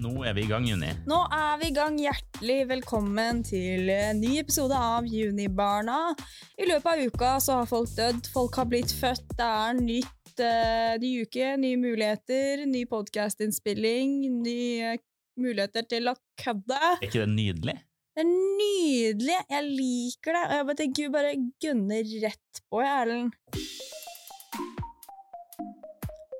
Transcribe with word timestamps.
Nå 0.00 0.22
er 0.24 0.32
vi 0.32 0.46
i 0.46 0.48
gang, 0.48 0.64
Juni. 0.64 0.88
Nå 1.10 1.16
er 1.36 1.58
vi 1.60 1.66
i 1.68 1.74
gang. 1.76 1.96
Hjertelig 2.00 2.62
velkommen 2.70 3.42
til 3.44 3.90
en 3.92 4.22
ny 4.22 4.38
episode 4.40 4.72
av 4.72 5.04
Junibarna. 5.04 6.14
I 6.56 6.68
løpet 6.70 6.88
av 6.88 7.02
uka 7.04 7.32
så 7.44 7.58
har 7.58 7.68
folk 7.68 7.92
dødd, 7.98 8.30
folk 8.32 8.56
har 8.56 8.70
blitt 8.70 8.94
født. 8.96 9.26
Det 9.36 9.44
er 9.44 9.76
nytt 9.76 10.40
uh, 10.40 10.96
ny 11.04 11.12
uke, 11.26 11.52
nye 11.60 11.76
muligheter, 11.82 12.64
ny 12.70 12.86
podkastinnspilling, 12.88 14.16
nye 14.40 14.96
muligheter 15.36 15.84
til 15.92 16.08
å 16.08 16.16
kødde. 16.40 16.80
Er 16.80 17.08
ikke 17.10 17.26
det 17.26 17.32
nydelig? 17.36 17.78
Det 18.16 18.24
er 18.24 18.30
nydelig! 18.32 19.40
Jeg 19.52 19.66
liker 19.68 20.38
det. 20.38 20.44
Og 20.46 20.56
jeg 20.56 20.70
bare 20.70 20.80
tenker 20.80 21.04
vi 21.04 21.16
bare 21.20 21.38
gønner 21.66 22.14
rett 22.24 22.66
på, 22.72 22.86
Erlend. 22.88 23.36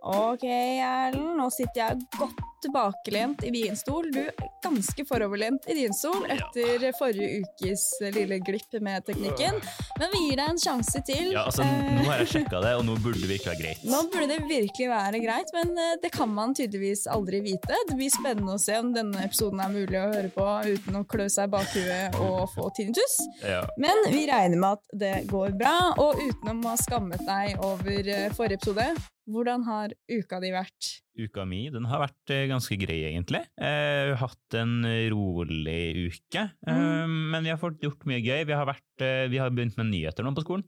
Ok, 0.00 0.48
Erlend, 0.48 1.34
nå 1.36 1.52
sitter 1.52 1.90
jeg 1.90 2.08
godt 2.16 2.46
tilbakelent 2.62 3.44
i 3.44 3.50
min 3.54 3.76
stol. 3.76 4.10
Du 4.12 4.20
er 4.22 4.48
ganske 4.64 5.04
foroverlent 5.08 5.66
i 5.70 5.76
din 5.78 5.94
stol 5.96 6.26
etter 6.30 6.90
forrige 6.98 7.42
ukes 7.44 7.86
lille 8.14 8.40
glipp 8.44 8.76
med 8.80 9.04
teknikken. 9.06 9.60
Men 9.98 10.12
vi 10.12 10.22
gir 10.26 10.40
deg 10.40 10.52
en 10.52 10.60
sjanse 10.60 11.02
til. 11.06 11.32
Ja, 11.34 11.46
altså, 11.48 11.64
Nå 11.64 12.04
har 12.06 12.22
jeg 12.22 12.30
sjekka 12.34 12.60
det, 12.64 12.74
og 12.78 12.84
nå 12.86 12.96
burde 13.02 13.22
det 13.22 13.30
virkelig 13.30 13.50
være 13.50 13.62
greit. 13.62 13.84
Nå 13.88 14.02
burde 14.12 14.28
det 14.30 14.40
virkelig 14.48 14.88
være 14.90 15.22
greit, 15.24 15.52
men 15.56 15.72
eh, 15.84 15.94
det 16.02 16.12
kan 16.14 16.32
man 16.34 16.54
tydeligvis 16.56 17.06
aldri 17.10 17.42
vite. 17.44 17.80
Det 17.88 17.96
blir 17.98 18.12
spennende 18.14 18.56
å 18.56 18.62
se 18.62 18.78
om 18.80 18.92
denne 18.94 19.24
episoden 19.26 19.62
er 19.64 19.72
mulig 19.74 20.00
å 20.00 20.08
høre 20.12 20.32
på 20.34 20.48
uten 20.70 21.00
å 21.00 21.04
klø 21.10 21.28
seg 21.32 21.52
bak 21.52 21.70
huet 21.74 22.18
og 22.20 22.44
få 22.54 22.68
tinnitus. 22.76 23.18
Ja. 23.44 23.62
Men 23.80 24.04
vi 24.12 24.26
regner 24.30 24.60
med 24.60 24.78
at 24.78 24.98
det 25.04 25.14
går 25.30 25.56
bra, 25.60 25.76
og 26.00 26.20
utenom 26.20 26.64
å 26.66 26.74
ha 26.74 26.80
skammet 26.80 27.24
deg 27.26 27.64
over 27.64 28.12
eh, 28.14 28.28
forrige 28.36 28.60
episode, 28.60 28.90
hvordan 29.28 29.64
har 29.66 29.92
uka 30.10 30.40
di 30.40 30.50
vært? 30.54 30.88
Uka 31.20 31.44
mi 31.44 31.68
den 31.70 31.84
har 31.84 32.00
vært 32.00 32.30
eh, 32.32 32.46
ganske 32.48 32.76
grei, 32.80 33.00
egentlig. 33.10 33.42
Jeg 33.60 34.14
har 34.14 34.20
hatt 34.28 34.56
en 34.56 34.78
rolig 35.12 36.08
uke. 36.10 36.44
eh, 36.66 37.06
Men 37.06 37.44
vi 37.44 37.50
har 37.52 37.58
fått 37.60 37.80
gjort 37.84 38.06
mye 38.08 38.22
gøy. 38.24 38.44
Vi 38.48 38.56
har, 38.56 38.64
vært, 38.66 39.04
eh, 39.04 39.26
vi 39.28 39.38
har 39.42 39.50
begynt 39.50 39.76
med 39.76 39.90
nyheter 39.92 40.24
nå 40.24 40.32
på 40.34 40.44
skolen, 40.46 40.64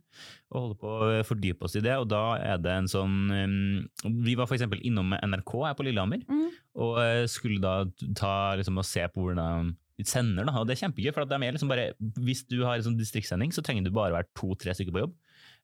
og 0.53 0.61
holder 0.61 0.81
på 0.83 0.92
å 0.92 1.25
fordype 1.27 1.62
oss 1.69 1.77
i 1.77 1.84
det. 1.84 1.97
Og 1.98 2.09
da 2.12 2.22
er 2.36 2.59
det 2.59 2.75
en 2.77 2.91
sånn 2.91 3.17
eh, 3.33 4.11
Vi 4.28 4.34
var 4.36 4.47
f.eks. 4.50 4.66
innom 4.83 5.14
NRK 5.16 5.53
her 5.69 5.75
på 5.78 5.84
Lillehammer, 5.89 6.22
Mm. 6.28 6.50
og 6.77 6.98
eh, 7.03 7.27
skulle 7.27 7.61
da 7.62 7.84
ta 8.14 8.55
liksom, 8.56 8.78
og 8.78 8.84
se 8.84 9.06
på 9.09 9.22
hvordan 9.25 9.75
de 9.98 10.05
sender, 10.09 10.44
da, 10.48 10.53
og 10.59 10.66
det 10.66 10.75
er 10.77 10.87
kjempegøy. 10.89 11.12
for 11.14 11.22
at 11.22 11.28
de 11.28 11.37
er 11.47 11.53
liksom 11.53 11.69
bare, 11.69 11.92
Hvis 12.19 12.47
du 12.48 12.62
har 12.64 12.77
en 12.77 12.83
sånn 12.83 12.97
distriktssending, 12.98 13.53
så 13.53 13.62
trenger 13.62 13.84
du 13.84 13.91
bare 13.91 14.12
være 14.12 14.28
to-tre 14.34 14.72
stykker 14.75 14.92
på 14.92 15.03
jobb. 15.05 15.14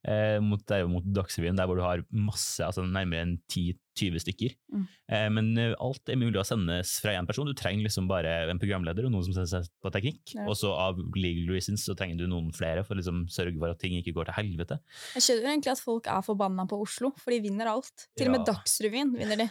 Eh, 0.07 0.39
mot, 0.41 0.61
derimot 0.71 1.07
Dagsrevyen, 1.11 1.57
der 1.59 1.67
hvor 1.67 1.79
du 1.79 1.83
har 1.83 2.05
masse, 2.15 2.63
altså 2.63 2.85
nærmere 2.87 3.25
enn 3.25 3.33
10-20 3.51 4.23
stykker. 4.23 4.55
Mm. 4.71 4.85
Eh, 5.11 5.27
men 5.35 5.49
eh, 5.59 5.75
alt 5.83 6.13
er 6.13 6.21
mulig 6.21 6.39
å 6.39 6.47
sendes 6.47 6.95
fra 7.03 7.17
én 7.19 7.27
person. 7.27 7.49
Du 7.49 7.57
trenger 7.59 7.89
liksom 7.89 8.07
bare 8.11 8.37
en 8.53 8.63
programleder 8.63 9.09
og 9.09 9.15
noen 9.15 9.27
som 9.27 9.35
setter 9.35 9.67
seg 9.67 9.73
på 9.83 9.93
teknikk. 9.95 10.23
Ja. 10.37 10.47
Og 10.47 10.55
så 10.61 10.71
av 10.71 11.01
legal 11.19 11.51
reasons 11.51 11.85
så 11.89 11.97
trenger 11.99 12.23
du 12.23 12.29
noen 12.31 12.53
flere 12.55 12.87
for 12.87 12.95
å 12.95 13.03
liksom 13.03 13.27
sørge 13.33 13.59
for 13.59 13.75
at 13.75 13.83
ting 13.83 13.99
ikke 13.99 14.15
går 14.17 14.31
til 14.31 14.39
helvete. 14.39 14.79
Jeg 15.19 15.27
skjønner 15.27 15.55
egentlig 15.57 15.75
at 15.75 15.83
folk 15.83 16.11
er 16.15 16.27
forbanna 16.27 16.69
på 16.71 16.79
Oslo, 16.87 17.13
for 17.19 17.35
de 17.35 17.43
vinner 17.49 17.73
alt. 17.75 18.09
Til 18.15 18.31
og 18.31 18.39
med 18.39 18.47
Ja. 18.47 18.53
Dagsrevyen 18.55 19.17
vinner 19.19 19.43
de. 19.43 19.51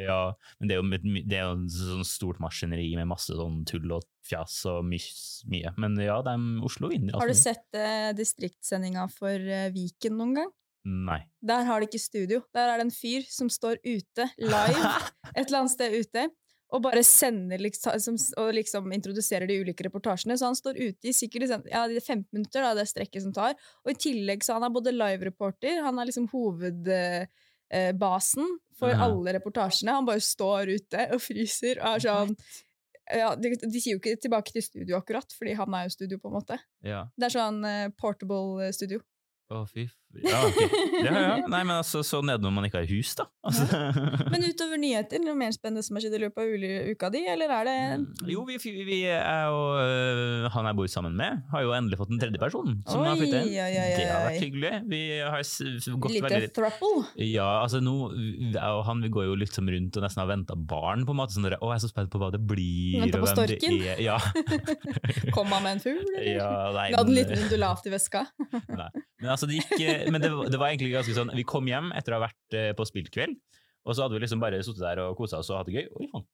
Ja, 0.00 0.34
men 0.58 0.70
det 0.70 0.76
er 0.76 0.80
jo, 0.80 1.14
det 1.14 1.38
er 1.38 1.44
jo 1.44 1.54
en 1.54 1.68
sånn 1.70 2.06
stort 2.08 2.40
maskineri 2.42 2.88
med 2.98 3.08
masse 3.10 3.34
sånn 3.36 3.62
tull 3.68 3.92
og 3.94 4.06
fjas 4.26 4.64
og 4.70 4.82
mye. 4.88 5.72
Men 5.80 5.96
ja, 6.02 6.18
de, 6.26 6.34
Oslo 6.66 6.90
vinner. 6.90 7.14
Har 7.18 7.30
du 7.30 7.34
altså. 7.36 7.52
sett 7.54 7.78
eh, 7.78 8.10
distriktssendinga 8.16 9.06
for 9.14 9.38
eh, 9.38 9.70
Viken 9.74 10.18
noen 10.18 10.38
gang? 10.40 10.54
Nei. 10.84 11.22
Der 11.40 11.64
har 11.64 11.80
de 11.80 11.88
ikke 11.88 12.02
studio. 12.02 12.42
Der 12.52 12.68
er 12.68 12.80
det 12.80 12.88
en 12.88 12.94
fyr 12.94 13.24
som 13.30 13.48
står 13.52 13.78
ute, 13.84 14.26
live, 14.42 14.90
et 15.36 15.46
eller 15.46 15.62
annet 15.62 15.72
sted 15.72 15.94
ute, 15.96 16.26
og 16.74 16.82
bare 16.82 17.04
sender 17.06 17.60
liksom, 17.62 18.18
og 18.40 18.50
liksom 18.56 18.92
introduserer 18.96 19.46
de 19.48 19.60
ulike 19.62 19.86
reportasjene. 19.86 20.36
Så 20.40 20.48
han 20.48 20.58
står 20.58 20.80
ute 20.80 21.10
i 21.10 21.14
sikkert 21.16 21.46
liksom, 21.46 21.66
ja, 21.70 21.86
15 21.86 22.26
minutter, 22.34 22.64
da, 22.64 22.74
det 22.76 22.88
strekket 22.90 23.24
som 23.24 23.34
tar. 23.36 23.54
Og 23.84 23.94
i 23.94 23.98
tillegg 24.08 24.44
så 24.44 24.58
han 24.58 24.66
er 24.66 24.74
både 24.74 24.94
live-reporter, 24.96 25.84
han 25.86 26.00
er 26.00 26.10
liksom 26.10 26.26
hovedbasen 27.74 28.52
for 28.78 28.92
ja. 28.92 29.00
alle 29.06 29.34
reportasjene. 29.36 29.96
Han 29.98 30.06
bare 30.08 30.22
står 30.24 30.74
ute 30.74 31.08
og 31.14 31.22
fryser 31.22 31.80
og 31.80 31.96
er 31.96 32.06
sånn 32.06 32.36
ja, 33.12 33.34
de, 33.36 33.50
de 33.60 33.80
sier 33.82 33.98
jo 33.98 34.00
ikke 34.00 34.16
tilbake 34.22 34.54
til 34.54 34.64
studio 34.64 34.96
akkurat, 34.96 35.28
fordi 35.36 35.52
han 35.58 35.74
er 35.76 35.84
jo 35.84 35.92
studio, 35.92 36.18
på 36.22 36.30
en 36.30 36.36
måte. 36.38 36.56
Ja. 36.86 37.02
Det 37.20 37.28
er 37.28 37.34
sånn 37.34 37.58
eh, 37.68 37.90
portable 38.00 38.70
studio. 38.72 39.02
Å, 39.52 39.64
fy. 39.68 39.84
Ja, 40.22 40.40
okay. 40.46 40.68
Ja, 41.02 41.12
ja. 41.12 41.46
Nei, 41.50 41.62
men 41.66 41.74
altså, 41.76 42.02
så 42.06 42.20
når 42.24 42.52
man 42.54 42.66
ikke 42.68 42.82
har 42.82 42.88
hus, 42.90 43.14
da. 43.18 43.26
Altså. 43.44 43.64
Men 44.32 44.44
utover 44.46 44.78
nyheter, 44.80 45.20
noe 45.24 45.36
mer 45.38 45.54
spennende 45.54 45.82
som 45.84 45.98
har 45.98 46.04
skjedd 46.04 46.16
i 46.18 46.22
løpet 46.22 46.44
av 46.44 46.92
uka 46.94 47.10
di, 47.14 47.24
eller 47.30 47.52
er 47.58 47.68
det 47.68 48.30
Jo, 48.30 48.44
vi, 48.48 48.56
vi 48.86 49.00
er 49.10 49.50
og 49.52 49.80
øh, 49.82 50.46
han 50.54 50.68
jeg 50.70 50.78
bor 50.78 50.90
sammen 50.90 51.16
med, 51.18 51.42
har 51.52 51.64
jo 51.64 51.74
endelig 51.76 51.98
fått 52.00 52.12
en 52.14 52.20
tredje 52.22 52.40
person 52.40 52.76
som 52.88 53.04
har 53.04 53.18
flyttet 53.18 53.40
inn. 53.42 53.50
Oi, 53.50 53.58
oi, 53.64 53.74
oi, 53.82 53.88
Det 53.98 54.08
har 54.08 54.26
vært 54.28 54.44
hyggelig. 54.44 54.72
Vi 54.94 55.02
har 55.20 55.44
gått 56.04 56.16
lite 56.16 56.28
veldig 56.28 56.52
thruple? 56.56 57.04
Ja, 57.24 57.48
altså 57.64 57.80
nå, 57.84 57.96
jeg 58.54 58.58
og 58.64 58.84
han 58.88 59.04
vi 59.04 59.12
går 59.12 59.28
jo 59.28 59.38
litt 59.38 59.54
som 59.56 59.68
rundt 59.70 59.98
og 59.98 60.06
nesten 60.06 60.22
har 60.22 60.30
venta 60.30 60.56
barn, 60.56 61.04
på 61.08 61.14
en 61.14 61.20
måte. 61.20 61.36
Sånn 61.36 61.48
å, 61.48 61.52
jeg 61.54 61.76
er 61.76 61.84
så 61.84 61.90
spent 61.90 62.12
på 62.12 62.20
hva 62.22 62.30
det 62.34 62.40
blir. 62.42 63.00
Venta 63.04 63.20
på 63.22 63.30
storken? 63.32 63.80
Ja. 64.02 64.18
Kom 65.36 65.50
han 65.52 65.64
med 65.66 65.76
en 65.78 65.82
fugl, 65.84 66.04
eller? 66.14 66.30
ja, 66.38 66.52
nei, 66.74 66.88
Du 66.92 66.96
La 66.96 67.02
den 67.04 67.14
men- 67.14 67.20
liten 67.22 67.44
undulat 67.46 67.86
i 67.88 67.94
veska? 67.94 68.24
Nei. 68.70 68.90
Men, 69.24 69.30
altså, 69.32 69.48
det, 69.48 69.60
gikk, 69.60 69.70
men 70.12 70.22
det, 70.22 70.30
det 70.52 70.60
var 70.60 70.70
egentlig 70.70 70.92
ganske 70.94 71.16
sånn 71.16 71.32
Vi 71.36 71.46
kom 71.48 71.68
hjem 71.70 71.90
etter 71.96 72.14
å 72.14 72.18
ha 72.18 72.26
vært 72.26 72.56
eh, 72.56 72.70
på 72.76 72.86
spillkveld, 72.88 73.36
og 73.84 73.96
så 73.96 74.04
hadde 74.04 74.16
vi 74.16 74.24
liksom 74.24 74.42
bare 74.42 74.62
sittet 74.64 74.84
der 74.84 75.02
og 75.04 75.18
kosa 75.18 75.42
oss 75.42 75.50
og 75.52 75.60
hatt 75.60 75.70
det 75.70 75.76
gøy. 75.78 75.86
Oi, 76.00 76.08
faen. 76.12 76.26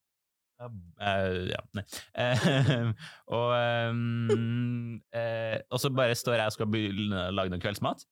Eh, 0.61 1.37
ja, 1.49 1.61
nei. 1.73 1.83
Uh, 2.13 2.91
og, 3.37 3.53
um, 3.89 4.99
uh, 5.09 5.57
og 5.73 5.81
så 5.81 5.89
bare 5.97 6.17
står 6.17 6.37
jeg 6.37 6.51
og 6.51 6.57
skal 6.57 6.77
lage 7.33 7.53
noe 7.53 7.63
kveldsmat, 7.63 8.05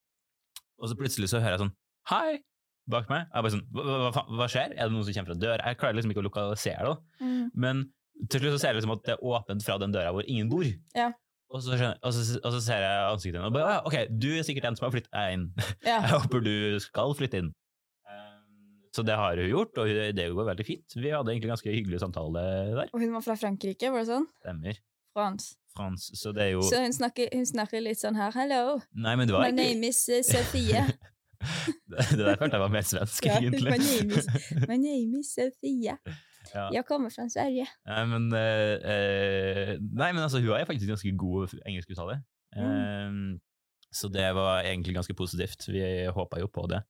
og 0.80 0.90
så 0.90 0.98
plutselig 0.98 1.30
så 1.32 1.44
hører 1.44 1.58
jeg 1.58 1.66
sånn 1.68 1.76
Hei! 2.10 2.40
Bak 2.90 3.06
meg. 3.12 3.28
Jeg 3.30 3.46
bare 3.46 3.54
sånn, 3.54 3.66
hva, 3.76 3.96
hva, 4.10 4.22
hva 4.40 4.46
skjer? 4.50 4.72
Er 4.74 4.88
det 4.88 4.96
noen 4.96 5.06
som 5.06 5.14
kommer 5.14 5.30
fra 5.30 5.42
døra? 5.44 5.66
Jeg 5.70 5.78
klarer 5.78 5.98
liksom 6.00 6.14
ikke 6.16 6.24
å 6.24 6.26
lokalisere 6.26 6.88
det. 6.88 6.96
Mm. 7.22 7.44
Men 7.62 7.84
til 8.32 8.42
slutt 8.42 8.56
så 8.56 8.62
ser 8.64 8.74
jeg 8.74 8.80
liksom 8.80 8.94
at 8.96 9.04
det 9.06 9.14
er 9.14 9.26
åpent 9.30 9.66
fra 9.68 9.76
den 9.84 9.94
døra 9.94 10.14
hvor 10.16 10.26
ingen 10.26 10.50
bor. 10.50 10.66
Ja. 10.98 11.12
Og, 11.50 11.64
så 11.66 11.78
skjønner, 11.80 11.98
og, 12.06 12.14
så, 12.14 12.38
og 12.46 12.52
så 12.54 12.60
ser 12.62 12.84
jeg 12.84 13.06
ansiktet 13.10 13.40
hennes 13.40 13.50
og 13.50 13.56
bare, 13.56 13.78
«Ah, 13.80 13.88
ok, 13.90 13.96
du 14.22 14.28
er 14.38 14.44
sikkert 14.46 14.68
en 14.70 14.76
som 14.78 14.86
har 14.86 14.94
flyttet 14.94 15.34
inn. 15.34 15.48
Ja. 15.90 15.96
Jeg 16.06 16.12
håper 16.14 16.44
du 16.46 16.52
skal 16.84 17.16
flytte 17.18 17.42
inn. 17.42 17.50
Um, 18.06 18.84
Så 18.94 19.02
det 19.08 19.16
har 19.18 19.40
hun 19.42 19.50
gjort, 19.50 19.78
og 19.82 19.90
det 20.18 20.28
går 20.36 20.50
veldig 20.52 20.66
fint. 20.68 20.94
Vi 20.98 21.10
hadde 21.10 21.34
egentlig 21.34 21.50
ganske 21.56 21.74
hyggelig 21.74 22.04
samtale 22.04 22.44
der. 22.78 22.94
Og 22.94 23.02
hun 23.02 23.16
var 23.18 23.26
fra 23.26 23.38
Frankrike, 23.42 23.90
var 23.90 24.06
det 24.06 24.12
sånn? 24.12 24.28
Stemmer. 24.44 24.78
France. 25.18 25.56
Frans, 25.74 26.08
så 26.18 26.32
det 26.34 26.44
er 26.48 26.52
jo 26.56 26.62
Så 26.66 26.80
hun 26.82 26.94
snakker, 26.94 27.30
hun 27.34 27.46
snakker 27.46 27.82
litt 27.86 28.00
sånn 28.02 28.16
her 28.18 28.34
Hello, 28.34 28.80
Nei, 28.98 29.14
men 29.20 29.30
det 29.30 29.36
var 29.36 29.44
my 29.46 29.52
ikke 29.52 29.60
name 29.60 29.90
is 29.94 30.00
uh, 30.10 30.22
Sofie. 30.26 30.82
Det 31.90 32.18
der 32.20 32.36
følte 32.42 32.58
jeg 32.58 32.64
var 32.66 32.72
mer 32.74 32.84
svensk, 32.84 33.26
Ja, 33.30 33.38
egentlig. 33.40 33.70
my, 33.72 33.78
name 33.80 34.18
is, 34.20 34.26
my 34.68 34.78
name 34.82 35.22
is 35.22 35.30
Sofie. 35.34 35.94
Ja. 36.56 36.70
Jeg 36.74 36.86
kommer 36.88 37.10
fra 37.14 37.28
Sverige. 37.30 37.68
Nei, 37.90 38.02
men, 38.12 38.26
eh, 38.34 38.76
eh, 38.94 39.76
nei, 39.80 40.12
men 40.14 40.24
altså, 40.26 40.42
hun 40.42 40.56
er 40.58 40.66
faktisk 40.70 40.90
ganske 40.90 41.14
god 41.20 41.54
engelskuttale. 41.66 42.22
Mm. 42.56 42.66
Um, 42.66 43.40
så 43.94 44.06
det 44.14 44.28
var 44.38 44.62
egentlig 44.70 44.94
ganske 44.94 45.16
positivt. 45.18 45.64
Vi 45.70 45.82
håpa 46.14 46.38
jo 46.42 46.48
på 46.54 46.68
det. 46.70 46.84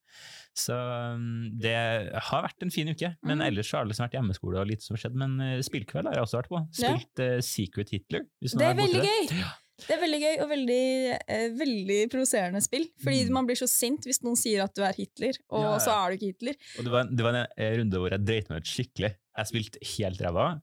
Så 0.59 0.76
um, 0.76 1.47
det 1.59 1.72
har 2.11 2.44
vært 2.44 2.66
en 2.66 2.72
fin 2.76 2.90
uke. 2.91 3.14
Men 3.23 3.38
Mm. 3.40 3.46
ellers 3.47 3.72
har 3.72 3.85
det 3.85 3.94
liksom 3.94 4.08
vært 4.09 4.17
hjemmeskole 4.20 4.59
og 4.59 4.67
lite 4.67 4.84
som 4.84 4.96
har 4.97 5.03
skjedd. 5.06 5.16
Men 5.16 5.40
eh, 5.40 5.62
spillkveld 5.64 6.09
har 6.09 6.17
jeg 6.20 6.26
også 6.28 6.41
vært 6.41 6.52
på. 6.52 6.62
Spilt 6.76 7.23
eh, 7.23 7.40
Secret 7.46 7.90
Hitler. 7.96 8.26
Det 8.44 8.52
er 8.67 8.76
veldig 8.76 9.03
gøy! 9.05 9.44
Det 9.87 9.96
er 9.96 10.02
veldig 10.02 10.20
gøy 10.22 10.35
og 10.43 10.49
veldig, 10.49 10.84
eh, 11.28 11.47
veldig 11.59 11.99
provoserende 12.11 12.61
spill. 12.61 12.85
Fordi 13.03 13.23
Mm. 13.26 13.31
man 13.34 13.46
blir 13.47 13.55
så 13.59 13.67
sint 13.70 14.03
hvis 14.05 14.22
noen 14.23 14.35
sier 14.37 14.64
at 14.64 14.73
du 14.76 14.81
er 14.84 14.93
Hitler, 14.93 15.34
og 15.49 15.61
Ja, 15.64 15.72
ja. 15.72 15.78
så 15.79 15.91
er 15.96 16.09
du 16.09 16.17
ikke 16.17 16.34
Hitler. 16.34 16.55
Og 16.78 16.84
det 16.84 16.91
var, 16.91 17.02
en- 17.05 17.16
det 17.16 17.23
var 17.23 17.34
en 17.35 17.47
eh, 17.58 17.78
runde 17.78 17.97
hvor 17.97 18.09
jeg 18.11 18.26
dreit 18.26 18.49
meg 18.49 18.58
ut 18.61 18.67
skikkelig. 18.67 19.16
Jeg 19.40 19.46
spilte 19.47 19.78
helt 19.97 20.20
ræva. 20.20 20.61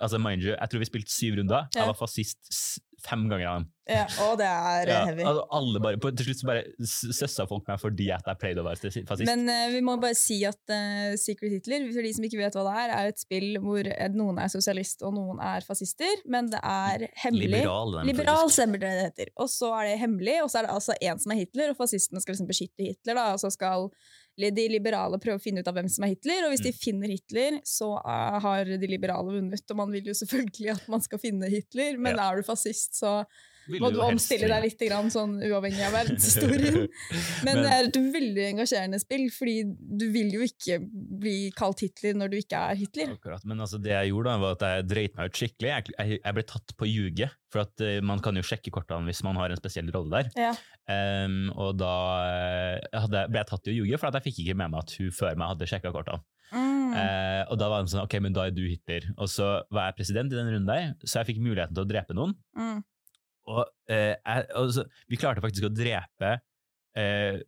Altså, 0.00 0.18
mind 0.22 0.42
you, 0.42 0.54
jeg 0.54 0.68
tror 0.70 0.78
vi 0.78 0.84
spilte 0.86 1.10
syv 1.10 1.36
runder. 1.40 1.66
Ja. 1.74 1.80
Jeg 1.82 1.86
var 1.86 1.94
fascist 1.94 2.78
fem 3.06 3.24
ganger 3.30 3.48
av 3.48 3.58
dem. 3.60 3.72
Ja, 3.86 4.02
og 4.24 4.32
det 4.40 4.46
er 4.50 4.88
eh, 4.88 4.90
Ja, 4.90 5.00
heavy. 5.06 5.22
altså, 5.22 5.80
bare, 5.84 5.98
på, 6.02 6.10
til 6.18 6.26
slutt 6.26 6.40
så 6.40 6.48
bare 6.48 6.86
søssa 6.90 7.44
folk 7.46 7.68
meg 7.70 7.78
fordi 7.78 8.08
at 8.10 8.26
jeg 8.26 8.40
pleide 8.40 8.64
å 8.64 8.66
være 8.66 8.90
fascist. 9.06 9.28
Men 9.28 9.46
uh, 9.46 9.68
vi 9.70 9.82
må 9.86 9.94
bare 10.02 10.18
si 10.18 10.40
at 10.48 10.58
uh, 10.74 11.14
Secret 11.20 11.54
Hitler, 11.54 11.86
for 11.94 12.02
de 12.02 12.12
som 12.16 12.26
ikke 12.26 12.40
vet 12.40 12.58
hva 12.58 12.64
det 12.66 12.74
er, 12.82 12.94
er 12.96 13.12
et 13.12 13.22
spill 13.22 13.60
hvor 13.62 13.90
noen 14.16 14.42
er 14.42 14.50
sosialist 14.50 15.06
og 15.06 15.14
noen 15.14 15.38
er 15.38 15.62
fascister, 15.66 16.26
men 16.26 16.50
det 16.50 16.60
er 16.66 17.06
hemmelig. 17.22 17.52
Liberal, 17.60 17.94
den, 18.00 18.10
Liberal 18.10 18.50
stemmer 18.50 18.82
det 18.82 18.90
det 18.96 19.06
heter. 19.12 19.32
Og 19.38 19.50
så 19.54 19.70
er 19.78 19.92
det 19.92 20.00
hemmelig, 20.02 20.40
og 20.42 20.50
så 20.50 20.60
er 20.60 20.66
det 20.66 20.74
altså 20.74 20.98
en 20.98 21.22
som 21.22 21.36
er 21.36 21.42
Hitler, 21.44 21.70
og 21.70 21.78
fascistene 21.78 22.24
skal 22.24 22.34
liksom 22.34 22.50
beskytte 22.50 22.90
Hitler, 22.90 23.14
da, 23.14 23.28
og 23.36 23.42
så 23.42 23.52
skal 23.54 23.90
de 24.36 24.68
liberale 24.68 25.18
prøver 25.18 25.38
å 25.40 25.42
finne 25.42 25.60
ut 25.64 25.68
av 25.68 25.74
hvem 25.78 25.88
som 25.88 26.04
er 26.04 26.12
Hitler, 26.14 26.44
og 26.44 26.52
hvis 26.52 26.60
de 26.66 26.72
Mm. 26.72 26.78
finner 26.78 27.08
Hitler, 27.08 27.60
så 27.64 27.96
eh, 28.04 28.38
har 28.40 28.64
de 28.64 28.86
liberale 28.86 29.32
vunnet, 29.32 29.70
og 29.70 29.76
man 29.76 29.90
vil 29.90 30.04
jo 30.04 30.12
selvfølgelig 30.12 30.74
at 30.76 30.88
man 30.88 31.00
skal 31.00 31.18
finne 31.18 31.48
Hitler, 31.50 31.96
men 31.98 32.16
Ja. 32.16 32.30
er 32.30 32.36
du 32.36 32.42
fascist, 32.42 32.94
så 33.00 33.24
må 33.80 33.90
du 33.94 34.00
omstille 34.04 34.48
deg 34.50 34.66
litt, 34.66 34.82
grann, 34.86 35.08
sånn 35.12 35.36
uavhengig 35.42 35.82
av 35.86 35.94
verdenshistorien. 35.96 36.86
Men 37.46 37.62
det 37.64 37.72
er 37.72 37.88
et 37.88 37.98
veldig 38.16 38.44
engasjerende 38.52 39.00
spill, 39.02 39.26
fordi 39.34 39.56
du 39.66 40.06
vil 40.14 40.34
jo 40.36 40.44
ikke 40.46 40.78
bli 40.86 41.36
kalt 41.56 41.82
Hitler 41.84 42.18
når 42.18 42.32
du 42.32 42.38
ikke 42.40 42.60
er 42.70 42.78
Hitler. 42.78 43.16
Akkurat, 43.16 43.44
men 43.48 43.62
altså 43.64 43.80
det 43.82 43.92
jeg 43.92 44.12
gjorde 44.12 44.30
da, 44.30 44.42
var 44.42 44.56
at 44.56 44.64
jeg 44.66 44.86
dreit 44.90 45.18
meg 45.18 45.30
ut 45.30 45.40
skikkelig. 45.40 45.72
Jeg, 45.72 46.20
jeg, 46.20 46.36
ble 46.36 46.46
tatt 46.52 46.76
på 46.78 46.88
ljuge, 46.90 47.30
for 47.52 47.64
at 47.64 47.84
uh, 47.84 47.98
man 48.06 48.22
kan 48.24 48.36
jo 48.36 48.44
sjekke 48.46 48.72
kortene 48.74 49.08
hvis 49.08 49.22
man 49.26 49.38
har 49.40 49.52
en 49.52 49.60
spesiell 49.60 49.90
rolle 49.94 50.22
der. 50.22 50.48
Ja. 50.48 50.54
Um, 50.86 51.50
og 51.58 51.74
da 51.80 51.92
eh, 52.30 52.98
hadde, 53.02 53.26
ble 53.32 53.40
jeg 53.40 53.50
tatt 53.50 53.68
i 53.68 53.72
å 53.72 53.76
ljuge, 53.80 53.98
for 53.98 54.10
at 54.10 54.20
jeg 54.20 54.28
fikk 54.28 54.44
ikke 54.44 54.58
med 54.60 54.74
meg 54.74 54.84
at 54.84 54.96
hun 55.00 55.14
før 55.14 55.38
meg 55.38 55.54
hadde 55.54 55.70
sjekka 55.70 55.94
kortene. 55.94 56.22
Mm. 56.54 56.92
Eh, 56.94 57.42
og 57.50 57.58
da 57.60 57.70
var 57.70 57.84
de 57.84 57.92
sånn, 57.92 58.04
ok, 58.06 58.18
men 58.22 58.36
da 58.36 58.46
er 58.46 58.54
du 58.54 58.62
Hitler. 58.64 59.08
Og 59.16 59.30
så 59.30 59.48
var 59.74 59.90
jeg 59.90 59.98
president 60.00 60.32
i 60.32 60.38
den 60.38 60.52
runden 60.52 60.68
der, 60.70 60.92
så 61.02 61.20
jeg 61.20 61.32
fikk 61.32 61.42
muligheten 61.44 61.76
til 61.76 61.84
å 61.84 61.90
drepe 61.90 62.16
noen. 62.16 62.36
Mm. 62.58 62.84
Og, 63.46 63.62
eh, 63.92 64.14
jeg, 64.18 64.46
altså, 64.58 64.84
vi 65.10 65.18
klarte 65.20 65.42
faktisk 65.44 65.68
å 65.68 65.72
drepe 65.74 66.32
eh, 66.98 67.38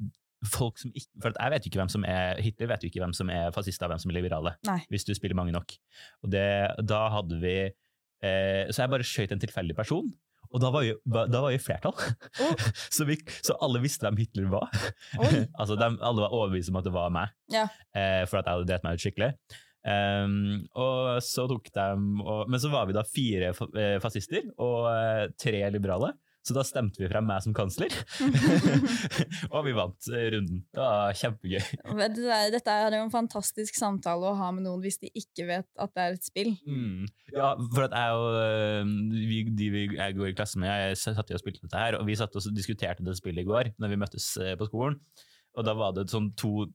folk 0.47 0.79
som 0.79 0.93
ikke 0.95 1.23
For 1.25 1.35
jeg 1.35 1.51
vet 1.55 1.65
jo 1.67 1.71
ikke 1.73 1.81
hvem 1.81 1.91
som 1.91 2.05
er 2.07 2.39
Hitler 2.45 2.71
vet 2.71 2.85
jo 2.87 2.91
ikke 2.93 3.03
hvem 3.03 3.15
som 3.17 3.33
er 3.35 3.51
fascister 3.57 3.89
og 3.89 3.95
hvem 3.97 4.03
som 4.05 4.13
er 4.13 4.19
liberale, 4.21 4.53
Nei. 4.69 4.79
hvis 4.93 5.07
du 5.09 5.11
spiller 5.19 5.35
mange 5.39 5.55
nok. 5.57 5.75
Og 6.23 6.31
det, 6.31 6.45
da 6.87 7.01
hadde 7.17 7.41
vi 7.43 7.57
eh, 7.67 8.65
Så 8.71 8.85
jeg 8.85 8.93
bare 8.95 9.07
skjøt 9.07 9.35
en 9.35 9.43
tilfeldig 9.43 9.75
person. 9.79 10.09
Og 10.49 10.63
da 10.63 10.71
var 10.73 10.81
jo, 10.87 10.95
da 11.05 11.43
var 11.45 11.51
jo 11.53 11.59
flertall. 11.61 11.93
Oh. 12.41 12.55
så, 12.97 13.05
vi, 13.05 13.19
så 13.45 13.59
alle 13.61 13.83
visste 13.85 14.07
hvem 14.07 14.17
Hitler 14.23 14.47
var. 14.55 14.71
Altså 15.61 15.75
de, 15.77 15.91
Alle 15.99 16.23
var 16.25 16.33
overbevist 16.33 16.71
om 16.73 16.79
at 16.81 16.87
det 16.87 16.95
var 16.95 17.11
meg, 17.13 17.35
Ja. 17.53 17.67
eh, 17.93 18.23
for 18.31 18.39
at 18.41 18.47
jeg 18.49 18.55
hadde 18.57 18.71
drept 18.71 18.87
meg 18.87 18.97
ut 18.97 19.05
skikkelig. 19.05 19.33
Um, 19.89 20.67
og 20.77 21.23
så 21.25 21.47
tok 21.49 21.71
de, 21.73 21.89
og, 22.21 22.49
Men 22.51 22.61
så 22.61 22.69
var 22.73 22.89
vi 22.89 22.97
da 22.97 23.05
fire 23.07 23.53
eh, 23.55 23.99
fascister 24.03 24.51
og 24.61 24.89
eh, 24.91 25.29
tre 25.41 25.63
liberale. 25.73 26.13
Så 26.49 26.55
da 26.57 26.63
stemte 26.65 27.03
vi 27.03 27.09
frem 27.11 27.27
meg 27.29 27.43
som 27.45 27.53
kansler. 27.53 27.93
og 29.53 29.67
vi 29.67 29.75
vant 29.77 30.09
eh, 30.09 30.31
runden. 30.33 30.63
Det 30.73 30.81
var 30.81 31.19
kjempegøy. 31.21 31.67
Dette 32.55 32.73
er 32.73 32.97
jo 32.97 33.03
en 33.05 33.13
fantastisk 33.13 33.77
samtale 33.77 34.31
å 34.31 34.37
ha 34.39 34.49
med 34.57 34.65
noen 34.65 34.81
hvis 34.81 34.97
de 35.03 35.11
ikke 35.13 35.45
vet 35.51 35.69
at 35.77 35.93
det 35.93 36.07
er 36.07 36.17
et 36.17 36.29
spill. 36.31 36.55
Mm. 36.65 37.05
Ja, 37.35 37.53
for 37.75 37.85
at 37.85 37.97
jeg 37.99 38.17
og 38.23 38.39
øh, 38.41 38.95
vi, 39.29 39.43
de 39.59 39.71
vi, 39.75 39.85
jeg 39.99 40.17
går 40.17 40.31
i 40.31 40.37
klasse 40.39 40.63
med, 40.63 40.73
jeg 40.73 41.01
satt 41.03 41.29
jo 41.29 41.37
og 41.37 41.45
spilte 41.45 41.67
dette 41.67 41.85
her, 41.85 41.99
og 42.01 42.09
vi 42.09 42.17
satt 42.17 42.41
og 42.41 42.49
diskuterte 42.57 43.05
det 43.05 43.19
spillet 43.19 43.45
i 43.45 43.51
går, 43.51 43.75
når 43.77 43.93
vi 43.93 44.01
møttes 44.01 44.31
øh, 44.41 44.55
på 44.57 44.71
skolen. 44.71 44.97
Og 45.59 45.67
da 45.67 45.75
var 45.75 45.95
det 45.97 46.07
sånn 46.13 46.31
to 46.39 46.69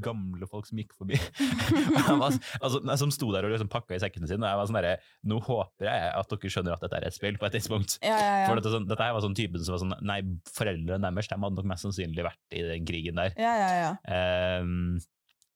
gamle 0.00 0.46
folk 0.48 0.68
som 0.68 0.78
gikk 0.80 0.94
forbi. 0.96 1.18
Var, 2.22 2.36
altså, 2.60 2.80
som 3.00 3.10
sto 3.12 3.28
der 3.34 3.44
og 3.44 3.52
liksom 3.52 3.68
pakka 3.72 3.96
i 3.96 4.00
sekkene 4.02 4.28
sine, 4.30 4.40
og 4.40 4.48
jeg 4.48 4.60
var 4.60 4.68
sånn 4.70 4.78
derre 4.78 4.92
Nå 5.28 5.40
håper 5.44 5.88
jeg 5.88 6.12
at 6.16 6.30
dere 6.30 6.52
skjønner 6.54 6.76
at 6.76 6.84
dette 6.86 7.00
er 7.00 7.08
et 7.08 7.16
spill, 7.16 7.36
på 7.40 7.48
et 7.48 7.56
tidspunkt. 7.58 7.98
Ja, 8.00 8.14
ja, 8.16 8.36
ja. 8.40 8.46
For 8.48 8.60
dette, 8.60 8.72
sånn, 8.72 8.86
dette 8.88 9.04
her 9.04 9.16
var 9.16 9.24
sånn 9.26 9.36
typen 9.36 9.64
som 9.64 9.76
var 9.76 9.82
sånn 9.82 9.96
Nei, 10.06 10.20
foreldrene 10.54 11.10
deres 11.10 11.28
de 11.28 11.36
hadde 11.36 11.58
nok 11.58 11.68
mest 11.74 11.88
sannsynlig 11.88 12.24
vært 12.26 12.56
i 12.56 12.64
den 12.70 12.88
krigen 12.88 13.20
der. 13.20 13.36
ja, 13.40 13.52
ja, 13.60 13.74
ja. 13.82 13.90
Ehm, 14.14 14.96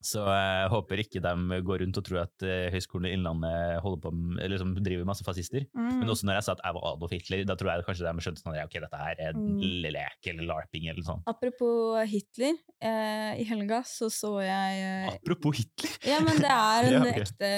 så 0.04 0.22
jeg 0.30 0.68
håper 0.72 1.00
ikke 1.02 1.20
de 1.24 1.60
går 1.66 1.82
rundt 1.82 1.98
og 2.00 2.04
tror 2.06 2.20
at 2.22 2.44
uh, 2.46 2.68
Høgskolen 2.74 3.08
i 3.10 3.14
Innlandet 3.16 3.80
holder 3.82 4.02
på 4.04 4.12
med, 4.14 4.44
liksom 4.52 4.74
driver 4.78 5.08
masse 5.08 5.24
fascister. 5.26 5.64
Mm. 5.74 6.00
Men 6.02 6.12
også 6.12 6.28
når 6.28 6.38
jeg 6.38 6.46
sa 6.48 6.54
at 6.54 6.62
jeg 6.64 6.76
var 6.78 6.86
Adolf 6.92 7.14
Hitler, 7.16 7.44
da 7.48 7.56
tror 7.58 7.72
jeg 7.72 7.86
kanskje 7.88 8.06
de 8.06 8.24
skjønte 8.26 8.42
sånn, 8.44 8.56
ja, 8.58 8.66
ok, 8.68 8.78
dette 8.84 9.02
her 9.02 9.22
er 9.28 9.34
Mm. 9.38 9.60
lek 9.92 10.26
eller 10.30 10.46
larping 10.48 10.88
eller 10.90 11.02
sånn. 11.06 11.20
Apropos 11.30 11.98
Hitler, 12.10 12.56
eh, 12.82 13.38
i 13.42 13.44
helga 13.48 13.82
så 13.86 14.08
så 14.10 14.30
jeg 14.42 14.80
eh, 14.82 15.08
Apropos 15.12 15.56
Hitler! 15.58 15.92
Ja, 16.08 16.18
men 16.24 16.40
det 16.42 16.50
er 16.50 16.82
en 16.88 16.92
Ja, 16.92 17.00
okay. 17.04 17.22
ekte 17.26 17.50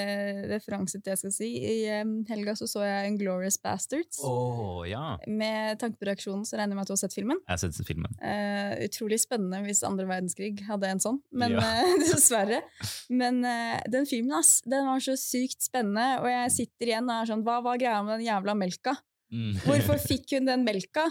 referanse 0.51 0.97
til 0.99 1.05
det 1.05 1.13
jeg 1.15 1.21
skal 1.23 1.33
si. 1.35 1.49
I 1.61 1.75
eh, 1.99 2.11
helga 2.29 2.55
så 2.59 2.67
så 2.69 2.83
jeg 2.85 3.11
Inglorious 3.13 3.57
Bastards. 3.61 4.19
Oh, 4.25 4.81
ja! 4.87 5.17
Med 5.27 5.79
tanke 5.81 5.97
på 6.01 6.09
reaksjonen 6.09 6.45
så 6.47 6.57
regner 6.59 6.73
jeg 6.75 6.79
med 6.81 6.85
at 6.85 6.91
du 6.91 6.95
har 6.95 7.01
sett 7.03 7.15
filmen. 7.17 7.39
Jeg 7.47 7.53
har 7.55 7.61
sett 7.63 7.87
filmen. 7.87 8.13
Eh, 8.21 8.75
utrolig 8.87 9.19
spennende 9.23 9.61
hvis 9.65 9.83
andre 9.87 10.05
verdenskrig 10.09 10.53
hadde 10.67 10.89
en 10.91 11.01
sånn, 11.03 11.21
men 11.31 11.57
Ja. 11.57 11.65
dessverre. 12.31 12.61
Men 13.09 13.41
uh, 13.45 13.79
den 13.91 14.07
filmen 14.09 14.37
ass, 14.39 14.59
den 14.67 14.87
var 14.87 15.03
så 15.03 15.17
sykt 15.19 15.63
spennende, 15.65 16.21
og 16.21 16.29
jeg 16.31 16.53
sitter 16.59 16.93
igjen 16.93 17.09
og 17.09 17.17
er 17.17 17.31
sånn 17.31 17.43
Hva 17.47 17.59
var 17.65 17.81
greia 17.81 17.99
med 18.05 18.19
den 18.19 18.29
jævla 18.29 18.55
melka? 18.57 18.95
Mm. 19.33 19.59
Hvorfor 19.65 19.99
fikk 20.09 20.37
hun 20.37 20.49
den 20.49 20.65
melka? 20.67 21.09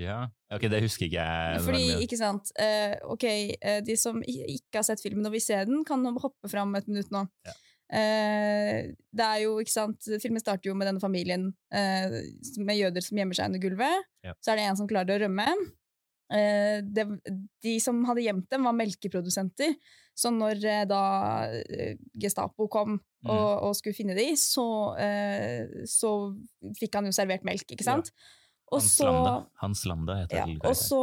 ja. 0.00 0.22
Ok, 0.50 0.64
det 0.66 0.80
husker 0.82 1.06
ikke 1.06 1.22
jeg. 1.22 1.58
Fordi, 1.62 1.82
ikke 2.02 2.16
sant, 2.18 2.48
uh, 2.58 2.94
ok, 3.12 3.26
uh, 3.62 3.80
de 3.86 3.94
som 4.00 4.16
ikke 4.26 4.80
har 4.80 4.86
sett 4.86 5.02
filmen 5.02 5.28
og 5.28 5.34
vil 5.36 5.44
se 5.44 5.58
den, 5.68 5.84
kan 5.86 6.02
hoppe 6.18 6.50
fram 6.50 6.72
et 6.78 6.88
minutt 6.90 7.12
nå. 7.14 7.26
Ja. 7.46 7.58
Det 7.90 9.24
er 9.26 9.40
jo, 9.42 9.56
ikke 9.58 9.72
sant, 9.72 10.06
Filmen 10.22 10.38
starter 10.38 10.68
jo 10.68 10.76
med 10.78 10.86
denne 10.86 11.02
familien 11.02 11.48
med 11.74 12.76
jøder 12.78 13.02
som 13.02 13.18
gjemmer 13.18 13.34
seg 13.34 13.50
under 13.50 13.62
gulvet. 13.64 14.04
Ja. 14.22 14.36
Så 14.38 14.52
er 14.52 14.60
det 14.60 14.66
en 14.68 14.78
som 14.78 14.86
klarer 14.86 15.16
å 15.16 15.24
rømme. 15.24 15.48
Eh, 16.30 16.80
det, 16.86 17.06
de 17.62 17.74
som 17.82 18.04
hadde 18.08 18.22
gjemt 18.24 18.48
dem, 18.52 18.66
var 18.68 18.76
melkeprodusenter. 18.78 19.74
Så 20.14 20.30
når 20.34 20.64
eh, 20.68 20.84
da 20.88 21.02
eh, 21.50 21.96
Gestapo 22.20 22.68
kom 22.70 22.98
og, 22.98 23.02
Mm. 23.20 23.62
og 23.66 23.74
skulle 23.76 23.92
finne 23.96 24.14
dem, 24.16 24.32
så, 24.38 24.96
eh, 24.96 25.84
så 25.84 26.10
fikk 26.78 26.94
han 26.96 27.04
jo 27.10 27.12
servert 27.12 27.44
melk, 27.44 27.66
ikke 27.68 27.84
sant? 27.84 28.08
Og 28.72 28.78
Hans 28.80 28.94
så-. 28.96 29.46
Hans 29.60 29.82
Landa 29.84 30.14
heter 30.22 30.38
ja, 30.38 30.46
og 30.64 30.76
så, 30.78 31.02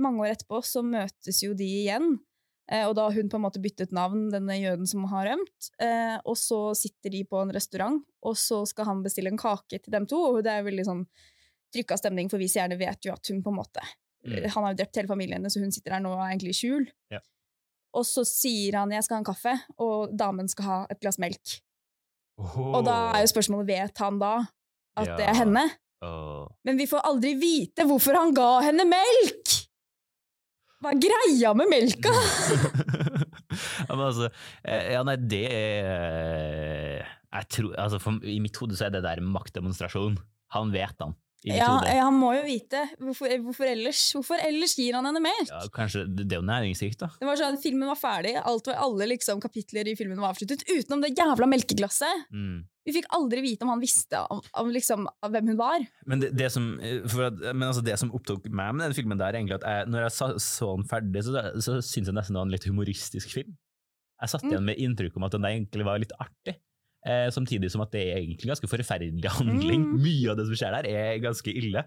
mange 0.00 0.22
år 0.24 0.32
etterpå, 0.36 0.62
så 0.64 0.80
møtes 0.86 1.42
jo 1.44 1.52
de 1.58 1.66
igjen. 1.82 2.14
Eh, 2.70 2.86
og 2.86 2.94
da 2.96 3.08
har 3.08 3.16
hun 3.18 3.28
på 3.28 3.36
en 3.36 3.44
måte 3.44 3.60
byttet 3.60 3.92
navn, 3.92 4.28
denne 4.30 4.54
jøden 4.56 4.86
som 4.88 5.04
har 5.10 5.26
rømt. 5.32 5.70
Eh, 5.82 6.16
og 6.24 6.38
så 6.38 6.70
sitter 6.78 7.10
de 7.10 7.24
på 7.26 7.40
en 7.42 7.50
restaurant, 7.52 7.98
og 8.22 8.36
så 8.38 8.62
skal 8.70 8.86
han 8.86 9.02
bestille 9.02 9.32
en 9.32 9.40
kake 9.40 9.80
til 9.82 9.90
dem 9.92 10.06
to. 10.06 10.20
Og 10.30 10.44
det 10.46 10.52
er 10.54 10.62
jo 10.62 10.70
veldig 10.70 10.86
sånn 10.86 11.02
trykka 11.74 11.98
stemning, 11.98 12.30
for 12.30 12.38
vi 12.38 12.48
seerne 12.50 12.78
vet 12.78 13.04
jo 13.04 13.12
at 13.12 13.26
hun 13.28 13.42
på 13.42 13.50
en 13.52 13.58
måte 13.60 13.82
Mm. 14.26 14.46
Han 14.52 14.64
har 14.64 14.72
jo 14.74 14.78
drept 14.82 15.00
hele 15.00 15.10
familien 15.10 15.38
hennes, 15.38 15.54
så 15.56 15.62
hun 15.62 15.72
sitter 15.74 15.96
der 15.96 16.04
nå 16.04 16.12
egentlig 16.26 16.54
i 16.54 16.58
skjul. 16.58 16.86
Ja. 17.12 17.22
Og 17.96 18.06
så 18.06 18.22
sier 18.28 18.78
han 18.78 18.92
'jeg 18.92 19.04
skal 19.04 19.16
ha 19.16 19.20
en 19.20 19.30
kaffe', 19.30 19.60
og 19.78 20.16
damen 20.16 20.48
skal 20.48 20.64
ha 20.64 20.86
et 20.90 21.00
glass 21.00 21.18
melk. 21.18 21.60
Og 22.38 22.84
da 22.84 23.12
er 23.14 23.24
jo 23.24 23.32
spørsmålet 23.34 23.66
vet 23.66 23.98
han 23.98 24.18
da 24.18 24.34
at 24.96 25.16
det 25.18 25.26
er 25.28 25.34
henne? 25.34 25.64
Oh. 26.00 26.48
Men 26.64 26.78
vi 26.78 26.86
får 26.88 27.04
aldri 27.04 27.34
vite 27.36 27.84
hvorfor 27.84 28.16
han 28.16 28.32
ga 28.34 28.60
henne 28.64 28.86
melk! 28.88 29.56
Hva 30.80 30.94
er 30.94 31.02
greia 31.02 31.52
med 31.52 31.68
melka? 31.68 32.12
ja, 33.88 33.92
men 33.92 34.06
altså, 34.06 34.30
eh, 34.64 34.92
ja, 34.94 35.02
nei, 35.04 35.16
det 35.16 35.44
er 35.52 37.04
jeg 37.30 37.46
tror, 37.54 37.74
altså 37.78 38.00
for, 38.02 38.24
I 38.26 38.40
mitt 38.42 38.56
hode 38.58 38.78
så 38.78 38.88
er 38.88 38.94
det 38.94 39.04
der 39.04 39.20
maktdemonstrasjon. 39.22 40.16
Han 40.56 40.72
vet 40.74 40.96
han. 40.98 41.14
Ja, 41.48 41.78
han 42.04 42.16
må 42.20 42.34
jo 42.36 42.42
vite. 42.44 42.82
Hvorfor, 43.00 43.32
hvorfor, 43.46 43.64
ellers? 43.70 44.00
Hvorfor 44.12 44.42
ellers 44.44 44.74
gir 44.76 44.92
han 44.98 45.06
henne 45.08 45.22
melk? 45.24 45.48
Ja, 45.48 45.62
kanskje, 45.72 46.02
det 46.12 46.26
er 46.28 46.42
jo 46.42 46.44
næringsrikt, 46.44 47.00
da. 47.00 47.08
Det 47.16 47.28
var 47.28 47.40
sånn, 47.40 47.56
Filmen 47.62 47.88
var 47.88 47.96
ferdig, 47.96 48.34
alt 48.44 48.68
var, 48.68 48.76
alle 48.84 49.08
liksom, 49.14 49.40
kapitler 49.40 49.88
i 49.88 49.94
filmen 49.96 50.20
var 50.20 50.34
avsluttet, 50.34 50.66
utenom 50.68 51.00
det 51.06 51.14
jævla 51.16 51.48
melkeglasset! 51.48 52.26
Mm. 52.34 52.60
Vi 52.88 52.94
fikk 52.96 53.08
aldri 53.16 53.42
vite 53.44 53.64
om 53.64 53.72
han 53.74 53.80
visste 53.82 54.20
om, 54.32 54.40
om, 54.60 54.70
liksom, 54.72 55.08
hvem 55.32 55.50
hun 55.52 55.58
var. 55.60 55.82
Men, 56.08 56.22
det, 56.24 56.30
det 56.36 56.48
som, 56.52 56.70
eh, 56.84 57.02
for 57.08 57.28
at, 57.28 57.40
men 57.52 57.66
altså 57.68 57.82
det 57.84 57.96
som 58.00 58.12
opptok 58.16 58.48
meg 58.48 58.72
med 58.76 58.88
den 58.88 58.96
filmen, 58.96 59.20
der, 59.20 59.32
er 59.32 59.40
egentlig 59.40 59.58
at 59.60 59.66
jeg, 59.68 59.90
når 59.92 60.06
jeg 60.08 60.16
så, 60.16 60.30
så 60.44 60.70
den 60.76 60.88
ferdig, 60.92 61.24
så, 61.24 61.44
så 61.60 61.76
syntes 61.80 62.10
jeg 62.12 62.16
nesten 62.16 62.36
det 62.36 62.40
var 62.42 62.48
en 62.48 62.56
litt 62.56 62.68
humoristisk 62.68 63.32
film. 63.36 63.56
Jeg 64.20 64.32
satt 64.34 64.42
Mm. 64.44 64.50
igjen 64.52 64.66
med 64.68 64.80
inntrykk 64.84 65.16
om 65.16 65.24
at 65.24 65.32
den 65.36 65.46
egentlig 65.48 65.84
var 65.88 66.00
litt 66.02 66.12
artig. 66.20 66.56
Eh, 67.00 67.28
samtidig 67.32 67.70
som 67.72 67.80
at 67.80 67.94
det 67.94 68.02
er 68.10 68.18
egentlig 68.20 68.50
ganske 68.50 68.68
forferdelig 68.68 69.32
handling. 69.38 69.86
Mm. 69.86 70.02
Mye 70.04 70.32
av 70.32 70.40
det 70.40 70.48
som 70.50 70.58
skjer 70.60 70.76
der, 70.76 70.90
er 70.90 71.22
ganske 71.24 71.54
ille. 71.62 71.86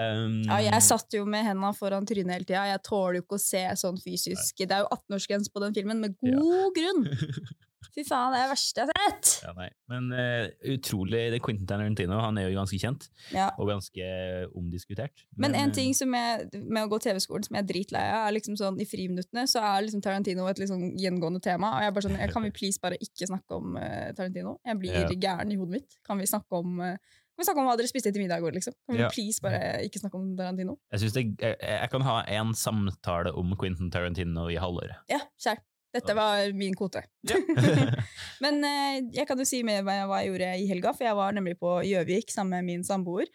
Um, 0.00 0.40
Ja, 0.46 0.60
jeg 0.64 0.82
satt 0.86 1.12
jo 1.12 1.26
med 1.28 1.44
hendene 1.44 1.74
foran 1.76 2.06
trynet 2.08 2.38
hele 2.38 2.48
tida. 2.48 2.66
Jeg 2.70 2.82
tåler 2.86 3.20
jo 3.20 3.24
ikke 3.26 3.38
å 3.38 3.42
se 3.42 3.62
sånn 3.76 3.98
fysisk 4.00 4.62
Det 4.62 4.70
er 4.72 4.86
jo 4.86 4.92
18-årsgrense 4.94 5.52
på 5.52 5.62
den 5.64 5.76
filmen, 5.76 6.00
med 6.02 6.16
god 6.22 6.78
grunn! 6.78 7.04
Fy 7.94 8.04
faen, 8.06 8.30
det 8.34 8.38
er 8.38 8.46
det 8.46 8.52
verste 8.52 8.82
jeg 8.82 8.90
har 8.90 9.10
sett! 9.10 9.30
ja. 9.46 9.68
Men 9.90 10.10
uh, 10.12 10.46
utrolig 10.74 11.22
det 11.32 11.38
er 11.38 11.42
Quentin 11.44 11.66
Tarantino 11.66 12.18
han 12.22 12.38
er 12.38 12.48
jo 12.50 12.58
ganske 12.58 12.78
kjent, 12.78 13.08
Ja. 13.34 13.48
og 13.58 13.70
ganske 13.72 14.10
omdiskutert. 14.56 15.24
Men 15.40 15.54
en 15.58 15.70
eh, 15.70 15.74
ting 15.74 15.94
som 15.96 16.12
jeg, 16.14 16.50
med 16.60 16.84
å 16.84 16.90
gå 16.92 17.00
TV-skolen 17.02 17.46
som 17.48 17.56
jeg 17.58 17.64
er 17.64 17.70
dritlei 17.72 18.04
av, 18.12 18.26
er 18.28 18.36
liksom 18.36 18.58
sånn 18.60 18.78
i 18.82 18.86
friminuttene 18.88 19.46
så 19.50 19.62
er 19.64 19.86
liksom 19.86 20.02
Tarantino 20.04 20.46
et 20.50 20.60
liksom 20.62 20.84
gjengående 21.00 21.40
tema. 21.44 21.72
Og 21.76 21.82
jeg 21.84 21.90
er 21.92 21.96
bare 21.96 22.06
sånn, 22.08 22.20
Kan 22.30 22.46
vi 22.46 22.52
please 22.54 22.78
bare 22.82 23.00
ikke 23.00 23.26
snakke 23.30 23.56
om 23.58 23.74
uh, 23.80 24.10
Tarantino? 24.16 24.58
Jeg 24.66 24.78
blir 24.82 25.00
Ja. 25.00 25.08
gæren 25.10 25.50
i 25.52 25.56
hodet 25.58 25.80
mitt. 25.80 25.98
Kan 26.06 26.18
vi 26.20 26.28
snakke 26.30 26.60
om 26.60 26.78
uh, 26.84 26.94
kan 26.94 27.40
vi 27.40 27.46
snakke 27.48 27.60
om 27.62 27.68
hva 27.70 27.76
dere 27.80 27.88
spiste 27.88 28.10
til 28.12 28.20
middag 28.20 28.42
i 28.42 28.44
går? 28.44 28.52
liksom? 28.58 28.74
Kan 28.84 28.96
vi 28.98 29.00
Ja. 29.00 29.08
please 29.08 29.40
bare 29.40 29.80
ikke 29.86 29.98
snakke 30.02 30.18
om 30.18 30.36
Tarantino? 30.36 30.76
Jeg, 30.92 31.00
det, 31.14 31.22
jeg, 31.40 31.56
jeg 31.62 31.90
kan 31.90 32.02
ha 32.04 32.18
en 32.36 32.52
samtale 32.54 33.32
om 33.32 33.56
Quentin 33.56 33.88
Tarantino 33.90 34.44
i 34.52 34.58
halvåret. 34.60 34.98
Ja, 35.08 35.22
kjær. 35.40 35.62
Dette 35.94 36.14
var 36.14 36.50
min 36.56 36.74
kvote. 36.78 37.02
Men 38.44 38.64
eh, 38.66 38.98
jeg 39.16 39.26
kan 39.28 39.38
jo 39.40 39.46
si 39.48 39.62
mer 39.66 39.84
hva 39.86 40.00
jeg, 40.00 40.10
hva 40.10 40.18
jeg 40.22 40.32
gjorde 40.32 40.50
i 40.62 40.66
helga, 40.70 40.96
for 40.96 41.08
jeg 41.08 41.18
var 41.18 41.36
nemlig 41.36 41.56
på 41.60 41.80
Gjøvik 41.86 42.34
sammen 42.34 42.60
med 42.60 42.68
min 42.68 42.84
samboer. 42.86 43.30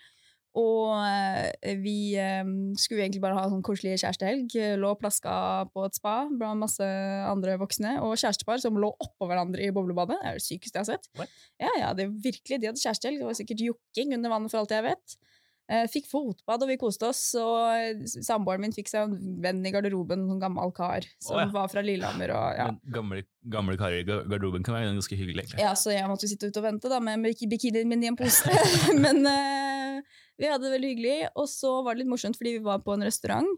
Og 0.56 0.94
eh, 1.04 1.76
vi 1.84 2.16
eh, 2.16 2.48
skulle 2.80 3.04
egentlig 3.04 3.24
bare 3.26 3.36
ha 3.36 3.50
sånn 3.52 3.66
koselig 3.66 3.98
kjærestehelg. 4.00 4.56
Lå 4.80 4.94
og 4.96 5.02
plaska 5.02 5.36
på 5.76 5.84
et 5.84 6.00
spa 6.00 6.16
blant 6.32 6.64
masse 6.64 6.88
andre 7.28 7.58
voksne. 7.60 7.98
Og 8.08 8.16
kjærestepar 8.16 8.64
som 8.64 8.80
lå 8.80 8.94
oppå 8.94 9.28
hverandre 9.28 9.68
i 9.68 9.74
boblebadet. 9.76 10.22
Det 10.22 10.32
er 10.32 10.40
det 10.40 10.48
sykeste 10.48 10.80
jeg 10.80 10.86
har 10.86 10.92
sett. 10.94 11.12
What? 11.20 11.36
Ja, 11.60 11.74
ja, 11.82 11.92
det 11.98 12.08
er 12.08 12.16
virkelig, 12.24 12.62
De 12.62 12.72
hadde 12.72 12.84
kjærestehelg. 12.84 13.20
Det 13.20 13.28
var 13.28 13.40
sikkert 13.42 13.68
jokking 13.68 14.16
under 14.16 14.38
vannet 14.38 14.56
for 14.56 14.64
alt 14.64 14.78
jeg 14.78 14.88
vet. 14.88 15.20
Eh, 15.65 15.88
fikk 15.89 16.05
fotbad, 16.12 16.62
og 16.62 16.69
vi 16.69 16.77
koste 16.77 17.07
oss. 17.10 17.22
Og 17.41 18.03
samboeren 18.13 18.62
min 18.62 18.75
fikk 18.75 18.91
seg 18.91 19.07
en 19.07 19.39
venn 19.41 19.63
i 19.65 19.72
garderoben, 19.74 20.27
en 20.29 20.41
gammel 20.41 20.74
kar 20.75 21.07
som 21.17 21.39
oh, 21.39 21.41
ja. 21.41 21.50
var 21.53 21.72
fra 21.72 21.81
Lillehammer. 21.86 22.34
Og, 22.38 22.60
ja. 22.60 22.67
Gamle, 22.93 23.24
gamle 23.51 23.77
karer 23.79 24.03
i 24.03 24.07
garderoben 24.07 24.65
kan 24.65 24.77
være 24.77 24.93
ganske 24.93 25.17
hyggelig, 25.17 25.48
egentlig. 25.48 25.63
ja, 25.65 25.74
så 25.79 25.95
jeg 25.95 26.10
måtte 26.12 26.29
sitte 26.29 26.51
ute 26.51 26.62
og 26.62 26.67
vente 26.67 26.91
da, 26.91 27.01
med 27.03 27.25
bik- 27.25 27.48
bikinien 27.50 27.89
min 27.89 28.05
i 28.05 28.12
en 28.12 28.19
pose. 28.19 28.45
Men 29.05 29.25
uh, 29.25 30.19
vi 30.38 30.51
hadde 30.51 30.67
det 30.67 30.75
veldig 30.77 30.93
hyggelig, 30.93 31.17
og 31.34 31.50
så 31.50 31.79
var 31.81 31.95
det 31.95 32.03
litt 32.03 32.13
morsomt 32.13 32.38
fordi 32.38 32.60
vi 32.60 32.65
var 32.65 32.86
på 32.86 32.93
en 32.93 33.07
restaurant. 33.07 33.50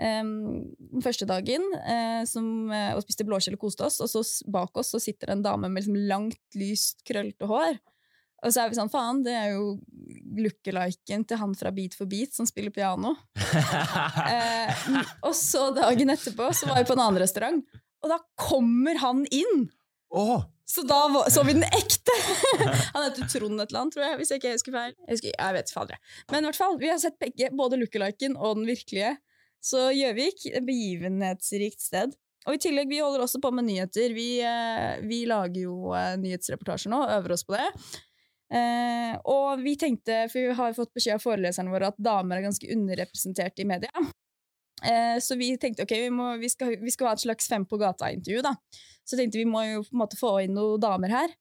Um, 0.00 0.70
den 0.78 1.02
første 1.02 1.26
dagen 1.26 1.64
uh, 1.74 2.22
som, 2.30 2.70
uh, 2.70 2.94
og 2.94 3.02
spiste 3.02 3.26
blåskjell 3.26 3.58
og 3.58 3.66
koste 3.66 3.88
oss, 3.88 3.98
og 3.98 4.12
så 4.14 4.22
bak 4.54 4.78
oss 4.78 4.94
så 4.94 5.02
sitter 5.02 5.32
det 5.32 5.40
en 5.40 5.48
dame 5.50 5.66
med 5.66 5.82
liksom 5.82 5.98
langt, 6.06 6.44
lyst, 6.54 7.02
krøllete 7.08 7.50
hår. 7.50 7.80
Og 8.40 8.54
så 8.54 8.62
er 8.62 8.70
vi 8.70 8.78
sånn, 8.78 8.92
faen, 8.92 9.20
det 9.24 9.34
er 9.36 9.50
jo 9.52 9.74
lookaliken 10.40 11.26
til 11.28 11.40
han 11.40 11.52
fra 11.58 11.72
Beat 11.74 11.96
for 11.98 12.08
beat 12.10 12.32
som 12.36 12.48
spiller 12.48 12.74
piano. 12.74 13.16
Eh, 14.30 15.00
og 15.26 15.32
så 15.34 15.70
dagen 15.74 16.12
etterpå 16.12 16.46
så 16.54 16.68
var 16.68 16.78
vi 16.78 16.86
på 16.86 16.94
en 16.94 17.02
annen 17.02 17.18
restaurant, 17.20 17.58
og 18.04 18.12
da 18.12 18.18
kommer 18.38 18.98
han 19.02 19.24
inn! 19.34 19.64
Oh. 20.14 20.44
Så 20.70 20.84
da 20.86 21.08
var, 21.08 21.30
så 21.30 21.42
vi 21.42 21.56
den 21.56 21.66
ekte! 21.66 22.14
Han 22.94 23.02
heter 23.08 23.26
Trond 23.32 23.58
et 23.58 23.72
eller 23.72 23.80
annet, 23.80 23.94
tror 23.96 24.04
jeg, 24.04 24.18
hvis 24.20 24.30
jeg 24.30 24.40
ikke 24.40 24.52
husker 24.54 24.74
feil. 24.76 24.92
Jeg, 24.94 25.16
husker, 25.16 25.32
jeg 25.34 25.56
vet 25.56 25.72
fader. 25.74 25.98
Men 26.30 26.44
i 26.44 26.46
hvert 26.46 26.58
fall, 26.60 26.76
vi 26.78 26.90
har 26.92 27.00
sett 27.02 27.16
begge, 27.22 27.48
både 27.58 27.80
lookaliken 27.80 28.36
og 28.38 28.60
den 28.60 28.68
virkelige. 28.70 29.16
Så 29.66 29.88
Gjøvik, 29.90 30.46
begivenhetsrikt 30.68 31.82
sted. 31.82 32.14
Og 32.46 32.54
i 32.54 32.62
tillegg, 32.62 32.86
vi 32.88 33.02
holder 33.02 33.24
også 33.24 33.40
på 33.42 33.50
med 33.52 33.66
nyheter. 33.66 34.14
Vi, 34.14 34.28
eh, 34.46 35.02
vi 35.10 35.24
lager 35.28 35.66
jo 35.66 35.90
eh, 35.98 36.14
nyhetsreportasjer 36.22 36.94
nå, 36.94 37.02
øver 37.18 37.34
oss 37.34 37.44
på 37.48 37.58
det. 37.58 37.66
Eh, 38.50 39.12
og 39.30 39.60
vi 39.62 39.76
tenkte, 39.78 40.24
for 40.30 40.42
vi 40.42 40.56
har 40.58 40.74
fått 40.74 40.94
beskjed 40.96 41.18
av 41.18 41.22
foreleserne 41.22 41.70
våre 41.70 41.92
at 41.92 42.00
damer 42.02 42.40
er 42.40 42.48
ganske 42.48 42.70
underrepresentert 42.74 43.62
i 43.62 43.68
media. 43.68 44.06
Eh, 44.82 45.18
så 45.22 45.36
vi 45.36 45.52
tenkte 45.60 45.84
ok, 45.84 45.92
vi, 46.06 46.10
må, 46.14 46.32
vi, 46.40 46.48
skal, 46.50 46.74
vi 46.80 46.90
skal 46.90 47.10
ha 47.10 47.18
et 47.18 47.22
slags 47.26 47.50
Fem 47.50 47.66
på 47.68 47.78
gata-intervju. 47.80 48.42
da. 48.46 48.56
Så 49.04 49.18
tenkte 49.18 49.40
vi 49.40 49.48
må 49.48 49.62
jo 49.66 49.84
på 49.84 49.94
en 49.94 50.02
måte 50.02 50.18
få 50.18 50.34
inn 50.44 50.56
noen 50.56 50.82
damer 50.82 51.14
her. 51.14 51.36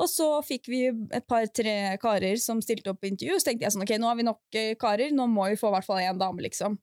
Og 0.00 0.08
så 0.08 0.28
fikk 0.46 0.70
vi 0.72 0.84
et 0.88 1.26
par-tre 1.28 1.96
karer 2.00 2.38
som 2.40 2.62
stilte 2.64 2.92
opp 2.92 3.02
på 3.02 3.10
intervju. 3.10 3.36
Så 3.36 3.50
tenkte 3.50 3.66
jeg 3.66 3.74
sånn, 3.74 3.84
ok, 3.84 3.96
nå 4.00 4.08
har 4.08 4.20
vi 4.20 4.28
nok 4.28 4.60
eh, 4.60 4.76
karer, 4.80 5.12
nå 5.16 5.26
må 5.28 5.50
vi 5.52 5.58
få 5.60 5.72
i 5.72 5.76
hvert 5.76 5.88
fall 5.88 6.04
én 6.04 6.20
dame, 6.20 6.44
liksom. 6.46 6.78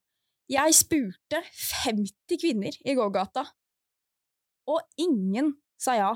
Jeg 0.47 0.75
spurte 0.77 1.41
50 1.43 2.39
kvinner 2.39 2.75
i 2.87 2.93
gågata, 2.95 3.43
og 4.71 4.79
ingen 5.01 5.51
sa 5.79 5.97
ja. 5.97 6.13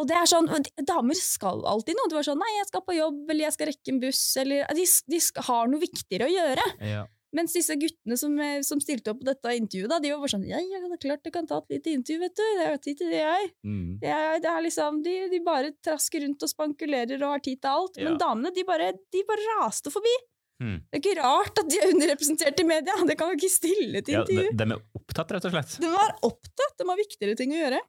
Og 0.00 0.06
det 0.08 0.16
er 0.16 0.28
sånn, 0.30 0.48
Damer 0.88 1.18
skal 1.18 1.64
alltid 1.68 1.98
noe. 1.98 2.08
Du 2.08 2.14
var 2.16 2.24
sånn, 2.26 2.40
nei, 2.40 2.52
jeg 2.58 2.70
skal 2.70 2.84
på 2.86 2.94
jobb, 2.96 3.24
eller 3.28 3.44
jeg 3.46 3.56
skal 3.56 3.68
rekke 3.68 3.92
en 3.92 3.98
buss, 4.02 4.22
eller 4.40 4.70
De, 4.78 4.86
de 5.12 5.18
har 5.48 5.68
noe 5.68 5.82
viktigere 5.82 6.30
å 6.30 6.32
gjøre. 6.32 6.68
Ja. 6.92 7.02
Mens 7.32 7.54
disse 7.56 7.72
guttene 7.80 8.16
som, 8.20 8.34
eh, 8.44 8.58
som 8.60 8.80
stilte 8.80 9.12
opp 9.14 9.22
på 9.22 9.24
dette 9.24 9.54
intervjuet, 9.56 9.88
da, 9.88 9.98
de 10.04 10.10
var 10.12 10.18
bare 10.20 10.32
sånn 10.34 10.42
Ja, 10.44 10.58
ja, 10.60 10.80
det 10.84 10.98
er 10.98 11.00
klart 11.00 11.28
jeg 11.28 11.32
kan 11.32 11.46
ta 11.48 11.62
et 11.62 11.70
lite 11.78 11.94
intervju, 11.96 12.18
vet 12.20 12.34
du. 12.36 12.42
Det 12.58 12.66
har 12.66 12.82
tid 12.84 12.98
til 13.00 13.08
det, 13.12 13.22
jeg. 13.22 13.46
Mm. 13.64 13.86
Det 14.02 14.10
er, 14.12 14.42
det 14.44 14.50
er 14.50 14.66
liksom, 14.66 14.98
de, 15.06 15.14
de 15.32 15.40
bare 15.46 15.70
trasker 15.84 16.26
rundt 16.26 16.44
og 16.44 16.52
spankulerer 16.52 17.16
og 17.22 17.32
har 17.36 17.44
tid 17.46 17.62
til 17.62 17.72
alt. 17.72 17.96
Men 18.04 18.18
damene 18.20 18.52
de 18.52 18.66
bare, 18.68 18.90
de 19.16 19.24
bare 19.28 19.48
raste 19.54 19.92
forbi. 19.94 20.12
Mm. 20.62 20.76
Det 20.84 20.98
er 20.98 21.00
ikke 21.00 21.14
rart 21.22 21.62
at 21.62 21.70
de 21.72 21.80
er 21.80 21.88
underrepresentert 21.94 22.60
i 22.60 22.66
media! 22.68 22.98
Det 23.08 23.16
kan 23.18 23.32
jo 23.32 23.40
ikke 23.40 23.50
stille 23.50 24.04
til 24.04 24.14
Ja, 24.18 24.26
de, 24.28 24.36
intervju. 24.36 24.52
de 24.60 24.68
er 24.68 25.00
opptatt, 25.00 25.32
rett 25.34 25.48
og 25.48 25.56
slett. 25.56 25.78
De 25.82 25.90
var 25.90 26.12
opptatt, 26.28 26.76
de 26.78 26.86
har 26.92 27.00
viktigere 27.00 27.38
ting 27.40 27.56
å 27.56 27.58
gjøre. 27.64 27.80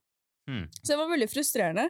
Mm. 0.49 0.65
Så 0.81 0.87
det 0.93 0.97
var 0.99 1.11
veldig 1.13 1.29
frustrerende. 1.31 1.89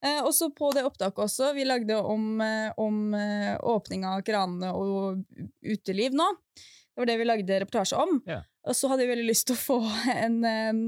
Eh, 0.00 0.22
også 0.24 0.48
på 0.56 0.70
det 0.72 0.86
opptaket 0.88 1.26
også, 1.26 1.50
vi 1.54 1.66
lagde 1.68 1.98
om, 2.00 2.40
eh, 2.40 2.70
om 2.80 3.00
åpninga 3.12 3.58
åpning 3.74 4.06
av 4.08 4.22
kranene 4.24 4.70
og 4.72 5.24
uteliv 5.60 6.16
nå. 6.16 6.28
Det 6.56 7.02
var 7.02 7.06
det 7.10 7.18
vi 7.20 7.26
lagde 7.28 7.58
reportasje 7.62 7.98
om. 8.00 8.22
Yeah. 8.28 8.46
Og 8.68 8.76
så 8.76 8.88
hadde 8.90 9.04
vi 9.06 9.12
veldig 9.14 9.28
lyst 9.28 9.46
til 9.48 9.56
å 9.56 9.60
få 9.60 9.76
en, 10.24 10.40
eh, 10.44 10.80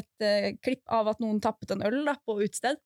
et 0.00 0.24
eh, 0.24 0.54
klipp 0.64 0.82
av 0.92 1.12
at 1.12 1.20
noen 1.22 1.40
tappet 1.44 1.76
en 1.76 1.84
øl 1.86 2.02
da, 2.08 2.16
på 2.24 2.38
utested. 2.42 2.80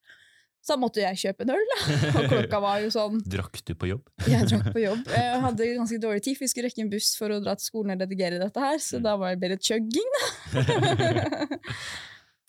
Så 0.61 0.75
da 0.75 0.77
måtte 0.83 1.01
jeg 1.01 1.17
kjøpe 1.17 1.41
en 1.47 1.55
øl, 1.55 1.63
da. 1.71 1.77
Og 2.21 2.27
klokka 2.29 2.59
var 2.61 2.83
jo 2.83 2.91
sånn 2.93 3.15
Drakk 3.25 3.63
du 3.65 3.71
på 3.73 3.87
jobb? 3.89 4.03
Jeg 4.29 4.45
drakk 4.51 4.67
på 4.75 4.83
jobb. 4.83 5.07
Jeg 5.09 5.39
hadde 5.47 5.69
ganske 5.79 5.97
dårlig 6.03 6.21
tid, 6.27 6.37
for 6.37 6.45
vi 6.45 6.51
skulle 6.51 6.69
rekke 6.69 6.83
en 6.85 6.91
buss 6.91 7.15
for 7.17 7.33
å 7.33 7.39
dra 7.41 7.55
til 7.57 7.65
skolen 7.71 7.95
og 7.95 8.03
redigere 8.05 8.37
dette 8.43 8.61
her, 8.61 8.77
så 8.77 8.99
Mm. 8.99 9.07
da 9.07 9.15
var 9.17 9.33
det 9.33 9.41
bare 9.41 9.57
chugging, 9.57 10.11
da. 10.19 10.27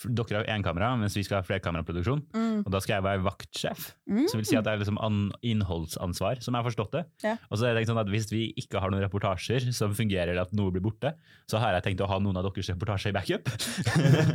Dere 0.09 0.41
har 0.43 0.49
én 0.51 0.63
kamera, 0.65 0.91
mens 0.99 1.15
vi 1.17 1.23
skal 1.27 1.41
ha 1.41 1.47
flerkameraproduksjon. 1.47 2.23
Mm. 2.35 2.63
Og 2.67 2.71
da 2.75 2.81
skal 2.83 2.97
jeg 2.99 3.05
være 3.07 3.23
vaktsjef. 3.27 3.89
Mm. 4.11 4.27
Så 4.29 4.37
vil 4.41 4.47
si 4.49 4.57
at 4.59 4.65
det 4.67 4.73
er 4.75 4.81
liksom 4.83 4.99
an 5.03 5.31
innholdsansvar, 5.47 6.41
som 6.43 6.55
jeg 6.55 6.63
har 6.63 6.69
forstått 6.71 6.93
det. 6.97 7.05
Ja. 7.23 7.37
Og 7.51 7.59
så 7.61 7.69
er 7.69 7.75
det 7.79 7.87
sånn 7.89 8.01
at 8.03 8.11
Hvis 8.13 8.31
vi 8.33 8.53
ikke 8.59 8.81
har 8.83 8.91
noen 8.91 9.03
reportasjer 9.05 9.71
som 9.73 9.95
fungerer 9.95 10.39
at 10.43 10.53
noe 10.53 10.71
blir 10.75 10.83
borte, 10.85 11.15
så 11.51 11.59
har 11.63 11.75
jeg 11.79 11.85
tenkt 11.87 12.03
å 12.05 12.09
ha 12.11 12.19
noen 12.19 12.37
av 12.37 12.45
deres 12.49 12.71
reportasjer 12.75 13.13
i 13.13 13.17
backup. 13.17 13.49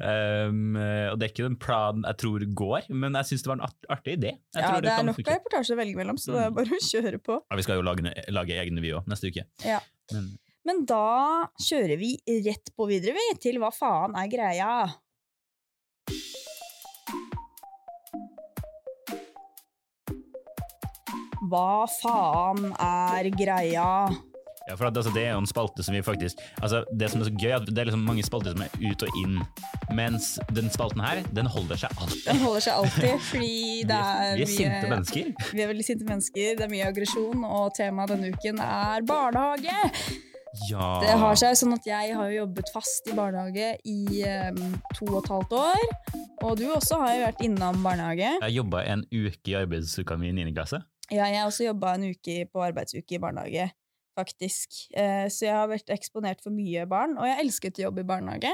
um, 0.00 0.76
og 0.76 1.18
det 1.18 1.26
er 1.28 1.32
ikke 1.32 1.46
den 1.48 1.58
planen 1.60 2.04
jeg 2.08 2.18
tror 2.22 2.44
går, 2.64 2.88
men 2.94 3.18
jeg 3.20 3.30
syns 3.32 3.44
det 3.44 3.50
var 3.52 3.58
en 3.60 3.66
art 3.68 3.90
artig 3.98 4.16
idé. 4.18 4.32
Jeg 4.54 4.62
Ja, 4.62 4.70
tror 4.72 4.84
det 4.84 4.92
er 4.94 5.06
nok 5.08 5.20
av 5.24 5.30
reportasjer 5.36 5.76
å 5.76 5.80
velge 5.82 6.00
mellom, 6.00 6.18
så 6.20 6.32
det 6.34 6.40
er 6.44 6.50
Mm. 6.50 6.56
bare 6.58 6.78
å 6.78 6.80
kjøre 6.84 7.18
på. 7.22 7.40
Ja, 7.50 7.56
vi 7.56 7.62
skal 7.62 7.76
jo 7.76 7.82
lage, 7.86 8.14
lage 8.30 8.54
egne, 8.58 8.80
vi 8.80 8.92
òg, 8.92 9.06
neste 9.06 9.30
uke. 9.30 9.44
Ja. 9.64 9.80
Men 10.12 10.38
Men 10.66 10.86
da 10.86 11.48
kjører 11.60 11.98
vi 12.00 12.16
rett 12.46 12.70
på 12.74 12.86
videre, 12.88 13.12
vi, 13.12 13.24
til 13.38 13.58
hva 13.60 13.68
faen 13.70 14.14
er 14.16 14.28
greia? 14.32 14.94
Hva 21.50 21.84
faen 22.00 22.70
er 22.80 23.28
greia? 23.36 23.88
Ja, 24.64 24.76
for 24.76 24.88
at, 24.88 24.96
altså, 24.96 25.12
Det 25.14 25.26
er 25.26 25.34
jo 25.34 25.42
en 25.42 25.46
spalte 25.46 25.84
som 25.84 25.94
vi 25.94 26.02
faktisk 26.02 26.38
altså, 26.62 26.84
Det 26.96 27.10
som 27.12 27.20
er 27.20 27.28
så 27.28 27.32
gøy, 27.36 27.50
er 27.50 27.56
at 27.56 27.66
det 27.68 27.78
er 27.78 27.90
liksom 27.90 28.04
mange 28.08 28.24
spalter 28.24 28.54
som 28.54 28.62
er 28.64 28.72
ut 28.80 29.02
og 29.04 29.18
inn. 29.20 29.38
Mens 29.92 30.38
den 30.56 30.70
spalten 30.72 31.02
her, 31.04 31.20
den 31.36 31.46
holder 31.46 31.76
seg 31.84 31.92
alltid. 32.00 32.22
Den 32.30 32.40
holder 32.40 32.64
seg 32.64 32.78
alltid, 32.80 33.18
fordi 33.30 33.56
det 33.88 33.98
er, 33.98 34.22
er 34.30 34.36
vi 34.40 34.46
er 34.46 34.52
sinte 34.54 34.78
mye 34.78 34.92
mennesker. 34.94 35.32
Vi 35.52 35.64
er 35.64 35.72
veldig 35.72 35.88
sinte 35.90 36.08
mennesker, 36.08 36.54
det 36.56 36.64
er 36.64 36.72
mye 36.72 36.86
aggresjon, 36.88 37.44
og 37.44 37.74
temaet 37.76 38.14
denne 38.14 38.32
uken 38.32 38.62
er 38.64 39.04
barnehage. 39.08 39.76
Ja. 40.70 40.88
Det 41.02 41.14
har 41.18 41.38
seg 41.38 41.56
sånn 41.58 41.74
at 41.74 41.86
jeg 41.88 42.14
har 42.14 42.30
jo 42.30 42.44
jobbet 42.44 42.70
fast 42.72 43.08
i 43.10 43.14
barnehage 43.16 43.72
i 43.90 44.22
um, 44.54 44.76
to 44.94 45.08
og 45.10 45.20
et 45.24 45.30
halvt 45.34 45.56
år. 45.58 45.86
Og 46.46 46.56
du 46.60 46.68
også 46.70 47.00
har 47.02 47.14
jo 47.14 47.24
vært 47.26 47.44
innom 47.44 47.82
barnehage. 47.84 48.36
Jeg 48.38 48.56
jobba 48.60 48.84
en 48.94 49.04
uke 49.10 49.50
i 49.50 49.56
arbeidsuka 49.58 50.16
mi 50.20 50.30
i 50.30 50.36
9. 50.36 50.54
klasse. 50.54 50.84
Ja, 51.12 51.26
jeg 51.28 51.40
har 51.40 51.48
også 51.48 51.66
jobba 51.66 51.94
en 51.96 52.08
uke 52.14 52.44
på 52.48 52.62
arbeidsuke 52.64 53.16
i 53.16 53.20
barnehage, 53.20 53.68
faktisk. 54.16 54.78
Eh, 54.96 55.26
så 55.32 55.48
jeg 55.48 55.56
har 55.56 55.68
vært 55.68 55.92
eksponert 55.92 56.40
for 56.44 56.54
mye 56.54 56.86
barn, 56.88 57.18
og 57.18 57.28
jeg 57.28 57.42
elsket 57.44 57.80
å 57.80 57.88
jobbe 57.88 58.04
i 58.04 58.08
barnehage. 58.08 58.52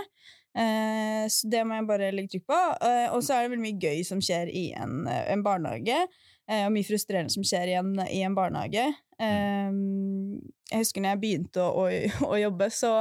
Eh, 0.58 1.28
så 1.30 1.50
det 1.52 1.60
må 1.66 1.78
jeg 1.78 1.86
bare 1.86 2.10
legge 2.14 2.34
trykk 2.34 2.48
på. 2.50 2.58
Eh, 2.88 3.06
og 3.14 3.22
så 3.22 3.36
er 3.36 3.44
det 3.44 3.52
veldig 3.52 3.66
mye 3.68 3.84
gøy 3.86 4.02
som 4.08 4.22
skjer 4.24 4.50
i 4.50 4.64
en, 4.74 5.04
en 5.06 5.44
barnehage, 5.46 6.00
eh, 6.50 6.64
og 6.64 6.74
mye 6.74 6.88
frustrerende 6.88 7.34
som 7.34 7.46
skjer 7.46 7.70
i 7.70 7.76
en, 7.78 7.92
i 8.08 8.24
en 8.26 8.34
barnehage. 8.38 8.88
Eh, 9.20 9.76
jeg 10.72 10.82
husker 10.82 11.04
når 11.04 11.14
jeg 11.14 11.22
begynte 11.22 11.62
å, 11.62 11.86
å, 11.86 12.32
å 12.32 12.40
jobbe, 12.40 12.70
så, 12.74 12.96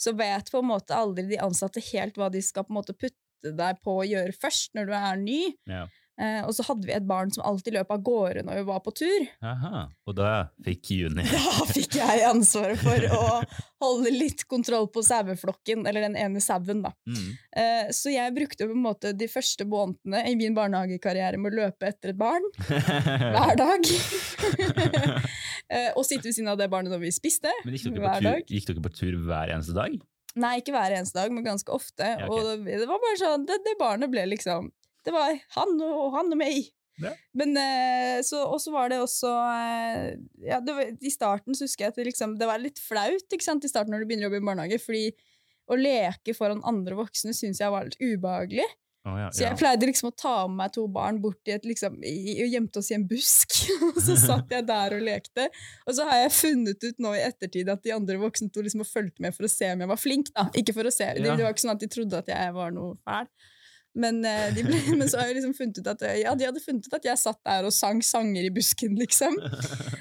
så 0.00 0.14
vet 0.18 0.52
på 0.52 0.60
en 0.60 0.70
måte 0.74 0.96
aldri 0.96 1.24
de 1.30 1.40
ansatte 1.40 1.82
helt 1.92 2.20
hva 2.20 2.28
de 2.32 2.44
skal 2.44 2.68
på 2.68 2.74
en 2.74 2.80
måte 2.82 2.96
putte 2.98 3.16
deg 3.56 3.80
på 3.80 3.96
å 4.02 4.04
gjøre 4.04 4.36
først 4.36 4.76
når 4.76 4.90
du 4.90 4.94
er 4.98 5.24
ny. 5.24 5.40
Ja. 5.70 5.86
Eh, 6.20 6.42
og 6.44 6.52
så 6.52 6.64
hadde 6.66 6.84
vi 6.84 6.92
et 6.92 7.06
barn 7.08 7.30
som 7.32 7.44
alltid 7.48 7.78
løp 7.78 7.92
av 7.94 8.02
gårde 8.04 8.42
når 8.44 8.58
vi 8.58 8.64
var 8.68 8.82
på 8.84 8.92
tur. 8.92 9.22
Aha. 9.46 9.86
Og 10.04 10.16
da 10.18 10.32
fikk 10.66 10.90
Juni 10.92 11.24
Da 11.24 11.66
fikk 11.70 11.96
jeg 11.96 12.24
ansvaret 12.28 12.80
for 12.82 13.06
å 13.16 13.22
holde 13.80 14.12
litt 14.12 14.44
kontroll 14.50 14.90
på 14.92 15.00
saueflokken, 15.06 15.86
eller 15.88 16.04
den 16.04 16.18
ene 16.20 16.42
sauen, 16.44 16.82
da. 16.84 16.92
mm. 17.08 17.30
Uh, 17.56 17.86
så 17.96 18.12
jeg 18.12 18.34
brukte 18.36 18.68
på 18.68 18.76
en 18.76 18.84
måte 18.84 19.14
de 19.16 19.30
første 19.30 19.64
månedene 19.64 20.20
i 20.28 20.36
min 20.36 20.56
barnehagekarriere 20.56 21.40
med 21.40 21.54
å 21.54 21.62
løpe 21.64 21.88
etter 21.88 22.12
et 22.12 22.20
barn 22.20 22.44
hver 22.68 23.56
dag. 23.56 23.88
uh, 25.72 25.90
og 25.96 26.04
sitte 26.04 26.28
ved 26.28 26.36
siden 26.36 26.52
av 26.52 26.60
det 26.60 26.68
barnet 26.72 26.92
når 26.92 27.06
vi 27.06 27.14
spiste. 27.16 27.54
Men 27.64 27.78
gikk 27.78 27.88
dere, 27.88 28.04
hver 28.04 28.20
tur, 28.20 28.28
dag. 28.28 28.52
gikk 28.58 28.68
dere 28.68 28.84
på 28.84 28.92
tur 28.98 29.16
hver 29.24 29.54
eneste 29.56 29.78
dag? 29.78 29.96
Nei, 30.40 30.52
ikke 30.60 30.76
hver 30.76 30.92
eneste 30.94 31.16
dag, 31.16 31.32
men 31.34 31.46
ganske 31.46 31.72
ofte. 31.74 32.06
Ja, 32.06 32.28
okay. 32.28 32.36
Og 32.36 32.66
det, 32.68 32.76
det 32.84 32.90
var 32.90 33.00
bare 33.02 33.18
sånn, 33.18 33.48
det, 33.48 33.56
det 33.64 33.74
barnet 33.80 34.12
ble 34.12 34.28
liksom 34.30 34.68
Det 35.06 35.14
var 35.14 35.32
han 35.56 35.80
og 35.86 36.14
han 36.16 36.32
og 36.34 36.40
meg. 36.40 36.68
Ja. 37.00 37.14
Men 37.32 37.56
eh, 37.56 38.18
så, 38.26 38.42
Og 38.44 38.58
så 38.60 38.72
var 38.74 38.90
det 38.92 38.98
også 39.00 39.30
eh, 39.30 40.18
ja, 40.44 40.58
det 40.60 40.74
var, 40.76 40.90
I 41.00 41.12
starten 41.12 41.56
så 41.56 41.64
husker 41.64 41.86
jeg 41.86 41.94
at 41.94 42.00
det, 42.00 42.04
liksom, 42.10 42.34
det 42.36 42.48
var 42.50 42.60
litt 42.60 42.76
flaut 42.82 43.32
ikke 43.32 43.46
sant, 43.46 43.64
i 43.64 43.70
starten 43.72 43.94
når 43.94 44.04
du 44.04 44.10
begynner 44.10 44.28
å 44.28 44.30
jobbe 44.30 44.42
i 44.42 44.48
barnehage. 44.50 44.80
fordi 44.84 45.06
å 45.70 45.78
leke 45.78 46.34
foran 46.34 46.60
andre 46.66 46.98
voksne 46.98 47.32
syns 47.36 47.60
jeg 47.62 47.72
var 47.72 47.86
litt 47.86 48.00
ubehagelig. 48.02 48.66
Oh, 49.08 49.14
ja, 49.16 49.30
Så 49.32 49.46
jeg 49.46 49.56
pleide 49.56 49.86
liksom 49.88 50.10
å 50.10 50.16
ta 50.18 50.32
med 50.44 50.58
meg 50.58 50.72
to 50.74 50.82
barn 50.92 51.22
bort 51.22 51.48
i 51.48 51.54
et, 51.54 51.64
liksom, 51.64 51.94
i, 52.04 52.34
og 52.44 52.52
gjemte 52.52 52.82
oss 52.82 52.90
i 52.90 52.96
en 52.98 53.06
busk. 53.08 53.54
og 53.86 54.00
så 54.04 54.16
satt 54.20 54.52
jeg 54.52 54.66
der 54.68 54.96
og 54.98 55.04
lekte. 55.06 55.46
Og 55.86 55.96
så 55.96 56.04
har 56.10 56.24
jeg 56.24 56.34
funnet 56.36 56.84
ut 56.84 57.00
nå 57.00 57.14
i 57.16 57.22
ettertid 57.24 57.70
at 57.72 57.86
de 57.86 57.94
andre 57.96 58.18
voksne 58.20 58.50
to 58.52 58.66
liksom 58.66 58.84
og 58.84 58.90
fulgte 58.90 59.24
med 59.24 59.36
for 59.36 59.48
å 59.48 59.52
se 59.52 59.70
om 59.72 59.86
jeg 59.86 59.92
var 59.94 60.02
flink. 60.02 60.34
da. 60.36 60.50
Ikke 60.60 60.76
for 60.76 60.90
å 60.90 60.92
se. 60.92 61.08
Det, 61.16 61.24
det 61.24 61.46
var 61.46 61.54
ikke 61.54 61.64
sånn 61.64 61.76
at 61.78 61.86
de 61.86 61.90
trodde 61.94 62.20
at 62.20 62.28
jeg 62.34 62.52
var 62.58 62.76
noe 62.76 62.98
fæl. 63.06 63.30
Men, 63.98 64.20
eh, 64.24 64.48
de 64.54 64.62
ble, 64.66 64.78
men 65.00 65.08
så 65.10 65.18
har 65.20 65.30
jeg 65.30 65.40
liksom 65.40 65.54
funnet 65.58 65.80
ut 65.80 65.88
at 65.90 66.02
eh, 66.06 66.20
ja, 66.22 66.34
de 66.38 66.46
hadde 66.46 66.62
funnet 66.62 66.86
ut 66.86 66.96
at 66.96 67.06
jeg 67.08 67.18
satt 67.18 67.40
der 67.46 67.66
og 67.66 67.74
sang 67.74 68.02
sanger 68.06 68.46
i 68.46 68.52
busken, 68.54 68.98
liksom. 69.00 69.38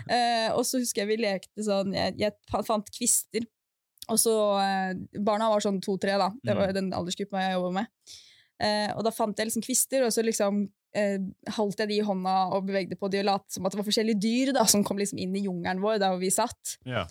Eh, 0.09 0.47
og 0.57 0.63
så 0.65 0.79
husker 0.81 1.03
jeg 1.03 1.09
vi 1.11 1.15
lekte 1.21 1.61
sånn 1.61 1.91
Jeg, 1.93 2.15
jeg 2.17 2.63
fant 2.65 2.87
kvister. 2.89 3.43
Og 4.09 4.17
så 4.17 4.31
eh, 4.57 4.95
Barna 5.21 5.51
var 5.51 5.61
sånn 5.61 5.77
to-tre, 5.85 6.15
da. 6.17 6.31
Det 6.41 6.55
var 6.57 6.71
jo 6.71 6.77
den 6.79 6.89
aldersgruppa 6.97 7.43
jeg 7.43 7.59
jobba 7.59 7.69
med. 7.75 7.91
Eh, 8.57 8.89
og 8.95 9.05
da 9.05 9.13
fant 9.13 9.37
jeg 9.37 9.51
liksom 9.51 9.63
kvister, 9.67 10.07
og 10.07 10.09
så 10.15 10.23
liksom 10.25 10.63
eh, 10.97 11.21
holdt 11.59 11.83
jeg 11.83 11.91
de 11.91 11.99
i 11.99 12.07
hånda 12.07 12.35
og 12.57 12.65
bevegde 12.71 12.97
på 12.97 13.11
de 13.13 13.21
og 13.21 13.29
lot 13.29 13.45
som 13.53 13.69
at 13.69 13.75
det 13.75 13.83
var 13.83 13.87
forskjellige 13.91 14.23
dyr 14.25 14.53
da, 14.57 14.65
som 14.65 14.81
kom 14.87 14.97
liksom 14.97 15.21
inn 15.21 15.37
i 15.37 15.45
jungelen 15.45 15.83
vår 15.83 16.01
der 16.01 16.15
hvor 16.15 16.23
vi 16.25 16.33
satt. 16.33 16.79
Ja. 16.89 17.05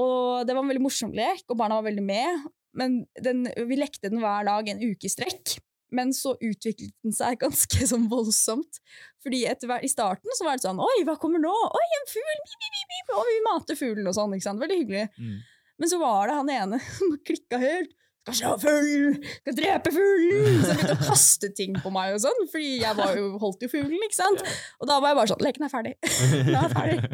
Og 0.00 0.44
det 0.44 0.52
var 0.52 0.64
en 0.64 0.72
veldig 0.72 0.84
morsom 0.84 1.16
lek, 1.16 1.44
og 1.48 1.58
barna 1.64 1.80
var 1.80 1.88
veldig 1.88 2.06
med. 2.06 2.46
Men 2.78 3.02
den, 3.20 3.46
vi 3.68 3.80
lekte 3.80 4.12
den 4.12 4.22
hver 4.22 4.46
dag 4.48 4.68
en 4.68 4.84
uke 4.84 5.08
i 5.08 5.12
strekk. 5.12 5.56
Men 5.92 6.12
så 6.16 6.34
utviklet 6.40 6.94
den 7.04 7.14
seg 7.16 7.40
ganske 7.44 7.88
sånn 7.88 8.08
voldsomt. 8.12 8.82
Fordi 9.22 9.44
hver, 9.46 9.84
I 9.84 9.90
starten 9.90 10.36
så 10.38 10.46
var 10.46 10.58
det 10.58 10.66
sånn 10.66 10.80
Oi, 10.82 11.04
hva 11.06 11.18
kommer 11.20 11.42
nå? 11.42 11.52
Oi, 11.52 11.88
en 12.00 12.10
fugl! 12.10 12.44
Og 13.12 13.26
vi 13.28 13.40
mater 13.46 13.78
fuglen 13.78 14.08
og 14.08 14.16
sånn. 14.16 14.36
ikke 14.36 14.48
sant? 14.48 14.62
Veldig 14.62 14.78
hyggelig. 14.82 15.08
Mm. 15.18 15.40
Men 15.82 15.90
så 15.90 15.98
var 16.00 16.28
det 16.28 16.38
han 16.38 16.54
ene 16.54 16.80
som 16.98 17.16
klikka 17.26 17.60
helt. 17.62 17.92
Skal 18.22 18.36
slå 18.38 18.50
fugl! 18.62 19.16
Skal 19.40 19.56
drepe 19.58 19.90
fuglen! 19.90 20.60
Så 20.62 20.76
begynte 20.76 20.94
å 20.94 21.06
kaste 21.08 21.48
ting 21.58 21.74
på 21.82 21.90
meg 21.90 22.14
og 22.14 22.20
sånn, 22.22 22.44
fordi 22.52 22.76
jeg 22.78 22.94
var 22.98 23.16
jo, 23.18 23.32
holdt 23.42 23.64
jo 23.66 23.70
fuglen, 23.72 23.98
ikke 24.06 24.18
sant? 24.20 24.44
Og 24.78 24.86
da 24.86 25.00
var 25.02 25.10
jeg 25.10 25.18
bare 25.18 25.30
sånn 25.32 25.42
Leken 25.42 25.66
er 25.66 25.72
ferdig. 25.72 25.94
Den 26.46 26.58
er 26.60 26.70
ferdig. 26.76 27.10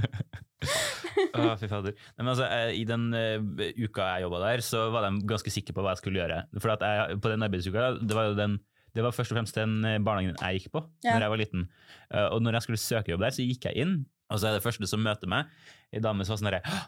Å, 1.33 1.55
fy 1.57 1.69
fader. 1.71 1.95
Nei, 1.97 2.21
men 2.27 2.33
altså, 2.35 2.47
eh, 2.51 2.75
I 2.77 2.85
den 2.87 3.09
uh, 3.15 3.65
uka 3.79 4.09
jeg 4.11 4.27
jobba 4.27 4.43
der, 4.43 4.63
så 4.67 4.85
var 4.93 5.07
de 5.07 5.23
ganske 5.31 5.53
sikre 5.55 5.75
på 5.75 5.85
hva 5.87 5.95
jeg 5.95 6.03
skulle 6.03 6.21
gjøre. 6.21 6.43
For 6.61 6.75
at 6.75 6.85
jeg, 6.85 7.19
på 7.25 7.33
den 7.33 7.47
arbeidsuka, 7.47 7.89
det 8.03 8.19
var 8.19 8.31
jo 8.31 8.37
den 8.39 8.61
det 8.97 9.05
var 9.05 9.13
først 9.15 9.31
og 9.31 9.37
fremst 9.37 9.55
den 9.55 9.75
eh, 9.87 9.99
barnehagen 10.03 10.39
jeg 10.41 10.59
gikk 10.59 10.73
på 10.75 10.81
Ja. 11.05 11.13
Når 11.13 11.25
jeg 11.25 11.33
var 11.33 11.41
liten. 11.41 11.67
Uh, 12.11 12.29
og 12.35 12.41
når 12.43 12.59
jeg 12.59 12.67
skulle 12.67 12.81
søke 12.83 13.13
jobb 13.13 13.23
der, 13.23 13.37
så 13.37 13.45
gikk 13.47 13.69
jeg 13.69 13.85
inn, 13.85 13.93
og 14.33 14.41
så 14.41 14.49
er 14.49 14.57
det 14.59 14.65
første 14.65 14.89
som 14.91 15.05
møter 15.05 15.31
meg, 15.31 15.53
ei 15.95 16.03
dame 16.05 16.27
som 16.27 16.35
var 16.35 16.41
sånn 16.41 16.51
herre 16.51 16.65
«Hå! 16.67 16.81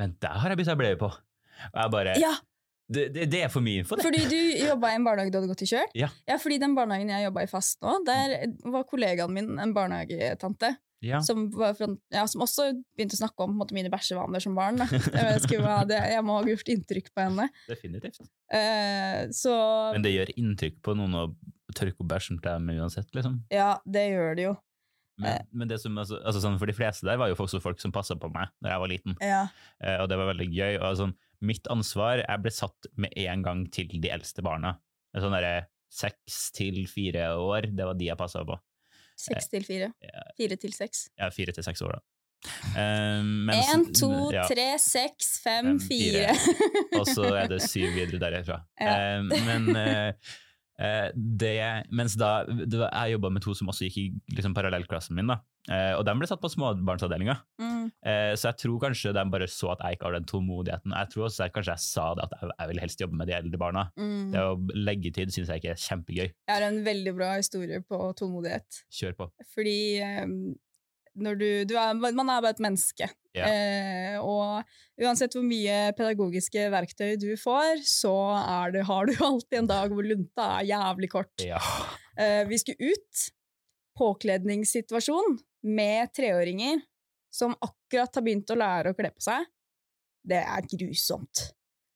Vent, 0.00 0.16
der 0.24 0.40
har 0.40 0.54
jeg 0.54 0.62
bytta 0.62 0.78
bleie 0.78 0.98
på! 0.98 1.10
Og 1.12 1.78
jeg 1.78 1.92
bare 1.92 2.14
Ja, 2.22 2.32
det, 2.94 3.08
det, 3.14 3.26
det 3.32 3.42
er 3.46 3.50
for 3.52 3.64
mye 3.64 3.82
info, 3.82 3.98
det! 3.98 4.06
fordi 4.06 4.22
du 4.30 4.38
jobba 4.66 4.92
i 4.92 4.98
en 4.98 5.06
barnehage 5.06 5.32
du 5.32 5.40
hadde 5.40 5.50
gått 5.50 5.64
i 5.66 5.68
sjøl? 5.72 5.90
Ja. 5.98 6.08
fordi 6.42 6.60
den 6.62 6.76
barnehagen 6.78 7.12
jeg 7.12 7.26
jobba 7.28 7.44
i 7.44 7.50
fast 7.50 7.82
nå, 7.84 7.98
der 8.06 8.38
var 8.72 8.88
kollegaen 8.88 9.34
min 9.34 9.52
en 9.62 9.76
barnehagetante. 9.76 10.74
Ja. 11.02 11.18
Som, 11.26 11.48
var 11.50 11.74
fra, 11.74 11.88
ja, 12.14 12.22
som 12.30 12.44
også 12.44 12.68
begynte 12.94 13.16
å 13.16 13.22
snakke 13.24 13.42
om 13.42 13.56
måte, 13.58 13.74
mine 13.74 13.90
bæsjevaner 13.90 14.42
som 14.42 14.54
barn. 14.54 14.78
Jeg, 14.86 15.40
jeg 15.90 16.22
må 16.22 16.36
ha 16.36 16.44
gjort 16.46 16.68
inntrykk 16.70 17.08
på 17.10 17.24
henne. 17.24 17.48
Definitivt. 17.66 18.22
Eh, 18.54 19.24
så 19.34 19.54
Men 19.96 20.06
det 20.06 20.12
gjør 20.14 20.30
inntrykk 20.36 20.78
på 20.86 20.94
noen 20.98 21.16
å 21.18 21.24
tørke 21.74 22.04
opp 22.04 22.12
bæsjen 22.12 22.38
til 22.38 22.52
dem 22.52 22.70
uansett, 22.76 23.10
liksom. 23.16 23.40
ja, 23.50 23.74
det 23.82 24.12
gjør 24.12 24.38
det 24.38 24.46
jo. 24.46 24.54
Men, 25.22 25.46
men 25.50 25.70
det 25.70 25.78
som, 25.82 25.96
altså, 25.98 26.18
altså 26.24 26.40
sånn, 26.42 26.56
for 26.60 26.70
de 26.70 26.74
fleste 26.76 27.06
der 27.06 27.18
var 27.20 27.30
jo 27.30 27.36
også 27.44 27.60
folk 27.62 27.82
som 27.82 27.92
passa 27.94 28.16
på 28.18 28.30
meg 28.32 28.50
da 28.64 28.72
jeg 28.72 28.82
var 28.82 28.90
liten. 28.90 29.18
Ja. 29.22 29.42
Eh, 29.82 29.98
og 30.00 30.08
det 30.10 30.18
var 30.18 30.30
veldig 30.32 30.48
gøy. 30.48 30.78
Og 30.78 30.98
sånn, 31.02 31.14
mitt 31.42 31.66
ansvar 31.72 32.22
Jeg 32.22 32.42
ble 32.44 32.52
satt 32.54 32.88
med 33.00 33.14
en 33.18 33.44
gang 33.44 33.64
til 33.74 33.90
de 33.92 34.10
eldste 34.14 34.44
barna. 34.44 34.76
Sånn 35.12 35.34
derre 35.34 35.66
seks 35.92 36.46
til 36.56 36.84
fire 36.88 37.34
år, 37.36 37.68
det 37.76 37.84
var 37.88 37.98
de 37.98 38.08
jeg 38.08 38.18
passa 38.20 38.44
på. 38.48 38.56
Seks 39.18 39.50
til 39.52 39.66
fire. 39.66 39.92
Fire 40.38 40.56
til 40.58 40.72
seks. 40.74 41.06
Ja, 41.20 41.28
fire 41.34 41.54
til 41.54 41.66
seks 41.66 41.84
år, 41.84 41.98
da. 41.98 42.04
Eh, 42.74 43.22
Én, 43.22 43.84
to, 43.94 44.10
ja, 44.34 44.44
tre, 44.50 44.72
seks, 44.82 45.36
fem, 45.44 45.76
Fem, 45.76 45.82
fire. 45.86 46.32
Og 46.98 47.06
så 47.06 47.28
er 47.30 47.50
det 47.52 47.60
syv 47.64 47.92
videre 47.94 48.18
derifra. 48.22 48.62
Ja. 48.80 49.20
Uh, 49.20 49.30
men 49.46 49.68
uh, 49.76 50.32
uh, 50.82 51.08
det 51.14 51.54
Mens 51.94 52.16
da 52.18 52.42
det 52.48 52.80
var, 52.80 52.90
Jeg 52.90 53.14
jobba 53.14 53.30
med 53.30 53.44
to 53.44 53.54
som 53.54 53.70
også 53.70 53.86
gikk 53.86 54.00
i 54.02 54.06
liksom, 54.34 54.56
parallellklassen 54.58 55.18
min, 55.18 55.30
da. 55.30 55.38
Eh, 55.70 55.92
og 55.94 56.02
de 56.06 56.14
ble 56.18 56.26
satt 56.26 56.42
på 56.42 56.50
småbarnsavdelinga. 56.50 57.36
Mm. 57.62 57.84
Eh, 58.02 58.32
så 58.34 58.50
jeg 58.50 58.58
tror 58.64 58.80
kanskje 58.82 59.12
de 59.14 59.22
bare 59.30 59.46
så 59.50 59.70
at 59.76 59.84
jeg 59.84 59.96
ikke 59.96 60.08
har 60.08 60.16
den 60.16 60.26
tålmodigheten. 60.26 60.94
Jeg 60.96 61.12
tror 61.12 61.28
også 61.28 61.46
jeg, 61.46 61.54
kanskje 61.54 61.76
jeg 61.76 61.84
sa 61.84 62.06
det 62.18 62.26
at 62.26 62.34
jeg, 62.34 62.50
jeg 62.56 62.70
vil 62.72 62.82
helst 62.82 63.04
jobbe 63.04 63.20
med 63.20 63.30
de 63.30 63.36
eldre 63.38 63.60
barna. 63.62 63.86
Mm. 64.00 64.32
Det 64.34 64.42
å 64.42 64.56
legge 64.74 65.14
tid 65.14 65.34
syns 65.34 65.52
jeg 65.52 65.62
ikke 65.62 65.74
er 65.76 65.84
kjempegøy. 65.84 66.26
Jeg 66.26 66.52
har 66.56 66.66
en 66.66 66.82
veldig 66.86 67.14
bra 67.18 67.30
historie 67.36 67.78
på 67.86 68.00
tålmodighet. 68.18 68.82
Kjør 68.98 69.18
på. 69.20 69.28
Fordi 69.54 69.78
eh, 70.02 70.24
når 71.22 71.38
du, 71.38 71.48
du 71.68 71.76
er, 71.76 71.92
Man 71.94 72.24
er 72.24 72.40
bare 72.42 72.56
et 72.56 72.64
menneske. 72.64 73.06
Yeah. 73.36 73.52
Eh, 73.52 74.16
og 74.18 74.66
uansett 75.00 75.36
hvor 75.36 75.44
mye 75.46 75.92
pedagogiske 75.96 76.66
verktøy 76.74 77.14
du 77.20 77.30
får, 77.40 77.84
så 77.88 78.12
det, 78.74 78.82
har 78.90 79.06
du 79.06 79.14
alltid 79.30 79.62
en 79.62 79.70
dag 79.70 79.94
hvor 79.94 80.10
lunta 80.10 80.48
er 80.58 80.72
jævlig 80.72 81.12
kort. 81.14 81.46
Ja. 81.46 81.62
Eh, 82.18 82.42
vi 82.50 82.58
skulle 82.60 82.92
ut. 82.92 83.28
Påkledningssituasjon 83.92 85.34
med 85.62 86.12
treåringer 86.14 86.80
som 87.32 87.54
akkurat 87.60 88.14
har 88.14 88.24
begynt 88.24 88.50
å 88.52 88.58
lære 88.58 88.92
å 88.92 88.96
kle 88.96 89.10
på 89.14 89.24
seg. 89.24 89.46
Det 90.22 90.40
er 90.42 90.66
grusomt. 90.70 91.46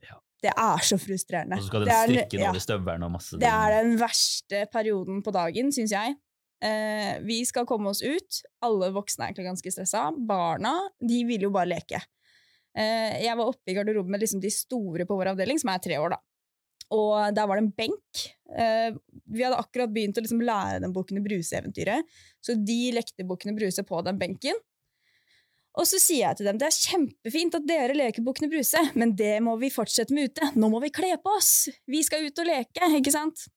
Ja. 0.03 0.19
Det 0.43 0.53
er 0.53 0.85
så 0.87 0.99
frustrerende. 1.01 1.59
Og 1.59 1.67
så 1.67 1.71
skal 1.71 1.87
den 1.87 1.99
strikke 2.11 2.41
noen 2.41 2.49
ja. 2.49 2.55
i 2.57 2.65
støvelen 2.65 3.07
og 3.07 3.13
masse 3.19 3.41
Det 3.41 3.51
er 3.51 3.77
den 3.77 3.99
verste 4.01 4.65
perioden 4.73 5.21
på 5.27 5.35
dagen, 5.37 5.73
syns 5.75 5.95
jeg. 5.95 6.17
Eh, 6.65 7.21
vi 7.27 7.43
skal 7.47 7.69
komme 7.69 7.93
oss 7.93 8.03
ut. 8.03 8.41
Alle 8.65 8.91
voksne 8.95 9.27
er 9.27 9.31
egentlig 9.31 9.51
ganske 9.51 9.75
stressa. 9.75 10.09
Barna 10.17 10.79
de 11.01 11.21
vil 11.29 11.47
jo 11.47 11.53
bare 11.55 11.75
leke. 11.75 12.01
Eh, 12.77 13.23
jeg 13.25 13.37
var 13.37 13.53
oppe 13.53 13.73
i 13.73 13.77
garderoben 13.77 14.13
med 14.13 14.25
liksom 14.25 14.41
de 14.43 14.53
store 14.53 15.07
på 15.09 15.17
vår 15.19 15.35
avdeling, 15.35 15.61
som 15.61 15.73
er 15.73 15.85
tre 15.85 16.01
år, 16.01 16.17
da. 16.17 16.21
Og 16.95 17.35
der 17.35 17.49
var 17.49 17.59
det 17.59 17.65
en 17.65 17.75
benk. 17.75 18.23
Eh, 18.55 18.95
vi 19.27 19.43
hadde 19.43 19.59
akkurat 19.59 19.91
begynt 19.91 20.19
å 20.19 20.23
liksom 20.23 20.45
lære 20.47 20.81
dem 20.85 20.95
Bukkene 20.95 21.23
Bruse-eventyret, 21.25 22.07
så 22.45 22.55
de 22.55 22.81
lekte 22.95 23.27
Bukkene 23.27 23.57
Bruse 23.57 23.83
på 23.87 24.03
den 24.07 24.21
benken. 24.21 24.61
Og 25.77 25.85
så 25.85 25.99
sier 26.01 26.23
jeg 26.23 26.39
til 26.39 26.49
dem 26.49 26.61
det 26.61 26.71
er 26.71 26.77
kjempefint 26.77 27.57
at 27.59 27.67
dere 27.69 27.97
leker 27.97 28.25
Bukkene 28.25 28.49
Bruse, 28.53 28.81
men 28.97 29.13
det 29.19 29.35
må 29.45 29.59
vi 29.61 29.73
fortsette 29.73 30.15
med 30.17 30.31
ute. 30.31 30.53
Nå 30.57 30.71
må 30.73 30.81
vi 30.85 30.95
kle 30.95 31.13
på 31.21 31.35
oss! 31.37 31.69
Vi 31.91 32.01
skal 32.07 32.25
ut 32.29 32.41
og 32.41 32.49
leke, 32.49 32.93
ikke 33.01 33.13
sant? 33.13 33.49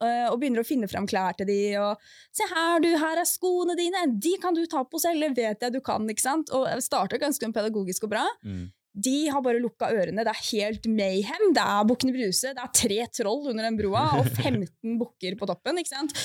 Eh, 0.00 0.26
og 0.30 0.38
begynner 0.40 0.64
å 0.64 0.68
finne 0.68 0.88
fram 0.88 1.06
klær 1.08 1.36
til 1.36 1.48
de, 1.48 1.60
og 1.80 2.00
se 2.32 2.46
her, 2.48 2.80
du, 2.80 2.88
her 2.96 3.20
er 3.20 3.28
skoene 3.28 3.76
dine, 3.76 4.06
de 4.16 4.34
kan 4.40 4.56
du 4.56 4.62
ta 4.64 4.80
på 4.88 5.00
selv, 5.00 5.22
det 5.22 5.36
vet 5.36 5.64
jeg 5.66 5.74
du 5.74 5.80
kan, 5.84 6.06
ikke 6.08 6.24
sant? 6.24 6.52
Og 6.56 6.64
jeg 6.68 6.84
starter 6.86 7.20
ganske 7.20 7.50
pedagogisk 7.52 8.08
og 8.08 8.14
bra. 8.14 8.26
Mm. 8.44 8.70
De 8.94 9.28
har 9.30 9.42
bare 9.44 9.60
lukka 9.62 9.86
ørene, 9.94 10.24
det 10.26 10.32
er 10.32 10.40
helt 10.50 10.86
mayhem, 10.90 11.52
det 11.54 11.62
er 11.62 11.84
Bukkene 11.86 12.12
Bruse, 12.16 12.50
det 12.56 12.62
er 12.64 12.72
tre 12.74 12.96
troll 13.14 13.44
under 13.52 13.62
den 13.68 13.76
broa, 13.78 14.08
og 14.18 14.26
15 14.42 14.96
bukker 14.98 15.36
på 15.38 15.46
toppen, 15.46 15.78
ikke 15.78 15.92
sant? 15.94 16.16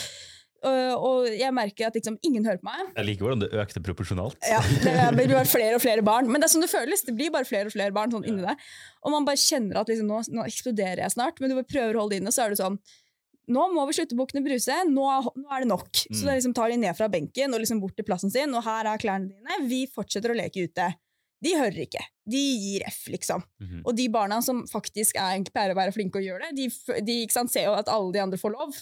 Og 0.65 1.27
jeg 1.29 1.53
merker 1.53 1.85
at 1.91 1.93
liksom, 1.93 2.15
ingen 2.25 2.41
hører 2.47 2.57
på 2.57 2.65
meg. 2.65 2.87
Jeg 2.95 3.05
liker 3.05 3.27
hvordan 3.27 3.41
det 3.43 3.51
økte 3.61 3.81
proporsjonalt. 3.85 4.39
Ja, 4.49 4.63
det 4.81 5.13
blir 5.13 5.35
flere 5.55 5.75
og 5.77 5.83
flere 5.83 6.01
barn. 6.01 6.25
Men 6.25 6.41
det 6.41 6.47
er 6.47 6.53
sånn 6.55 6.65
det 6.65 6.71
føles. 6.71 7.03
Det 7.05 7.13
blir 7.13 7.29
bare 7.29 7.45
flere 7.45 7.69
og 7.69 7.75
flere 7.75 7.93
barn 7.93 8.09
sånn 8.15 8.25
inni 8.25 8.41
deg. 8.41 8.57
Og 9.05 9.13
man 9.13 9.27
bare 9.27 9.37
kjenner 9.37 9.77
at 9.83 9.91
liksom, 9.91 10.09
nå, 10.09 10.23
nå 10.33 10.47
eksploderer 10.49 11.03
jeg 11.05 11.13
snart, 11.13 11.37
men 11.37 11.53
du 11.53 11.59
bare 11.59 11.69
prøver 11.69 11.93
å 11.93 12.01
holde 12.01 12.15
det 12.15 12.23
inne, 12.23 12.33
så 12.33 12.47
er 12.47 12.55
det 12.55 12.61
sånn 12.63 12.79
nå 13.45 13.61
må 13.75 13.83
vi 13.85 13.93
slutte 13.93 14.17
bukkene 14.17 14.41
bruse, 14.41 14.73
nå 14.89 15.03
nå 15.37 15.43
er 15.53 15.61
det 15.61 15.69
nok. 15.69 15.91
Så 15.93 16.23
Mm. 16.23 16.25
det 16.31 16.33
liksom 16.39 16.53
tar 16.57 16.71
de 16.73 16.77
ned 16.81 16.97
fra 16.97 17.07
benken 17.13 17.53
og 17.53 17.61
liksom 17.61 17.77
bort 17.83 17.93
til 17.93 18.07
plassen 18.07 18.31
sin, 18.33 18.49
og 18.57 18.63
her 18.65 18.87
er 18.89 18.97
klærne 18.97 19.29
dine, 19.29 19.59
vi 19.69 19.83
fortsetter 19.85 20.33
å 20.33 20.37
leke 20.39 20.63
ute. 20.65 20.87
De 21.43 21.51
hører 21.57 21.83
ikke. 21.83 22.01
De 22.31 22.39
gir 22.39 22.85
F, 22.87 23.05
liksom. 23.11 23.43
Mhm. 23.61 23.81
Og 23.83 23.95
de 23.97 24.07
barna 24.13 24.39
som 24.45 24.63
faktisk 24.69 25.17
er, 25.19 25.43
pleier 25.51 25.73
å 25.73 25.77
være 25.77 25.93
flinke 25.95 26.21
og 26.21 26.25
gjør 26.25 26.45
det, 26.45 26.51
de, 26.57 26.67
de 27.05 27.17
sant, 27.33 27.51
ser 27.51 27.67
jo 27.67 27.75
at 27.77 27.91
alle 27.91 28.13
de 28.15 28.21
andre 28.23 28.39
får 28.41 28.55
lov, 28.55 28.77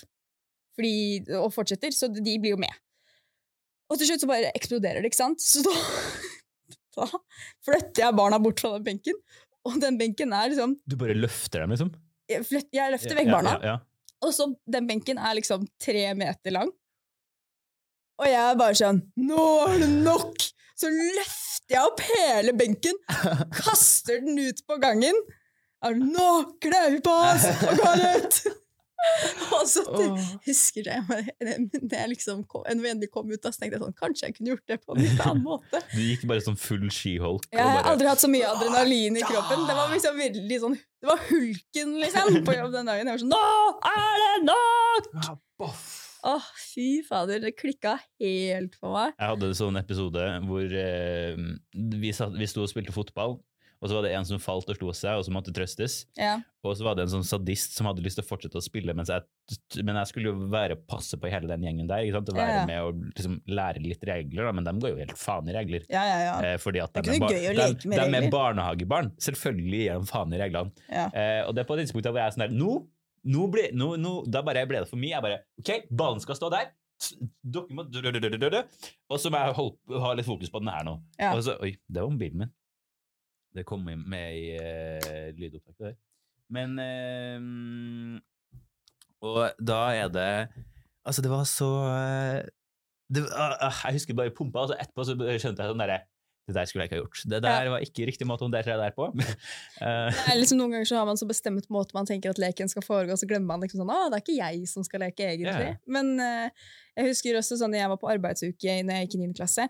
fordi, 0.78 0.94
og 1.38 1.52
fortsetter, 1.54 1.94
så 1.94 2.10
de 2.14 2.38
blir 2.42 2.56
jo 2.56 2.62
med. 2.62 2.74
Og 3.92 4.00
til 4.00 4.10
slutt 4.10 4.24
så 4.24 4.30
bare 4.30 4.54
eksploderer 4.58 5.04
det, 5.04 5.12
ikke 5.12 5.22
sant? 5.22 5.44
Så 5.44 5.62
da, 5.66 5.74
da 6.98 7.10
flytter 7.66 8.06
jeg 8.08 8.18
barna 8.18 8.40
bort 8.42 8.64
fra 8.64 8.76
den 8.78 8.88
benken, 8.88 9.20
og 9.68 9.80
den 9.80 10.00
benken 10.00 10.34
er 10.36 10.50
liksom 10.52 10.78
Du 10.90 10.98
bare 11.00 11.16
løfter 11.18 11.64
dem, 11.64 11.76
liksom? 11.76 11.92
Jeg, 12.32 12.46
flyt, 12.48 12.70
jeg 12.74 12.94
løfter 12.94 13.18
vekk 13.20 13.30
ja, 13.30 13.36
barna, 13.36 13.54
Ja, 13.60 13.74
ja. 13.74 14.08
og 14.24 14.32
så 14.36 14.48
den 14.72 14.88
benken 14.90 15.20
er 15.20 15.36
liksom 15.38 15.68
tre 15.82 16.08
meter 16.18 16.56
lang. 16.56 16.72
Og 18.22 18.30
jeg 18.30 18.40
er 18.40 18.60
bare 18.60 18.78
sånn 18.78 19.00
Nå 19.20 19.46
er 19.68 19.80
det 19.84 19.90
nok! 20.06 20.50
Så 20.80 20.90
løfter 20.90 21.78
jeg 21.78 21.86
opp 21.86 22.02
hele 22.08 22.54
benken, 22.58 22.98
kaster 23.56 24.20
den 24.24 24.40
ut 24.42 24.66
på 24.68 24.80
gangen. 24.82 25.18
Er 25.84 25.96
Nå 26.00 26.28
kler 26.64 26.94
vi 26.96 27.00
på 27.04 27.14
oss 27.14 27.48
og 27.54 27.80
går 27.82 28.04
ut! 28.18 28.44
og 29.58 29.66
så 29.68 29.82
til, 29.84 30.12
husker 30.46 30.88
jeg 30.88 31.02
når 31.10 31.92
jeg 31.92 32.12
liksom 32.14 32.44
kom, 32.48 32.64
når 32.70 32.84
vi 32.86 32.92
endelig 32.94 33.10
kom 33.12 33.32
ut, 33.32 33.40
da, 33.44 33.52
så 33.52 33.60
tenkte 33.60 33.76
jeg 33.76 33.84
sånn 33.84 33.98
Kanskje 34.00 34.30
jeg 34.30 34.38
kunne 34.38 34.54
gjort 34.54 34.72
det 34.72 34.78
på 34.80 34.96
en 34.96 35.02
litt 35.04 35.24
annen 35.26 35.44
måte. 35.44 35.82
Du 35.96 36.00
gikk 36.00 36.24
bare 36.30 36.46
sånn 36.46 36.60
full 36.60 36.86
skiholk. 36.94 37.50
Jeg 37.52 37.68
har 37.68 37.90
aldri 37.92 38.10
hatt 38.10 38.24
så 38.24 38.32
mye 38.32 38.48
adrenalin 38.48 39.20
i 39.20 39.26
kroppen. 39.26 39.68
Det 39.68 39.76
var 39.80 39.92
liksom 39.94 40.24
veldig 40.24 40.62
sånn 40.64 40.78
Det 40.80 41.12
var 41.12 41.28
hulken, 41.28 41.98
liksom, 42.06 42.40
på 42.48 42.58
jobb 42.60 42.78
den 42.78 42.94
dagen. 42.94 43.12
Jeg 43.12 43.18
var 43.18 43.26
sånn 43.26 43.36
Nå 43.36 43.44
er 43.92 44.24
det 44.24 44.34
nok! 44.48 45.12
Ja, 45.20 45.38
boff. 45.60 46.03
Åh, 46.24 46.46
fy 46.74 47.02
fader, 47.04 47.42
det 47.44 47.56
klikka 47.60 47.98
helt 48.22 48.76
for 48.80 48.94
meg. 48.96 49.16
Jeg 49.20 49.28
hadde 49.34 49.50
en 49.52 49.58
sånn 49.60 49.80
episode 49.82 50.28
hvor 50.48 50.78
eh, 50.84 51.36
vi, 51.76 52.14
satt, 52.16 52.38
vi 52.40 52.48
sto 52.48 52.64
og 52.64 52.72
spilte 52.72 52.94
fotball, 52.96 53.42
og 53.84 53.90
så 53.92 53.98
var 53.98 54.06
det 54.08 54.14
en 54.16 54.24
som 54.24 54.40
falt 54.40 54.70
og 54.72 54.78
slo 54.78 54.94
seg, 54.96 55.18
og 55.20 55.26
som 55.28 55.36
måtte 55.36 55.52
trøstes. 55.52 56.06
Ja. 56.16 56.38
Og 56.64 56.78
så 56.80 56.86
var 56.88 56.96
det 56.96 57.04
en 57.04 57.12
sånn 57.18 57.26
sadist 57.28 57.74
som 57.76 57.90
hadde 57.90 58.00
lyst 58.06 58.16
til 58.16 58.24
å 58.24 58.30
fortsette 58.30 58.56
å 58.56 58.64
spille, 58.64 58.96
mens 58.96 59.12
jeg, 59.12 59.26
men 59.84 60.00
jeg 60.00 60.08
skulle 60.14 60.32
jo 60.32 60.48
være 60.54 60.78
passe 60.88 61.20
på 61.20 61.28
hele 61.28 61.50
den 61.52 61.66
gjengen 61.68 61.90
der. 61.92 62.06
ikke 62.08 62.16
sant? 62.22 62.32
Å 62.32 62.38
være 62.38 62.54
Ja, 62.62 62.64
med 62.70 62.80
og 62.88 63.02
liksom 63.18 63.36
lære 63.52 63.84
litt 63.84 64.08
regler, 64.08 64.48
da, 64.48 64.54
men 64.56 64.64
de 64.70 64.76
går 64.86 64.94
jo 64.96 65.02
helt 65.04 65.20
faen 65.20 65.52
i 65.52 65.58
regler. 65.60 65.84
Ja, 65.92 66.06
ja, 66.08 66.22
ja. 66.30 66.38
Eh, 66.54 66.58
fordi 66.64 66.80
at 66.86 66.96
Det 66.96 67.04
er 67.04 67.20
gøy 67.20 67.28
å 67.28 67.36
de- 67.36 67.60
leke 67.60 67.92
med 67.92 68.00
de 68.00 68.06
er 68.08 68.16
regler. 68.16 68.32
barnehagebarn. 68.38 69.12
Selvfølgelig 69.28 69.84
gir 69.84 70.00
de 70.00 70.12
faen 70.16 70.32
i 70.32 70.40
reglene. 70.46 70.72
ja. 70.88 71.10
Eh, 71.12 71.42
og 71.44 71.52
det 71.60 71.66
er 71.66 71.68
på 71.68 71.76
et 71.76 71.84
tidspunkt 71.84 72.08
hvor 72.08 72.24
jeg 72.24 72.32
er 72.32 72.38
sånn 72.40 72.48
der 72.48 72.56
Nå, 72.56 72.88
nå 73.24 73.46
ble, 73.52 73.68
nå, 73.78 73.94
nå, 74.02 74.14
da 74.28 74.42
bare 74.46 74.66
ble 74.68 74.84
det 74.84 74.90
for 74.90 75.00
mye. 75.00 75.14
Jeg 75.16 75.24
bare 75.24 75.44
OK, 75.62 75.72
ballen 75.92 76.24
skal 76.24 76.38
stå 76.40 76.50
der. 76.54 76.74
Dere 77.44 77.76
må. 77.76 77.86
Og 79.12 79.20
så 79.20 79.32
må 79.32 79.40
jeg 79.42 79.56
holde, 79.58 80.02
ha 80.04 80.12
litt 80.18 80.28
fokus 80.28 80.52
på 80.52 80.62
den 80.64 80.72
her 80.72 80.86
nå. 80.88 80.98
Ja. 81.20 81.34
Og 81.36 81.44
så, 81.46 81.58
oi, 81.64 81.74
det 81.88 82.04
var 82.04 82.12
mobilen 82.14 82.44
min. 82.44 82.54
Det 83.54 83.66
kom 83.70 83.86
med 83.86 84.38
i 84.40 84.46
uh, 84.58 85.30
lydopptaket 85.38 85.92
der. 85.92 85.98
Men 86.54 86.74
uh, 86.80 88.20
Og 89.24 89.62
da 89.62 89.80
er 89.96 90.10
det 90.12 90.32
Altså, 91.04 91.22
det 91.24 91.32
var 91.32 91.44
så 91.48 91.70
eh, 91.92 92.46
det, 93.12 93.24
ah, 93.36 93.80
Jeg 93.86 93.98
husker 93.98 94.16
bare 94.16 94.32
pumpa, 94.36 94.64
og 94.64 94.72
så 94.72 94.78
etterpå 94.80 95.04
så 95.04 95.16
skjønte 95.16 95.64
jeg 95.64 95.72
sånn 95.74 95.82
derre 95.82 95.98
Det 96.44 96.56
der 96.58 96.68
skulle 96.68 96.84
jeg 96.84 96.90
ikke 96.92 96.98
ha 96.98 97.04
gjort. 97.06 97.20
Det 97.32 97.40
der 97.46 97.70
var 97.72 97.84
ikke 97.86 98.06
riktig 98.10 98.26
måte 98.28 98.44
å 98.44 98.50
håndtere 98.50 98.76
det 98.76 98.88
der 98.90 98.96
på. 98.98 99.08
Eh, 99.84 100.10
Det 100.14 100.32
er 100.32 100.38
liksom, 100.40 100.60
noen 100.60 100.76
ganger 100.76 100.88
så 100.88 100.98
har 101.00 101.08
man 101.08 101.18
så 101.20 101.26
bestemt 101.28 101.70
måte 101.74 101.96
man 101.96 102.08
tenker 102.08 102.32
at 102.32 102.40
leken 102.40 102.70
skal 102.72 102.84
foregå, 102.86 103.16
så 103.20 103.28
glemmer 103.28 103.54
man 103.54 103.64
liksom 103.64 103.82
sånn 103.82 103.92
Å, 103.92 104.08
det 104.12 104.20
er 104.20 104.24
ikke 104.24 104.36
jeg 104.38 104.68
som 104.70 104.86
skal 104.86 105.04
leke, 105.04 105.26
egentlig. 105.34 105.72
Ja. 105.74 105.78
Men 105.92 106.12
uh, 106.20 106.68
jeg 107.00 107.10
husker 107.10 107.40
også 107.40 107.58
sånn 107.60 107.76
jeg 107.76 107.90
var 107.92 108.00
på 108.00 108.12
arbeidsuke 108.12 108.76
når 108.86 109.00
jeg 109.00 109.08
gikk 109.08 109.18
i 109.18 109.22
9. 109.24 109.38
klasse, 109.40 109.68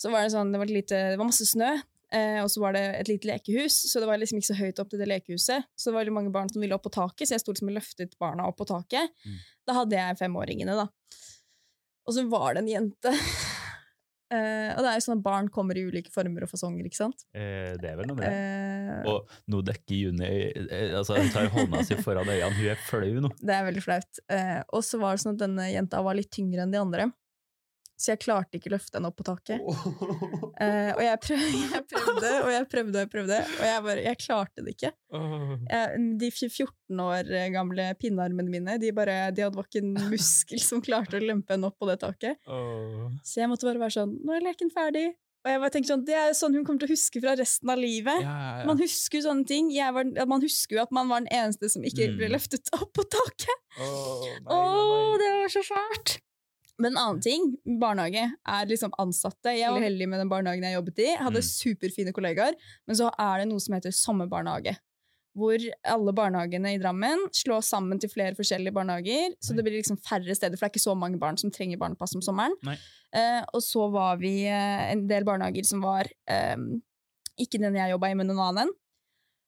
så 0.00 0.10
var 0.10 0.24
det 0.24 0.32
sånn, 0.34 0.50
det 0.54 0.62
var, 0.62 0.70
lite, 0.70 1.02
det 1.12 1.20
var 1.20 1.28
masse 1.28 1.46
snø, 1.50 1.70
uh, 1.76 2.40
og 2.42 2.50
så 2.50 2.64
var 2.64 2.76
det 2.78 2.84
et 3.02 3.10
lite 3.12 3.30
lekehus, 3.30 3.78
så 3.92 4.02
det 4.02 4.10
var 4.10 4.22
liksom 4.22 4.40
ikke 4.40 4.50
så 4.50 4.58
høyt 4.58 4.82
opp 4.82 4.90
til 4.94 5.02
det 5.02 5.10
lekehuset. 5.10 5.70
Så 5.76 5.90
det 5.90 5.96
var 5.96 6.02
veldig 6.02 6.18
mange 6.18 6.34
barn 6.34 6.50
som 6.50 6.64
ville 6.64 6.78
opp 6.78 6.86
på 6.86 6.94
taket, 6.94 7.28
så 7.28 7.36
jeg 7.36 7.44
sto 7.44 7.54
liksom 7.54 7.70
og 7.70 7.78
løftet 7.78 8.18
barna 8.22 8.48
opp 8.50 8.58
på 8.62 8.68
taket. 8.70 9.14
Mm. 9.26 9.42
Da 9.68 9.78
hadde 9.82 10.00
jeg 10.00 10.22
femåringene, 10.24 10.78
da. 10.78 10.88
Og 12.04 12.16
så 12.16 12.26
var 12.28 12.56
det 12.56 12.64
en 12.64 12.72
jente. 12.74 13.14
Eh, 14.32 14.70
og 14.72 14.80
det 14.82 14.90
er 14.90 14.96
jo 14.98 15.04
sånn 15.04 15.18
at 15.18 15.24
barn 15.24 15.48
kommer 15.52 15.76
i 15.78 15.84
ulike 15.84 16.12
former 16.14 16.46
og 16.46 16.50
fasonger, 16.50 16.86
ikke 16.88 17.00
sant? 17.00 17.26
Uh, 17.36 17.74
det 17.80 17.90
er 17.90 17.98
vel 17.98 18.08
noe 18.08 18.18
med 18.18 18.24
det. 18.24 18.30
Eh, 18.32 19.10
Og 19.12 19.34
nå 19.52 19.60
dekker 19.66 19.98
Juni 19.98 20.30
altså 20.96 21.18
Hun 21.18 21.28
tar 21.34 21.50
hånda 21.52 21.82
si 21.84 21.98
foran 22.00 22.28
øynene. 22.30 22.54
Hun 22.56 22.70
er 22.72 22.80
flau 22.88 23.20
nå. 23.26 23.30
Det 23.40 23.54
er 23.54 23.66
veldig 23.68 23.84
flaut. 23.84 24.22
Og 24.72 24.82
så 24.86 25.00
var 25.02 25.14
det 25.16 25.24
sånn 25.24 25.36
at 25.36 25.44
denne 25.44 25.68
jenta 25.72 26.00
var 26.04 26.16
litt 26.18 26.32
tyngre 26.34 26.64
enn 26.64 26.72
de 26.74 26.80
andre. 26.80 27.10
Så 27.96 28.10
jeg 28.10 28.18
klarte 28.24 28.58
ikke 28.58 28.72
å 28.72 28.74
løfte 28.74 28.98
henne 28.98 29.06
opp 29.12 29.16
på 29.20 29.24
taket. 29.28 29.60
Eh, 29.62 30.90
og 30.96 31.02
jeg, 31.04 31.18
prøv, 31.22 31.42
jeg 31.74 31.82
prøvde 31.92 32.30
og 32.42 32.50
jeg 32.50 32.66
prøvde 32.72 32.98
og 32.98 33.02
jeg 33.04 33.10
prøvde, 33.12 33.38
og 33.54 33.64
jeg, 33.68 33.82
bare, 33.86 34.04
jeg 34.08 34.18
klarte 34.24 34.64
det 34.66 34.74
ikke. 34.74 34.90
Jeg, 35.70 36.04
de 36.20 36.30
14 36.34 37.02
år 37.06 37.30
gamle 37.54 37.86
pinnearmene 38.02 38.50
mine 38.50 38.78
de 38.82 38.90
bare, 38.96 39.18
de 39.34 39.44
hadde 39.46 39.62
ikke 39.66 39.82
en 39.84 39.92
muskel 40.14 40.62
som 40.62 40.82
klarte 40.84 41.20
å 41.20 41.22
lempe 41.22 41.54
henne 41.54 41.70
opp 41.70 41.78
på 41.78 41.86
det 41.90 42.00
taket. 42.02 42.40
Så 43.22 43.40
jeg 43.44 43.50
måtte 43.52 43.68
bare 43.70 43.82
være 43.86 43.96
sånn 44.00 44.16
Nå 44.26 44.34
er 44.36 44.44
leken 44.50 44.74
ferdig. 44.74 45.12
Og 45.44 45.50
jeg 45.52 45.60
bare 45.60 45.72
tenkte 45.74 45.90
sånn, 45.92 46.04
Det 46.08 46.14
er 46.16 46.30
sånn 46.32 46.54
hun 46.56 46.62
kommer 46.64 46.80
til 46.80 46.88
å 46.88 46.94
huske 46.96 47.20
fra 47.20 47.34
resten 47.36 47.68
av 47.68 47.76
livet. 47.76 48.22
Man 48.64 48.78
husker 48.80 49.20
jo 49.20 49.26
sånne 49.26 49.44
ting. 49.44 49.66
Jeg 49.74 49.92
var, 49.92 50.08
man 50.30 50.40
husker 50.42 50.78
jo 50.78 50.82
at 50.86 50.94
man 50.96 51.10
var 51.10 51.20
den 51.20 51.28
eneste 51.36 51.68
som 51.68 51.84
ikke 51.84 52.06
Mm. 52.10 52.16
ble 52.16 52.30
løftet 52.32 52.70
opp 52.72 52.90
på 52.96 53.04
taket. 53.12 53.58
Å, 53.78 54.60
det 55.20 55.28
var 55.42 55.52
så 55.52 55.62
fælt! 55.68 56.16
Men 56.78 56.92
en 56.92 56.98
annen 56.98 57.20
ting, 57.22 57.56
barnehage, 57.80 58.24
er 58.46 58.66
liksom 58.66 58.90
ansatte. 58.98 59.52
Jeg 59.54 59.70
var 59.70 59.78
heldig 59.84 60.08
med 60.10 60.18
den 60.18 60.28
barnehagen 60.32 60.64
jeg 60.66 60.74
jobbet 60.74 60.98
i. 60.98 61.06
Jeg 61.12 61.18
hadde 61.22 61.42
Mm. 61.42 61.50
superfine 61.50 62.12
kollegaer. 62.12 62.54
Men 62.86 62.96
så 62.96 63.10
er 63.18 63.38
det 63.38 63.48
noe 63.48 63.60
som 63.60 63.74
heter 63.74 63.90
sommerbarnehage. 63.94 64.76
Hvor 65.36 65.58
alle 65.84 66.12
barnehagene 66.14 66.74
i 66.74 66.78
Drammen 66.78 67.28
slås 67.32 67.66
sammen 67.70 67.98
til 68.00 68.08
flere 68.10 68.34
forskjellige 68.34 68.72
barnehager. 68.74 69.34
Så 69.40 69.54
det 69.54 69.64
blir 69.64 69.78
liksom 69.82 69.98
færre 70.02 70.34
steder, 70.34 70.56
for 70.56 70.66
det 70.66 70.70
er 70.74 70.78
ikke 70.78 70.90
så 70.90 70.96
mange 70.98 71.18
barn 71.18 71.36
som 71.36 71.50
trenger 71.50 71.78
barnepass 71.78 72.14
om 72.14 72.22
sommeren. 72.22 72.54
Eh, 73.12 73.44
og 73.54 73.60
så 73.62 73.90
var 73.92 74.16
vi 74.18 74.44
eh, 74.46 74.92
en 74.92 75.06
del 75.06 75.24
barnehager 75.24 75.64
som 75.64 75.80
var 75.80 76.06
eh, 76.28 76.56
ikke 77.38 77.58
den 77.60 77.74
jeg 77.74 77.90
jobba 77.90 78.10
i, 78.10 78.14
men 78.14 78.30
en 78.30 78.38
annen. 78.38 78.70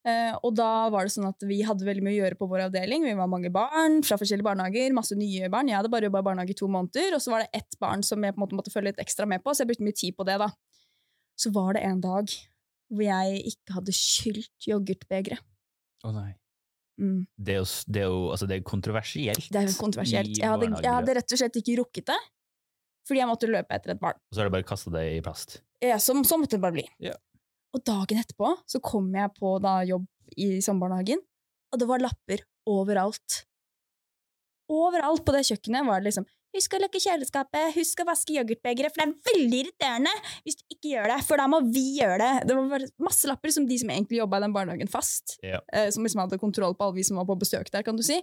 Eh, 0.07 0.35
og 0.47 0.53
da 0.55 0.87
var 0.95 1.07
det 1.07 1.15
sånn 1.17 1.27
at 1.27 1.43
vi 1.49 1.59
hadde 1.67 1.87
veldig 1.87 2.05
mye 2.07 2.15
å 2.15 2.21
gjøre 2.21 2.39
på 2.39 2.47
vår 2.51 2.69
avdeling. 2.69 3.03
Vi 3.09 3.15
var 3.19 3.31
mange 3.31 3.51
barn 3.55 3.99
fra 4.07 4.19
forskjellige 4.21 4.47
barnehager, 4.47 4.95
masse 4.95 5.19
nye 5.19 5.51
barn. 5.51 5.67
Jeg 5.73 5.81
hadde 5.81 5.91
bare 5.91 6.07
jobba 6.07 6.23
i 6.23 6.27
barnehage 6.29 6.55
i 6.55 6.59
to 6.61 6.69
måneder, 6.71 7.17
og 7.17 7.25
så 7.25 7.35
var 7.35 7.43
det 7.43 7.51
ett 7.59 7.79
barn 7.83 8.07
som 8.07 8.23
jeg 8.23 8.37
på 8.37 8.39
en 8.39 8.45
måte 8.45 8.59
måtte 8.61 8.75
følge 8.75 8.93
litt 8.93 9.03
ekstra 9.03 9.27
med 9.27 9.43
på, 9.43 9.51
så 9.51 9.65
jeg 9.65 9.73
brukte 9.73 9.89
mye 9.89 9.99
tid 9.99 10.15
på 10.15 10.29
det. 10.29 10.39
da. 10.45 10.53
Så 11.37 11.51
var 11.57 11.75
det 11.75 11.83
en 11.89 12.05
dag 12.05 12.31
hvor 12.87 13.03
jeg 13.03 13.43
ikke 13.51 13.81
hadde 13.81 13.97
skylt 13.99 14.71
yoghurtbegeret. 14.71 15.43
Å 16.07 16.15
nei. 16.15 16.31
Mm. 17.03 17.27
Det 17.35 17.57
er 17.57 17.61
jo, 17.61 17.67
det 17.93 18.01
er 18.01 18.09
jo 18.09 18.21
altså, 18.31 18.47
det 18.49 18.61
er 18.61 18.65
kontroversielt. 18.65 19.51
Det 19.53 19.59
er 19.61 19.67
jo 19.69 19.77
kontroversielt. 19.81 20.39
Jeg 20.39 20.49
hadde, 20.49 20.71
jeg 20.71 20.93
hadde 20.93 21.19
rett 21.19 21.35
og 21.35 21.43
slett 21.43 21.59
ikke 21.61 21.81
rukket 21.83 22.13
det, 22.15 22.23
fordi 23.09 23.25
jeg 23.25 23.31
måtte 23.35 23.51
løpe 23.51 23.75
etter 23.75 23.97
et 23.97 24.01
barn. 24.01 24.23
Og 24.31 24.37
så 24.37 24.43
har 24.45 24.49
du 24.49 24.55
bare 24.55 24.71
kasta 24.71 24.95
det 24.95 25.05
i 25.17 25.21
plast. 25.25 25.59
Ja, 25.83 25.99
så 26.01 26.15
måtte 26.15 26.55
det 26.55 26.63
bare 26.63 26.79
bli. 26.79 26.87
Ja. 27.03 27.19
Og 27.77 27.83
dagen 27.85 28.23
etterpå 28.23 28.55
så 28.69 28.81
kom 28.85 29.11
jeg 29.15 29.35
på 29.37 29.57
da 29.61 29.79
jobb 29.85 30.07
i 30.41 30.57
sommerbarnehagen, 30.65 31.21
og 31.73 31.81
det 31.81 31.89
var 31.91 32.03
lapper 32.03 32.43
overalt. 32.67 33.43
Overalt 34.73 35.23
på 35.27 35.35
det 35.37 35.45
kjøkkenet 35.47 35.87
var 35.87 36.01
det 36.01 36.09
liksom 36.11 36.27
Husk 36.57 36.73
å 36.73 36.79
lukke 36.81 37.01
kjøleskapet, 37.03 37.75
husk 37.75 38.01
å 38.01 38.07
vaske 38.09 38.33
yoghurtbegeret, 38.33 38.95
for 38.95 39.03
det 39.03 39.11
er 39.11 39.27
veldig 39.29 39.59
irriterende 39.59 40.13
hvis 40.47 40.55
du 40.57 40.63
ikke 40.73 40.93
gjør 40.95 41.11
det, 41.13 41.19
for 41.27 41.43
da 41.43 41.45
må 41.53 41.59
vi 41.69 41.83
gjøre 41.99 42.17
det. 42.23 42.47
Det 42.49 42.57
var 42.57 42.85
masse 43.05 43.29
lapper 43.29 43.53
som 43.53 43.67
de 43.69 43.77
som 43.83 43.91
egentlig 43.93 44.23
jobba 44.23 44.39
i 44.41 44.45
den 44.47 44.55
barnehagen 44.55 44.89
fast, 44.89 45.35
Ja. 45.45 45.61
eh, 45.69 45.91
som 45.93 46.07
liksom 46.07 46.23
hadde 46.23 46.39
kontroll 46.41 46.73
på 46.79 46.87
alle 46.87 46.97
vi 46.97 47.05
som 47.05 47.19
var 47.21 47.27
på 47.29 47.37
besøk 47.43 47.69
der, 47.75 47.85
kan 47.85 47.99
du 47.99 48.03
si, 48.07 48.17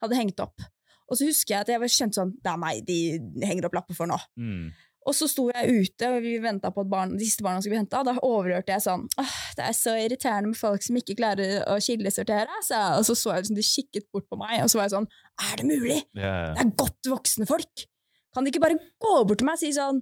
hadde 0.00 0.16
hengt 0.16 0.40
opp. 0.40 0.64
Og 1.10 1.18
så 1.20 1.28
husker 1.28 1.58
jeg 1.58 1.60
at 1.66 1.74
jeg 1.74 1.82
var 1.82 1.92
kjent 1.92 2.16
sånn 2.16 2.32
Det 2.40 2.48
er 2.48 2.56
meg 2.56 2.80
de 2.88 2.98
henger 3.44 3.66
opp 3.68 3.76
lapper 3.76 3.98
for 3.98 4.08
nå. 4.08 4.16
Mm. 4.40 4.70
Og 5.04 5.16
så 5.16 5.28
sto 5.28 5.46
jeg 5.50 5.84
ute, 5.84 6.08
og 6.08 6.22
vi 6.24 6.36
venta 6.40 6.70
på 6.72 6.84
at 6.84 6.90
barn, 6.90 7.14
de 7.18 7.26
siste 7.26 7.44
barna 7.44 7.60
skulle 7.60 7.76
bli 7.76 7.82
henta. 7.82 8.00
Da 8.06 8.14
overhørte 8.24 8.72
jeg 8.72 8.84
sånn 8.86 9.04
Åh, 9.20 9.34
det 9.58 9.66
er 9.66 9.76
så 9.76 9.96
irriterende 10.00 10.52
med 10.52 10.58
folk 10.58 10.84
som 10.86 10.96
ikke 11.00 11.18
klarer 11.18 11.60
å 11.68 11.76
kildesortere. 11.84 12.62
sa. 12.64 12.84
Og 12.98 13.04
så 13.08 13.16
så 13.18 13.34
jeg 13.34 13.44
liksom 13.44 13.58
de 13.60 13.66
kikket 13.68 14.08
bort 14.14 14.28
på 14.30 14.40
meg, 14.40 14.62
og 14.64 14.72
så 14.72 14.80
var 14.80 14.88
jeg 14.88 14.96
sånn 14.96 15.10
Er 15.44 15.60
det 15.60 15.68
mulig? 15.68 16.00
Yeah. 16.16 16.54
Det 16.56 16.64
er 16.64 16.72
godt 16.84 17.12
voksne 17.12 17.48
folk! 17.50 17.86
Kan 18.34 18.46
de 18.46 18.50
ikke 18.50 18.64
bare 18.64 18.80
gå 18.98 19.14
bort 19.28 19.38
til 19.38 19.46
meg 19.46 19.60
og 19.60 19.62
si 19.62 19.70
sånn 19.76 20.00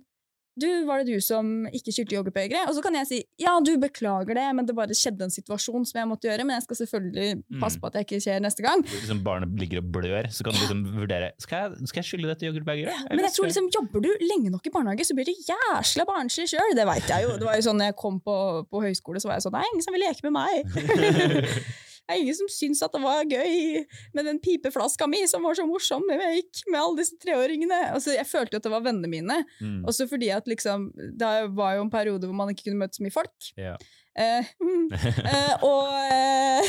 Du, 0.61 0.67
var 0.85 1.01
det 1.01 1.15
du 1.15 1.21
som 1.25 1.47
ikke 1.73 1.93
skyldte 1.97 2.12
yoghurtbegeret? 2.19 2.69
Og 2.69 2.75
så 2.77 2.83
kan 2.85 2.93
jeg 2.99 3.07
si 3.09 3.19
ja, 3.41 3.55
du, 3.65 3.71
beklager 3.81 4.37
det, 4.37 4.45
men 4.59 4.67
det 4.69 4.75
bare 4.77 4.93
skjedde 4.93 5.25
en 5.25 5.33
situasjon 5.33 5.87
som 5.88 6.01
jeg 6.03 6.09
måtte 6.11 6.29
gjøre, 6.29 6.45
men 6.45 6.59
jeg 6.59 6.67
skal 6.67 6.79
selvfølgelig 6.83 7.29
passe 7.62 7.79
Mm. 7.79 7.81
på 7.81 7.88
at 7.88 7.95
det 7.97 8.03
ikke 8.05 8.19
skjer 8.21 8.43
neste 8.45 8.62
gang. 8.67 8.83
Liksom 8.85 9.23
barnet 9.25 9.55
ligger 9.59 9.81
og 9.81 9.88
blør, 9.95 10.29
så 10.29 10.45
kan 10.45 10.53
du 10.53 10.61
liksom 10.61 10.83
vurdere 10.99 11.31
Skal 11.41 11.62
jeg, 11.71 11.88
skal 11.88 12.03
jeg 12.03 12.09
skylle 12.11 12.29
dette 12.29 12.45
yoghurtbegeret? 12.51 13.07
Men 13.11 13.25
jeg 13.25 13.33
tror 13.38 13.49
liksom, 13.49 13.71
jobber 13.73 14.05
du 14.05 14.11
lenge 14.29 14.53
nok 14.53 14.67
i 14.69 14.75
barnehage, 14.77 15.07
så 15.09 15.17
blir 15.17 15.31
du 15.31 15.33
jæsla 15.49 16.05
barnslig 16.09 16.51
sjøl. 16.53 16.77
Det 16.77 16.85
veit 16.87 17.09
jeg 17.09 17.25
jo. 17.25 17.33
Det 17.41 17.49
var 17.49 17.57
jo 17.57 17.65
sånn, 17.71 17.81
jeg 17.88 17.97
kom 17.97 18.21
på, 18.21 18.37
på 18.69 18.85
høyskole, 18.85 19.21
så 19.25 19.33
var 19.33 19.41
jeg 19.41 19.47
sånn 19.49 19.57
Nei, 19.57 19.65
ingen 19.73 19.85
som 19.88 19.97
vil 19.97 20.05
leke 20.05 20.29
med 20.29 20.37
meg. 20.37 20.53
Det 22.03 22.17
er 22.17 22.23
ingen 22.25 22.37
som 22.37 22.49
syns 22.51 22.83
at 22.85 22.93
det 22.93 23.01
var 23.03 23.23
gøy 23.31 23.85
med 24.17 24.27
den 24.27 24.41
pipeflaska 24.43 25.07
mi 25.09 25.23
som 25.31 25.45
var 25.47 25.57
så 25.57 25.65
morsom 25.69 26.03
når 26.09 26.25
jeg 26.25 26.41
gikk 26.41 26.62
med 26.73 26.81
alle 26.81 26.99
disse 26.99 27.19
treåringene. 27.23 27.79
Altså, 27.95 28.17
jeg 28.17 28.29
følte 28.29 28.57
jo 28.57 28.62
at 28.62 28.67
det 28.67 28.73
var 28.75 28.85
vennene 28.85 29.11
mine. 29.11 29.38
Mm. 29.62 29.85
Også 29.88 30.09
fordi 30.11 30.33
at 30.35 30.51
liksom, 30.51 30.91
det 30.93 31.33
var 31.57 31.79
jo 31.79 31.87
en 31.87 31.93
periode 31.95 32.29
hvor 32.29 32.37
man 32.37 32.53
ikke 32.53 32.67
kunne 32.69 32.83
møte 32.83 32.99
så 32.99 33.07
mye 33.07 33.15
folk. 33.15 33.53
Ja. 33.57 33.77
Eh, 34.12 34.44
mm, 34.61 34.92
eh, 35.33 35.62
og 35.64 35.87
eh, 36.12 36.66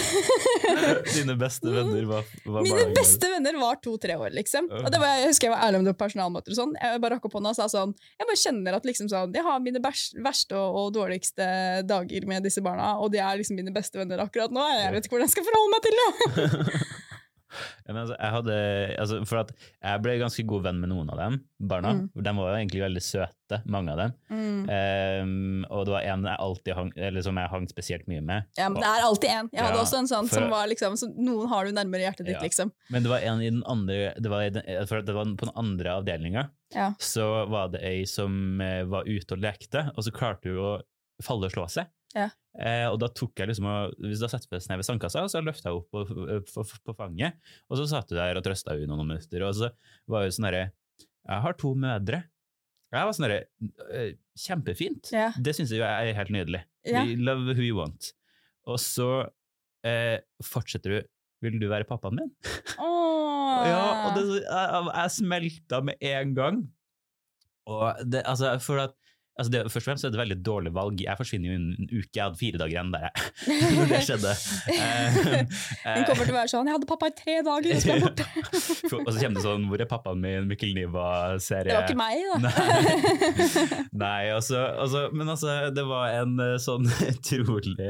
Dine 1.17 1.33
beste 1.35 1.67
venner 1.67 2.05
var, 2.07 2.29
var 2.47 2.63
Mine 2.63 2.85
beste 2.95 3.27
venner 3.27 3.57
var 3.59 3.81
to-tre 3.83 4.15
år, 4.15 4.31
liksom. 4.37 4.69
Og 4.71 4.87
det 4.87 5.01
var, 5.01 5.17
jeg 5.19 5.33
husker 5.33 5.49
jeg 5.49 5.55
var 5.55 5.65
ærlig 5.67 5.81
om 5.81 5.89
det 5.89 5.95
på 5.97 6.05
personalmøter 6.05 6.55
og 6.55 6.59
sånn. 6.61 6.75
Jeg 6.79 7.01
bare 7.03 7.17
rakk 7.17 7.27
opp 7.27 7.35
hånda 7.39 7.51
og 7.51 7.59
sa 7.59 7.67
sånn 7.71 7.91
Jeg 8.15 8.29
bare 8.29 8.41
kjenner 8.45 8.77
at 8.79 8.87
liksom 8.87 9.11
sånn 9.11 9.35
Jeg 9.35 9.43
har 9.43 9.63
mine 9.63 9.83
verste 9.83 10.55
og, 10.55 10.79
og 10.79 10.93
dårligste 10.95 11.47
dager 11.89 12.29
med 12.29 12.47
disse 12.47 12.63
barna, 12.63 12.93
og 13.03 13.11
de 13.11 13.19
er 13.19 13.41
liksom 13.41 13.59
mine 13.59 13.75
beste 13.75 13.99
venner 13.99 14.23
akkurat 14.23 14.53
nå. 14.53 14.63
Jeg 14.77 14.95
vet 14.95 15.09
ikke 15.09 15.17
hvordan 15.17 15.27
jeg 15.27 15.35
skal 15.35 15.49
forholde 15.49 15.73
meg 15.75 15.89
til 15.89 15.99
det! 15.99 17.01
Men 17.87 17.97
altså, 18.03 18.15
jeg 18.19 18.31
hadde, 18.37 18.55
altså, 18.99 19.19
for 19.29 19.41
at 19.43 19.51
jeg 19.83 20.01
ble 20.05 20.17
ganske 20.21 20.45
god 20.49 20.63
venn 20.67 20.79
med 20.81 20.89
noen 20.93 21.09
av 21.13 21.17
dem, 21.21 21.39
barna. 21.59 21.93
Mm. 21.93 22.07
De 22.23 22.33
var 22.39 22.49
jo 22.51 22.57
egentlig 22.61 22.81
veldig 22.83 23.03
søte, 23.05 23.59
mange 23.69 23.93
av 23.93 23.97
dem. 24.03 24.13
Ehm, 24.73 25.65
og 25.69 25.85
det 25.87 25.93
var 25.95 26.07
en 26.13 26.25
jeg 26.27 26.39
alltid 26.45 26.77
hang, 26.77 26.91
eller 27.09 27.25
som 27.25 27.39
jeg 27.39 27.51
hang 27.53 27.67
spesielt 27.71 28.07
mye 28.11 28.23
med. 28.25 28.47
Ja, 28.57 28.69
men 28.71 28.81
det 28.81 28.89
er 28.89 29.05
alltid 29.07 29.29
en. 29.33 29.49
Jeg 29.53 29.63
hadde 29.65 29.77
Ja, 29.79 29.83
også 29.85 29.99
en 29.99 30.09
sånn 30.11 30.29
for- 30.29 30.39
som 30.41 30.49
var 30.49 30.67
liksom 30.67 30.93
så 30.99 31.09
Noen 31.13 31.47
har 31.49 31.65
du 31.65 31.71
nærmere 31.71 32.03
hjertet 32.07 32.25
ditt, 32.25 32.35
Ja. 32.35 32.41
liksom. 32.41 32.71
Men 32.89 33.03
det 33.03 33.09
var 33.11 33.19
en 33.19 33.41
i 33.41 33.49
den 33.49 33.63
andre 33.65 34.13
det 34.19 34.29
var, 34.29 34.49
den, 34.49 34.63
det 34.65 35.13
var 35.13 35.25
på 35.25 35.45
den 35.45 35.55
andre 35.55 35.89
avdelinga. 36.01 36.49
Ja. 36.73 36.93
Så 36.99 37.47
var 37.49 37.69
det 37.69 37.81
ei 37.83 38.03
som 38.05 38.59
eh, 38.61 38.83
var 38.83 39.03
ute 39.05 39.33
og 39.35 39.39
lekte, 39.39 39.91
og 39.95 40.03
så 40.03 40.11
klarte 40.11 40.49
hun 40.49 40.57
å 40.57 40.81
falle 41.21 41.45
og 41.45 41.51
slå 41.51 41.69
seg. 41.69 41.85
Ja. 42.13 42.27
Eh, 42.53 42.85
og 42.85 42.99
da 43.01 43.07
tok 43.09 43.39
jeg 43.41 43.49
liksom 43.49 43.65
Hvis 43.97 44.19
du 44.21 44.27
setter 44.29 44.61
seg 44.61 44.69
ned 44.69 44.83
ved 44.83 44.85
sandkassa, 44.85 45.23
så 45.31 45.41
løfta 45.41 45.71
jeg 45.71 45.79
opp 45.79 45.87
på, 45.89 46.03
på, 46.45 46.65
på 46.85 46.93
fanget, 46.97 47.39
og 47.65 47.79
så 47.79 47.87
satt 47.89 48.13
hun 48.13 48.19
der 48.19 48.37
og 48.37 48.45
trøsta 48.45 48.75
henne 48.77 48.91
noen 48.91 49.09
minutter. 49.15 49.45
Og 49.47 49.55
så 49.57 49.71
var 50.09 50.27
hun 50.27 50.35
sånn 50.35 50.49
herre 50.51 50.65
Jeg 51.01 51.45
har 51.47 51.57
to 51.59 51.73
mødre. 51.85 52.23
Jeg 52.93 53.09
var 53.09 53.17
sånn 53.17 53.27
herre 53.29 53.39
eh, 53.89 54.11
Kjempefint. 54.43 55.13
Ja. 55.15 55.31
Det 55.37 55.55
syns 55.57 55.73
jeg 55.73 55.81
er 55.85 56.13
helt 56.17 56.33
nydelig. 56.33 56.61
Ja. 56.85 57.05
We 57.07 57.17
Love 57.17 57.55
who 57.55 57.65
you 57.65 57.79
want. 57.79 58.11
Og 58.69 58.77
så 58.81 59.09
eh, 59.87 60.19
fortsetter 60.45 60.93
du 60.93 61.09
Vil 61.43 61.57
du 61.59 61.67
være 61.71 61.87
pappaen 61.89 62.21
min? 62.21 62.35
Oh. 62.77 62.99
Ja, 63.63 64.07
og 64.07 64.15
det, 64.17 64.23
jeg, 64.41 64.85
jeg 64.89 65.11
smelta 65.13 65.79
med 65.85 65.99
en 66.09 66.31
gang. 66.35 66.55
Og 67.69 67.99
det, 68.01 68.23
altså, 68.27 68.55
for 68.63 68.81
at 68.81 68.95
Altså 69.33 69.49
det, 69.49 69.59
først 69.65 69.81
og 69.81 69.85
fremst 69.87 70.05
er 70.05 70.11
det 70.13 70.17
et 70.17 70.21
veldig 70.21 70.35
dårlig 70.45 70.71
valg. 70.75 70.99
Jeg 71.01 71.17
forsvinner 71.17 71.49
jo 71.49 71.53
innen 71.57 71.77
en 71.81 71.87
uke. 71.89 72.09
Jeg 72.13 72.21
hadde 72.21 72.37
fire 72.37 72.59
dager 72.61 72.75
igjen 72.75 72.91
der 72.93 73.05
jeg, 73.07 73.29
når 73.77 73.87
det 73.89 74.01
skjedde. 74.05 74.33
Hun 75.15 75.95
Den 75.97 76.05
kommer 76.05 76.27
til 76.27 76.33
å 76.33 76.37
være 76.37 76.51
sånn 76.51 76.69
'Jeg 76.69 76.75
hadde 76.75 76.89
pappa 76.91 77.09
i 77.09 77.15
tre 77.17 77.37
dager, 77.47 77.73
og 77.73 77.81
så 77.81 77.87
ble 77.87 77.95
jeg 77.95 78.03
borte'. 78.03 78.27
Og 79.07 79.09
så 79.09 79.15
kommer 79.17 79.39
det 79.39 79.45
sånn 79.47 79.65
'Hvor 79.71 79.81
er 79.81 79.89
pappaen 79.89 80.21
min?' 80.21 80.49
Mikkel 80.51 80.75
Niva-serie. 80.77 81.71
Det 81.71 81.79
var 81.79 81.89
ikke 81.89 81.97
meg, 81.97 82.21
da. 82.29 82.37
Nei. 82.45 83.87
Nei, 84.03 84.21
altså, 84.35 84.61
altså 84.83 85.07
Men 85.13 85.33
altså, 85.33 85.57
det 85.73 85.87
var 85.89 86.13
en 86.19 86.37
eh, 86.43 86.59
sånn 86.61 86.85
utrolig 86.85 87.89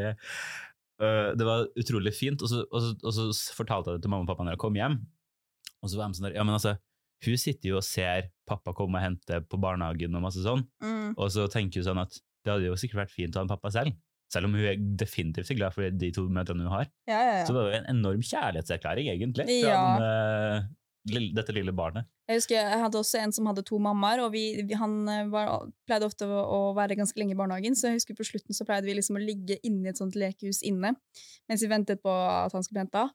uh, 1.03 1.29
Det 1.35 1.47
var 1.47 1.67
utrolig 1.79 2.15
fint, 2.15 2.39
og 2.39 2.51
så, 2.53 2.63
og, 2.69 2.79
så, 2.87 2.95
og 3.03 3.19
så 3.19 3.57
fortalte 3.57 3.91
jeg 3.91 3.99
det 3.99 4.07
til 4.07 4.15
mamma 4.15 4.23
og 4.23 4.31
pappa 4.31 4.47
når 4.47 4.55
jeg 4.55 4.63
kom 4.63 4.79
hjem. 4.79 5.01
Og 5.83 5.91
så 5.91 5.99
var 5.99 6.07
de 6.07 6.21
sånn 6.21 6.29
der 6.29 6.39
Ja, 6.39 6.47
men 6.47 6.55
altså, 6.55 6.77
hun 7.25 7.37
sitter 7.37 7.69
jo 7.69 7.77
og 7.79 7.83
ser 7.87 8.29
pappa 8.49 8.73
komme 8.75 8.99
og 8.99 9.05
hente 9.05 9.41
på 9.47 9.59
barnehagen 9.61 10.15
og 10.15 10.21
masse 10.25 10.43
sånn, 10.43 10.65
Mm. 10.83 11.13
og 11.17 11.29
så 11.31 11.47
tenker 11.51 11.81
hun 11.81 11.89
sånn 11.93 12.01
at 12.01 12.19
det 12.43 12.51
hadde 12.51 12.65
jo 12.67 12.75
sikkert 12.75 13.05
vært 13.05 13.15
fint 13.15 13.35
å 13.35 13.39
ha 13.39 13.45
en 13.47 13.53
pappa 13.53 13.71
selv. 13.71 13.95
Selv 14.33 14.45
om 14.49 14.53
hun 14.57 14.65
er 14.65 14.75
definitivt 14.97 15.51
glad 15.55 15.73
for 15.75 15.89
de 15.89 16.11
to 16.11 16.23
møtene 16.27 16.63
hun 16.65 16.71
har. 16.73 16.87
Ja, 17.07 17.19
ja, 17.21 17.43
Så 17.45 17.53
det 17.53 17.59
var 17.61 17.69
jo 17.71 17.77
en 17.77 17.91
enorm 17.97 18.21
kjærlighetserklæring, 18.25 19.07
egentlig, 19.13 19.45
fra 19.45 19.69
Ja. 19.69 19.97
den, 19.99 20.63
uh, 20.63 20.67
lille, 21.05 21.33
dette 21.35 21.53
lille 21.53 21.71
barnet. 21.71 22.05
Jeg 22.27 22.37
husker 22.39 22.55
jeg 22.55 22.79
hadde 22.79 22.95
også 22.97 23.19
en 23.19 23.31
som 23.35 23.45
hadde 23.45 23.63
to 23.67 23.77
mammaer, 23.77 24.21
og 24.23 24.31
vi, 24.31 24.63
vi, 24.63 24.73
han 24.79 25.07
eh, 25.09 25.25
var, 25.27 25.69
pleide 25.85 26.05
ofte 26.07 26.23
å, 26.25 26.71
å 26.71 26.73
være 26.75 26.95
ganske 26.95 27.19
lenge 27.19 27.35
i 27.35 27.39
barnehagen, 27.39 27.75
så 27.75 27.89
jeg 27.91 27.99
husker 27.99 28.15
på 28.15 28.23
slutten 28.25 28.55
så 28.55 28.65
pleide 28.65 28.85
vi 28.87 28.93
liksom 28.95 29.17
å 29.19 29.23
ligge 29.23 29.57
inne 29.67 29.85
i 29.87 29.89
et 29.91 29.99
sånt 29.99 30.15
lekehus 30.15 30.61
inne, 30.63 30.95
mens 31.49 31.61
vi 31.61 31.67
ventet 31.67 32.01
på 32.01 32.09
at 32.09 32.51
han 32.55 32.63
skulle 32.63 32.79
bli 32.79 32.85
henta. 32.87 33.09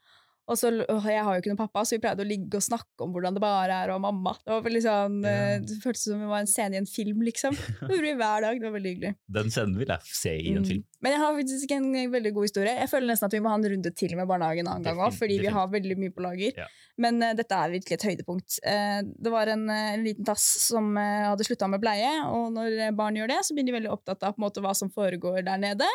Og 0.49 0.57
så, 0.57 0.71
jeg 0.73 1.23
har 1.25 1.35
jo 1.37 1.43
ikke 1.43 1.51
noen 1.53 1.59
pappa, 1.61 1.83
så 1.85 1.97
vi 1.97 2.01
pleide 2.01 2.25
å 2.25 2.29
ligge 2.29 2.57
og 2.57 2.65
snakke 2.65 3.05
om 3.05 3.11
hvordan 3.13 3.35
det 3.37 3.43
bare 3.45 3.75
er 3.85 3.91
å 3.93 3.99
ha 3.99 4.01
mamma. 4.01 4.33
Det 4.41 4.49
var 4.55 4.63
veldig 4.65 4.81
sånn, 4.87 5.19
Ja. 5.23 5.35
eh, 5.55 5.59
det 5.61 5.77
føltes 5.83 6.05
som 6.09 6.23
vi 6.23 6.31
var 6.31 6.41
en 6.41 6.49
scene 6.49 6.75
i 6.75 6.81
en 6.81 6.87
film, 6.89 7.21
liksom. 7.27 7.53
Det 7.85 7.91
gjorde 7.93 8.07
vi 8.09 8.15
hver 8.17 8.41
dag, 8.47 8.57
det 8.61 8.65
var 8.71 8.77
veldig 8.79 8.93
hyggelig. 8.95 9.15
Den 9.39 9.51
scenen 9.53 9.77
vil 9.77 9.93
jeg 9.93 10.01
se 10.23 10.33
i 10.41 10.55
en 10.55 10.63
Mm. 10.63 10.69
film. 10.71 10.85
Men 11.05 11.15
jeg 11.15 11.21
har 11.23 11.37
faktisk 11.37 11.73
en 11.77 11.89
veldig 12.11 12.33
god 12.35 12.47
historie. 12.49 12.75
Jeg 12.81 12.91
føler 12.91 13.13
nesten 13.13 13.29
at 13.29 13.35
vi 13.37 13.41
må 13.43 13.53
ha 13.53 13.59
en 13.61 13.67
runde 13.71 13.91
til 13.95 14.15
med 14.19 14.27
barnehagen 14.27 14.67
en 14.67 14.73
annen 14.73 14.89
gang 14.89 15.03
òg, 15.07 15.15
fordi 15.15 15.37
vi 15.45 15.53
har 15.55 15.71
veldig 15.71 15.97
mye 16.01 16.15
på 16.15 16.25
lager. 16.25 16.59
Ja. 16.59 16.67
Men 16.99 17.23
uh, 17.23 17.31
dette 17.39 17.55
er 17.55 17.75
virkelig 17.77 17.99
et 17.99 18.07
høydepunkt. 18.09 18.59
Uh, 18.67 19.01
det 19.07 19.33
var 19.33 19.51
en, 19.53 19.63
eh, 19.71 19.93
en 19.95 20.03
liten 20.03 20.27
tass 20.27 20.47
som 20.65 20.91
hadde 20.99 21.47
slutta 21.47 21.69
med 21.71 21.83
bleie, 21.83 22.11
og 22.27 22.51
når 22.57 22.97
barn 22.99 23.19
gjør 23.19 23.31
det, 23.31 23.39
så 23.47 23.55
blir 23.55 23.69
de 23.69 23.77
veldig 23.77 23.93
opptatt 23.95 24.27
av 24.27 24.35
på 24.35 24.43
måte, 24.43 24.63
hva 24.65 24.75
som 24.75 24.91
foregår 24.91 25.45
der 25.47 25.61
nede. 25.63 25.87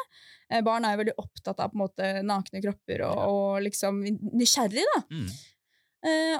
Barn 0.64 0.86
er 0.86 0.96
jo 0.96 1.02
veldig 1.04 1.18
opptatt 1.20 1.60
av 1.64 1.74
på 1.74 1.82
måte, 1.82 2.10
nakne 2.24 2.62
kropper 2.64 3.04
og, 3.08 3.20
og 3.28 3.64
liksom 3.66 4.04
nysgjerrig, 4.38 4.84
da. 4.94 5.02
Mm. 5.10 5.28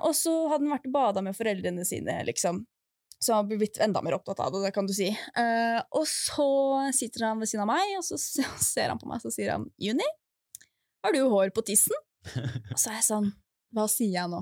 Og 0.04 0.12
så 0.16 0.34
hadde 0.52 0.66
han 0.68 0.74
vært 0.76 0.90
og 0.90 0.96
bada 0.96 1.24
med 1.26 1.38
foreldrene 1.38 1.86
sine, 1.88 2.20
liksom. 2.28 2.62
Så 3.24 3.38
har 3.38 3.46
ble 3.48 3.56
blitt 3.62 3.78
enda 3.84 4.02
mer 4.04 4.18
opptatt 4.18 4.42
av 4.44 4.52
det, 4.52 4.66
det 4.66 4.74
kan 4.76 4.88
du 4.90 4.92
si. 4.96 5.08
Uh, 5.38 5.80
og 5.96 6.04
så 6.10 6.48
sitter 6.96 7.30
han 7.30 7.40
ved 7.40 7.48
siden 7.48 7.64
av 7.64 7.70
meg, 7.72 7.94
og 8.00 8.04
så 8.10 8.18
ser 8.20 8.92
han 8.92 9.00
på 9.00 9.08
meg, 9.08 9.22
så 9.24 9.32
sier 9.32 9.54
han 9.56 9.70
Juni, 9.80 10.08
har 11.06 11.16
du 11.16 11.22
hår 11.32 11.54
på 11.56 11.64
tissen? 11.68 11.96
Og 12.34 12.78
så 12.80 12.92
er 12.92 12.98
jeg 13.00 13.06
sånn, 13.08 13.30
hva 13.76 13.86
sier 13.92 14.18
jeg 14.18 14.32
nå? 14.34 14.42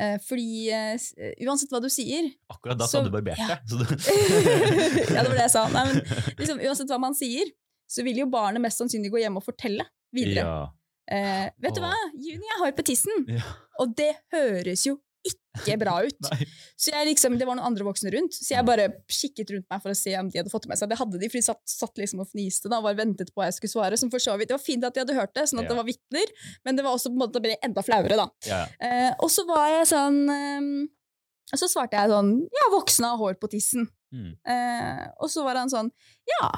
Uh, 0.00 0.16
fordi 0.22 0.70
uh, 0.70 0.94
uansett 1.48 1.72
hva 1.74 1.80
du 1.82 1.88
sier 1.92 2.28
Akkurat 2.54 2.78
da 2.78 2.86
Så- 2.88 3.00
sa 3.00 3.04
du 3.04 3.10
barbert 3.12 3.42
deg. 3.42 3.50
Ja. 3.50 3.58
Ja, 5.16 5.24
det 5.24 5.28
var 5.32 5.34
det 5.36 5.44
jeg 5.48 5.52
sa. 5.56 5.66
Nei, 5.74 5.82
men 5.90 5.98
liksom, 6.38 6.62
uansett 6.62 6.94
hva 6.94 7.00
man 7.02 7.16
sier, 7.18 7.50
så 7.90 8.06
vil 8.06 8.22
jo 8.22 8.30
barnet 8.30 8.62
mest 8.62 8.78
sannsynlig 8.78 9.10
gå 9.10 9.24
hjem 9.24 9.40
og 9.42 9.44
fortelle 9.44 9.84
videre. 10.14 10.46
Ja. 10.46 11.50
Vet 11.58 11.74
du 11.74 11.82
hva? 11.82 11.90
Juni, 12.14 12.38
jeg 12.38 12.54
har 12.54 12.62
hår 12.68 12.74
på 12.78 12.86
tissen! 12.86 13.24
Ja. 13.26 13.42
Og 13.82 13.96
det 13.98 14.12
høres 14.30 14.86
jo 14.86 15.00
ikke 15.26 15.76
bra 15.82 15.96
ut. 16.06 16.28
Så 16.80 16.92
jeg 16.94 17.08
liksom, 17.10 17.34
Det 17.38 17.46
var 17.48 17.58
noen 17.58 17.66
andre 17.72 17.84
voksne 17.84 18.12
rundt, 18.14 18.32
så 18.32 18.54
jeg 18.54 18.64
bare 18.64 18.86
kikket 19.10 19.50
rundt 19.52 19.66
meg 19.68 19.82
for 19.82 19.92
å 19.92 19.96
se 19.98 20.14
om 20.16 20.28
de 20.32 20.38
hadde 20.40 20.52
fått 20.52 20.64
det 20.64 20.70
med 20.72 20.78
seg. 20.80 20.88
Det 20.92 20.98
hadde 21.00 21.18
de, 21.20 21.28
for 21.28 21.36
de 21.40 21.44
satt, 21.44 21.60
satt 21.68 22.00
liksom 22.00 22.22
og 22.24 22.30
fniste 22.30 22.70
da, 22.72 22.78
og 22.80 22.86
bare 22.88 22.96
ventet 23.02 23.32
på 23.34 23.42
at 23.44 23.50
jeg 23.50 23.58
skulle 23.58 23.74
svare. 23.74 23.98
Som 24.00 24.12
for 24.14 24.22
så 24.22 24.36
vidt, 24.40 24.48
Det 24.48 24.56
var 24.56 24.64
fint 24.64 24.86
at 24.88 24.94
de 24.96 25.02
hadde 25.04 25.18
hørt 25.18 25.34
det, 25.36 25.44
sånn 25.50 25.60
at 25.60 25.68
Ja. 25.68 25.74
det 25.74 25.80
var 25.82 25.88
vitner, 25.90 26.32
men 26.64 26.76
det 26.78 26.86
var 26.86 26.96
også 26.96 27.10
på 27.12 27.18
en 27.18 27.24
måte 27.26 27.42
ble 27.44 27.56
enda 27.62 27.82
flauere. 27.84 28.16
da. 28.16 28.28
Ja. 28.48 28.62
Eh, 28.80 29.12
og 29.20 29.28
så 29.34 29.44
var 29.50 29.68
jeg 29.74 29.90
sånn 29.92 30.18
eh, 30.32 30.70
så 31.50 31.66
svarte 31.66 31.98
jeg 31.98 32.12
sånn 32.14 32.32
Ja, 32.54 32.66
voksne 32.76 33.10
har 33.10 33.18
hår 33.18 33.34
på 33.42 33.50
tissen. 33.50 33.88
Mm. 34.14 34.32
Eh, 34.46 35.04
og 35.20 35.28
så 35.30 35.42
var 35.44 35.58
han 35.58 35.68
sånn 35.70 35.90
Ja. 36.30 36.50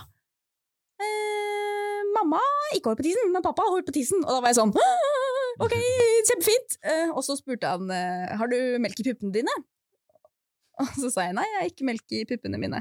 Eh, 1.03 2.05
mamma 2.15 2.41
ikke 2.77 2.93
holdt 2.93 3.03
på 3.03 3.09
tissen, 3.09 3.33
men 3.35 3.45
pappa 3.45 3.67
holdt 3.69 3.88
på 3.88 3.97
tissen. 3.97 4.23
Og 4.25 4.31
da 4.31 4.38
var 4.41 4.53
jeg 4.53 4.61
sånn 4.61 4.75
«Ah, 4.79 5.11
Ok, 5.61 5.75
kjempefint. 6.29 6.79
Eh, 6.88 7.11
og 7.12 7.21
så 7.27 7.37
spurte 7.37 7.69
han 7.69 7.91
eh, 7.93 8.33
har 8.38 8.49
du 8.49 8.57
melk 8.83 9.03
i 9.03 9.07
puppene 9.11 9.35
dine. 9.35 9.53
Og 10.81 10.95
så 10.97 11.11
sa 11.12 11.27
jeg 11.29 11.37
nei, 11.37 11.45
jeg 11.51 11.61
har 11.61 11.69
ikke 11.69 11.87
melk 11.87 12.17
i 12.17 12.23
puppene 12.29 12.61
mine. 12.61 12.81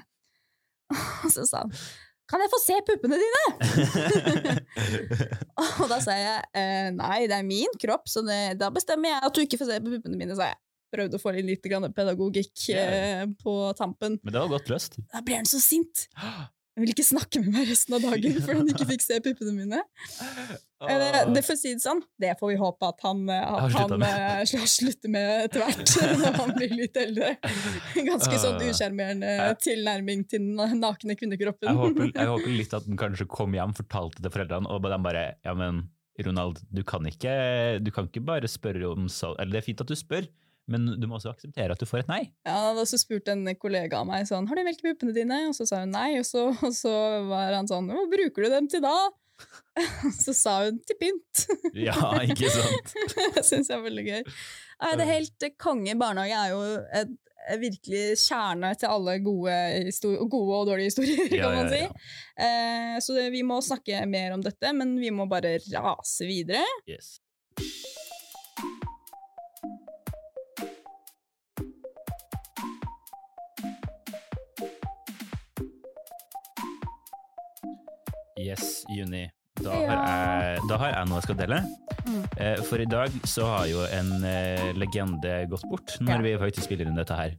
Og 0.91 1.33
så 1.33 1.45
sa 1.47 1.65
han 1.65 1.75
kan 2.31 2.39
jeg 2.39 2.51
få 2.53 2.59
se 2.63 2.75
puppene 2.87 3.17
dine? 3.19 3.39
Og 5.81 5.89
da 5.91 5.97
sa 5.99 6.13
jeg 6.15 6.45
eh, 6.55 6.87
nei, 6.95 7.25
det 7.27 7.35
er 7.35 7.43
min 7.43 7.73
kropp, 7.81 8.07
så 8.07 8.23
det, 8.23 8.37
da 8.61 8.69
bestemmer 8.71 9.11
jeg 9.11 9.25
at 9.27 9.35
du 9.35 9.41
ikke 9.43 9.59
får 9.59 9.67
se 9.73 9.79
på 9.83 9.91
puppene 9.97 10.19
mine, 10.19 10.37
sa 10.39 10.47
jeg. 10.47 10.59
Prøvde 10.95 11.19
å 11.19 11.23
få 11.23 11.33
inn 11.39 11.47
litt 11.47 11.63
pedagogikk 11.63 12.63
yeah. 12.71 13.27
på 13.43 13.57
tampen. 13.75 14.17
Men 14.23 14.33
det 14.33 14.41
var 14.45 14.51
godt 14.51 14.71
løst. 14.71 14.97
Da 15.11 15.21
ble 15.27 15.41
han 15.41 15.47
så 15.47 15.59
sint. 15.63 16.07
Han 16.71 16.85
vil 16.85 16.93
ikke 16.93 17.03
snakke 17.03 17.41
med 17.43 17.51
meg 17.51 17.67
resten 17.67 17.95
av 17.97 18.03
dagen 18.05 18.37
for 18.45 18.55
han 18.61 18.69
ikke 18.71 18.85
fikk 18.93 19.03
se 19.03 19.17
puppene 19.25 19.51
mine. 19.57 19.79
Eller, 20.81 21.27
det 21.35 21.43
får 21.45 21.57
si 21.59 21.73
det 21.75 21.83
sånn, 21.83 21.99
det 22.21 22.31
får 22.39 22.53
vi 22.53 22.57
håpe 22.61 22.87
at 22.87 23.03
han, 23.05 23.19
eh, 23.29 23.49
at 23.67 23.75
han 23.75 24.05
eh, 24.07 24.39
sl- 24.49 24.63
slutter 24.71 25.11
med 25.13 25.45
etter 25.49 25.61
hvert, 25.65 25.93
når 26.23 26.37
han 26.39 26.53
blir 26.55 26.75
litt 26.79 26.97
eldre. 26.97 27.33
Ganske 28.07 28.39
sånn 28.41 28.61
usjarmerende 28.65 29.51
tilnærming 29.61 30.23
til 30.31 30.47
den 30.47 30.79
nakne 30.81 31.17
kvinnekroppen. 31.19 31.69
Jeg 31.69 31.81
håper, 31.83 32.13
jeg 32.15 32.31
håper 32.31 32.55
litt 32.55 32.77
at 32.79 32.87
han 32.87 33.01
kanskje 33.03 33.27
kom 33.29 33.57
hjem, 33.59 33.75
fortalte 33.77 34.23
til 34.23 34.33
foreldrene, 34.33 34.71
og 34.71 34.87
de 34.87 35.01
bare 35.05 35.25
Ja, 35.45 35.53
men 35.57 35.85
Ronald, 36.21 36.63
du 36.71 36.81
kan 36.87 37.05
ikke, 37.07 37.33
du 37.83 37.91
kan 37.93 38.07
ikke 38.09 38.23
bare 38.25 38.49
spørre 38.51 38.89
om 38.91 39.07
så 39.09 39.31
Eller 39.39 39.55
det 39.57 39.61
er 39.61 39.67
fint 39.69 39.83
at 39.83 39.89
du 39.91 39.95
spør, 39.97 40.27
men 40.71 40.89
du 40.99 41.07
må 41.07 41.19
også 41.19 41.31
akseptere 41.35 41.75
at 41.75 41.79
du 41.81 41.87
får 41.89 42.03
et 42.03 42.11
nei. 42.11 42.21
Ja, 42.47 42.71
da 42.75 42.83
så 42.87 42.97
spurte 42.99 43.21
spurt 43.21 43.31
en 43.33 43.55
kollega 43.59 43.99
av 44.01 44.07
meg 44.09 44.27
sånn, 44.29 44.47
har 44.49 44.55
du 44.57 44.63
melk 44.65 44.81
i 44.81 44.87
puppene 44.91 45.15
dine? 45.15 45.39
Og 45.49 45.55
så 45.57 45.67
sa 45.69 45.81
hun 45.83 45.91
nei, 45.93 46.13
og 46.19 46.25
så, 46.27 46.47
og 46.53 46.73
så 46.75 46.93
var 47.29 47.53
han 47.57 47.69
sånn, 47.69 47.89
hva 47.91 48.05
bruker 48.11 48.45
du 48.47 48.53
dem 48.53 48.69
til 48.71 48.83
da? 48.85 48.95
Så 50.21 50.35
sa 50.37 50.59
hun 50.67 50.75
til 50.85 50.97
pynt. 51.01 51.47
Ja, 51.87 51.97
ikke 52.21 52.51
sant? 52.53 52.91
Det 53.35 53.41
syns 53.47 53.71
jeg 53.71 53.79
er 53.79 53.81
veldig 53.87 54.03
gøy. 54.05 54.19
Nei, 54.81 54.91
det 54.99 55.07
helt 55.09 55.45
eh, 55.47 55.53
konge 55.57 55.95
barnehage 55.97 56.37
er 56.37 56.51
jo 56.53 56.59
et, 56.99 57.15
et 57.49 57.61
virkelig 57.63 58.03
kjerne 58.21 58.69
til 58.77 58.91
alle 58.93 59.15
gode, 59.25 59.55
gode 60.29 60.59
og 60.59 60.69
dårlige 60.69 60.91
historier, 60.91 61.25
kan 61.31 61.39
Ja, 61.39 61.49
man 61.57 61.71
si. 61.73 61.81
ja. 61.81 61.89
Eh, 62.45 62.99
så 63.01 63.17
det, 63.17 63.27
vi 63.33 63.41
må 63.47 63.57
snakke 63.65 64.03
mer 64.09 64.37
om 64.37 64.45
dette, 64.45 64.73
men 64.77 64.93
vi 65.01 65.09
må 65.13 65.25
bare 65.31 65.55
rase 65.73 66.29
videre. 66.29 66.61
Yes. 66.89 67.15
Yes, 78.51 78.83
Juni. 78.91 79.29
Da 79.61 79.73
har, 79.75 79.83
jeg, 79.83 80.61
da 80.69 80.77
har 80.79 80.93
jeg 80.95 81.07
noe 81.09 81.19
jeg 81.19 81.25
skal 81.27 81.37
dele. 81.41 81.57
Mm. 82.07 82.21
Eh, 82.39 82.61
For 82.69 82.81
i 82.83 82.87
dag 82.89 83.15
så 83.27 83.45
har 83.49 83.67
jo 83.69 83.83
en 83.93 84.13
eh, 84.27 84.69
legende 84.79 85.41
gått 85.51 85.65
bort, 85.71 85.97
når 86.03 86.23
vi 86.25 86.31
faktisk 86.39 86.67
spiller 86.69 86.87
inn 86.89 86.97
dette 86.99 87.17
her. 87.19 87.35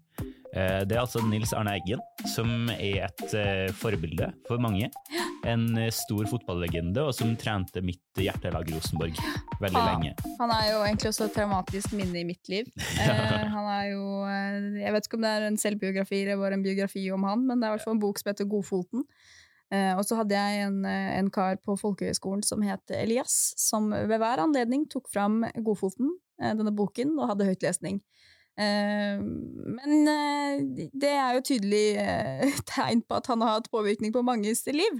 Eh, 0.53 0.83
Det 0.85 0.93
er 0.97 1.01
altså 1.01 1.23
Nils 1.25 1.55
Arne 1.57 1.73
Eggen, 1.81 2.03
som 2.29 2.69
er 2.77 3.07
et 3.09 3.35
forbilde 3.81 4.29
for 4.49 4.61
mange. 4.63 4.91
En 5.49 5.65
stor 5.91 6.29
fotballegende, 6.31 7.03
og 7.09 7.17
som 7.17 7.33
trente 7.41 7.81
mitt 7.83 8.21
hjertelag 8.21 8.69
Rosenborg 8.71 9.17
veldig 9.65 9.81
Ja. 9.81 9.89
lenge. 9.89 10.13
Han 10.39 10.53
er 10.55 10.69
jo 10.71 10.83
egentlig 10.85 11.11
også 11.11 11.27
et 11.31 11.35
traumatisk 11.41 11.97
minne 11.99 12.21
i 12.21 12.29
mitt 12.29 12.49
liv. 12.53 12.69
Eh, 13.03 13.47
han 13.57 13.67
er 13.73 13.87
jo 13.97 14.05
Jeg 14.79 14.93
vet 14.95 15.09
ikke 15.09 15.19
om 15.19 15.25
det 15.27 15.33
er 15.33 15.49
en 15.49 15.57
selvbiografi 15.59 16.23
eller 16.23 16.37
bare 16.45 16.61
en 16.61 16.63
biografi 16.69 17.09
om 17.11 17.25
han, 17.27 17.47
men 17.49 17.59
det 17.59 17.67
er 17.67 17.73
i 17.73 17.77
hvert 17.79 17.89
fall 17.89 17.97
en 17.97 18.05
bok 18.05 18.21
som 18.21 18.31
heter 18.35 18.47
Godfoten. 18.53 19.09
Eh, 19.73 19.93
og 19.97 20.05
så 20.05 20.19
hadde 20.21 20.37
jeg 20.37 20.67
en, 20.67 20.83
eh, 20.85 21.13
en 21.17 21.31
kar 21.33 21.57
på 21.65 21.79
folkehøyskolen 21.81 22.45
som 22.45 22.65
het 22.67 22.93
Elias, 22.93 23.55
som 23.57 23.89
ved 23.91 24.19
hver 24.21 24.43
anledning 24.43 24.85
tok 24.93 25.09
fram 25.09 25.41
Godfoten, 25.65 26.13
eh, 26.43 26.53
denne 26.59 26.75
boken, 26.77 27.17
og 27.19 27.33
hadde 27.33 27.49
høytlesning. 27.49 28.03
Men 28.53 30.05
det 30.05 31.09
er 31.09 31.31
jo 31.33 31.41
tydelig 31.41 31.97
tegn 32.69 33.01
på 33.01 33.17
at 33.17 33.31
han 33.31 33.41
har 33.41 33.55
hatt 33.57 33.71
påvirkning 33.73 34.13
på 34.13 34.21
manges 34.23 34.67
liv. 34.69 34.99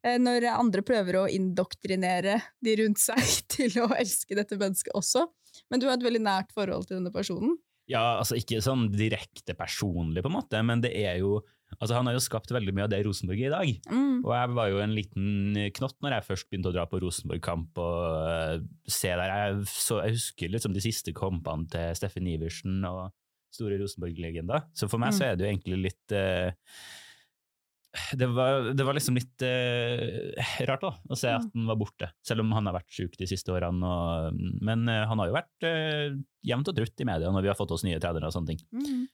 Når 0.00 0.46
andre 0.48 0.80
prøver 0.80 1.18
å 1.20 1.26
indoktrinere 1.28 2.38
de 2.64 2.76
rundt 2.80 3.02
seg 3.02 3.20
til 3.52 3.76
å 3.84 3.90
elske 3.92 4.32
dette 4.40 4.56
mennesket 4.56 4.96
også. 4.96 5.26
Men 5.68 5.84
du 5.84 5.86
har 5.90 5.98
et 5.98 6.06
veldig 6.08 6.24
nært 6.24 6.56
forhold 6.56 6.88
til 6.88 6.96
denne 6.96 7.12
personen. 7.12 7.58
Ja, 7.90 8.18
altså 8.20 8.38
ikke 8.38 8.62
sånn 8.64 8.86
direkte 8.92 9.56
personlig, 9.58 10.22
på 10.24 10.30
en 10.30 10.38
måte, 10.38 10.62
men 10.64 10.80
det 10.84 10.94
er 11.04 11.18
jo 11.24 11.42
Altså, 11.80 11.96
han 11.96 12.06
har 12.06 12.14
jo 12.14 12.20
skapt 12.22 12.52
veldig 12.54 12.70
mye 12.76 12.84
av 12.84 12.90
det 12.92 13.00
Rosenborg 13.02 13.40
er 13.40 13.48
i 13.48 13.50
dag. 13.50 13.70
Mm. 13.90 14.20
Og 14.22 14.30
jeg 14.30 14.50
var 14.54 14.68
jo 14.70 14.76
en 14.78 14.92
liten 14.94 15.56
knott 15.74 15.96
når 16.04 16.12
jeg 16.14 16.26
først 16.28 16.46
begynte 16.46 16.70
å 16.70 16.74
dra 16.76 16.84
på 16.86 17.00
Rosenborg-kamp 17.02 17.80
og 17.82 17.96
uh, 18.14 18.60
se 18.86 19.10
der. 19.10 19.32
Jeg, 19.32 19.64
så, 19.72 19.96
jeg 20.04 20.14
husker 20.14 20.52
liksom 20.52 20.76
de 20.76 20.84
siste 20.84 21.10
kampene 21.16 21.66
til 21.72 21.96
Steffen 21.98 22.28
Iversen 22.30 22.76
og 22.86 23.08
store 23.50 23.80
Rosenborg-legender. 23.80 24.68
Så 24.76 24.86
for 24.92 25.02
meg 25.02 25.16
Mm. 25.16 25.18
så 25.18 25.26
er 25.26 25.34
det 25.34 25.48
jo 25.48 25.50
egentlig 25.50 25.80
litt 25.88 26.14
eh, 26.14 26.54
det, 28.18 28.28
var, 28.36 28.70
det 28.76 28.84
var 28.86 28.96
liksom 28.96 29.18
litt 29.18 29.44
eh, 29.46 30.38
rart 30.68 30.84
da, 30.84 30.92
å 31.08 31.18
se 31.18 31.32
at 31.32 31.46
han 31.46 31.66
var 31.70 31.78
borte, 31.80 32.10
selv 32.26 32.44
om 32.44 32.52
han 32.56 32.68
har 32.70 32.76
vært 32.76 32.94
syk 32.94 33.18
de 33.20 33.28
siste 33.30 33.52
årene. 33.54 33.90
Og, 33.90 34.38
men 34.64 34.86
eh, 34.90 35.04
han 35.08 35.20
har 35.20 35.30
jo 35.30 35.36
vært 35.36 35.66
uh, 35.68 36.16
jevnt 36.44 36.70
og 36.70 36.78
trutt 36.78 37.04
i 37.04 37.08
media 37.08 37.32
når 37.34 37.46
vi 37.46 37.52
har 37.52 37.58
fått 37.58 37.74
oss 37.76 37.84
nye 37.86 38.00
trenere 38.02 38.30
og 38.30 38.36
sånne 38.36 38.54
ting. 38.54 38.64
Mm. 38.74 39.04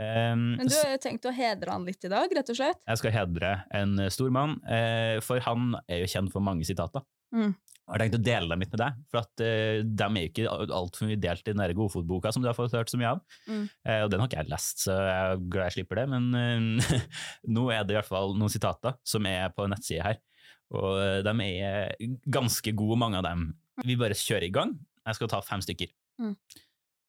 Um, 0.00 0.44
Men 0.56 0.70
du 0.70 0.76
har 0.78 0.94
jo 0.94 1.00
tenkt 1.02 1.26
å 1.28 1.32
hedre 1.34 1.74
han 1.74 1.84
litt 1.84 2.04
i 2.06 2.10
dag, 2.12 2.30
rett 2.32 2.52
og 2.52 2.56
slett? 2.56 2.78
jeg 2.88 3.00
skal 3.02 3.12
hedre 3.12 3.50
en 3.76 3.98
stor 4.12 4.30
mann, 4.32 4.56
eh, 4.70 5.18
for 5.24 5.42
han 5.44 5.74
er 5.90 6.04
jo 6.04 6.12
kjent 6.14 6.32
for 6.32 6.44
mange 6.44 6.64
sitater. 6.68 7.04
Mm. 7.34 7.52
Jeg 7.90 7.96
har 7.96 8.02
tenkt 8.04 8.18
å 8.20 8.22
dele 8.22 8.46
dem 8.52 8.62
litt 8.62 8.74
med 8.74 8.80
deg, 8.84 8.98
for 9.10 9.20
at 9.24 9.42
uh, 9.42 9.80
de 9.82 10.06
er 10.06 10.22
jo 10.22 10.30
ikke 10.30 10.74
altfor 10.78 11.08
mye 11.10 11.18
delt 11.18 11.42
i 11.42 11.50
den 11.50 11.62
der 11.62 11.74
Godfotboka 11.74 12.30
som 12.30 12.44
du 12.44 12.46
har 12.46 12.54
fått 12.54 12.76
hørt 12.78 12.92
så 12.92 13.00
mye 13.00 13.16
av. 13.16 13.22
Mm. 13.50 13.64
Uh, 13.66 14.00
og 14.04 14.12
den 14.12 14.22
har 14.22 14.30
ikke 14.30 14.44
jeg 14.44 14.52
lest, 14.52 14.84
så 14.84 14.94
jeg 14.94 15.16
er 15.32 15.42
glad 15.50 15.66
jeg 15.70 15.76
slipper 15.80 16.02
det, 16.02 16.06
men 16.12 16.78
uh, 16.78 17.08
nå 17.56 17.66
er 17.74 17.82
det 17.82 17.96
i 17.96 17.98
hvert 17.98 18.10
fall 18.10 18.36
noen 18.38 18.52
sitater 18.52 18.94
som 19.02 19.26
er 19.26 19.50
på 19.56 19.66
nettsida 19.70 20.06
her, 20.06 20.22
og 20.70 21.26
de 21.26 21.32
er 21.50 21.96
ganske 22.30 22.72
gode, 22.78 23.00
mange 23.02 23.18
av 23.18 23.26
dem. 23.26 23.48
Vi 23.82 23.96
bare 23.98 24.14
kjører 24.14 24.46
i 24.46 24.54
gang. 24.54 24.76
Jeg 25.02 25.18
skal 25.18 25.30
ta 25.32 25.40
fem 25.42 25.62
stykker. 25.64 25.90
Mm. 26.22 26.36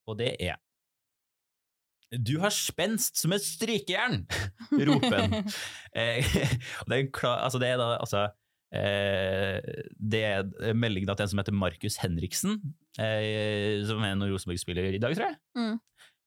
Og 0.10 0.18
det 0.20 0.34
er 0.42 0.58
Du 2.12 2.40
har 2.42 2.52
spenst 2.52 3.22
som 3.22 3.32
et 3.36 3.44
strykejern! 3.46 4.24
roper 4.90 5.18
han. 5.20 5.52
Eh, 5.92 6.24
det, 6.88 6.98
altså 7.22 7.60
det 7.60 7.68
er 7.68 7.80
da 7.80 7.98
altså 8.00 8.30
Det 8.72 10.22
er 10.24 10.44
meldingen 10.48 10.80
melding 10.80 11.08
til 11.10 11.26
en 11.26 11.32
som 11.34 11.42
heter 11.42 11.56
Markus 11.56 11.98
Henriksen, 12.02 12.58
eh, 12.98 13.82
som 13.88 14.00
er 14.04 14.14
en 14.16 14.24
Rosenborg-spiller 14.32 14.96
i 14.96 15.02
dag, 15.02 15.16
tror 15.18 15.28
jeg. 15.28 15.40
Mm. 15.60 15.74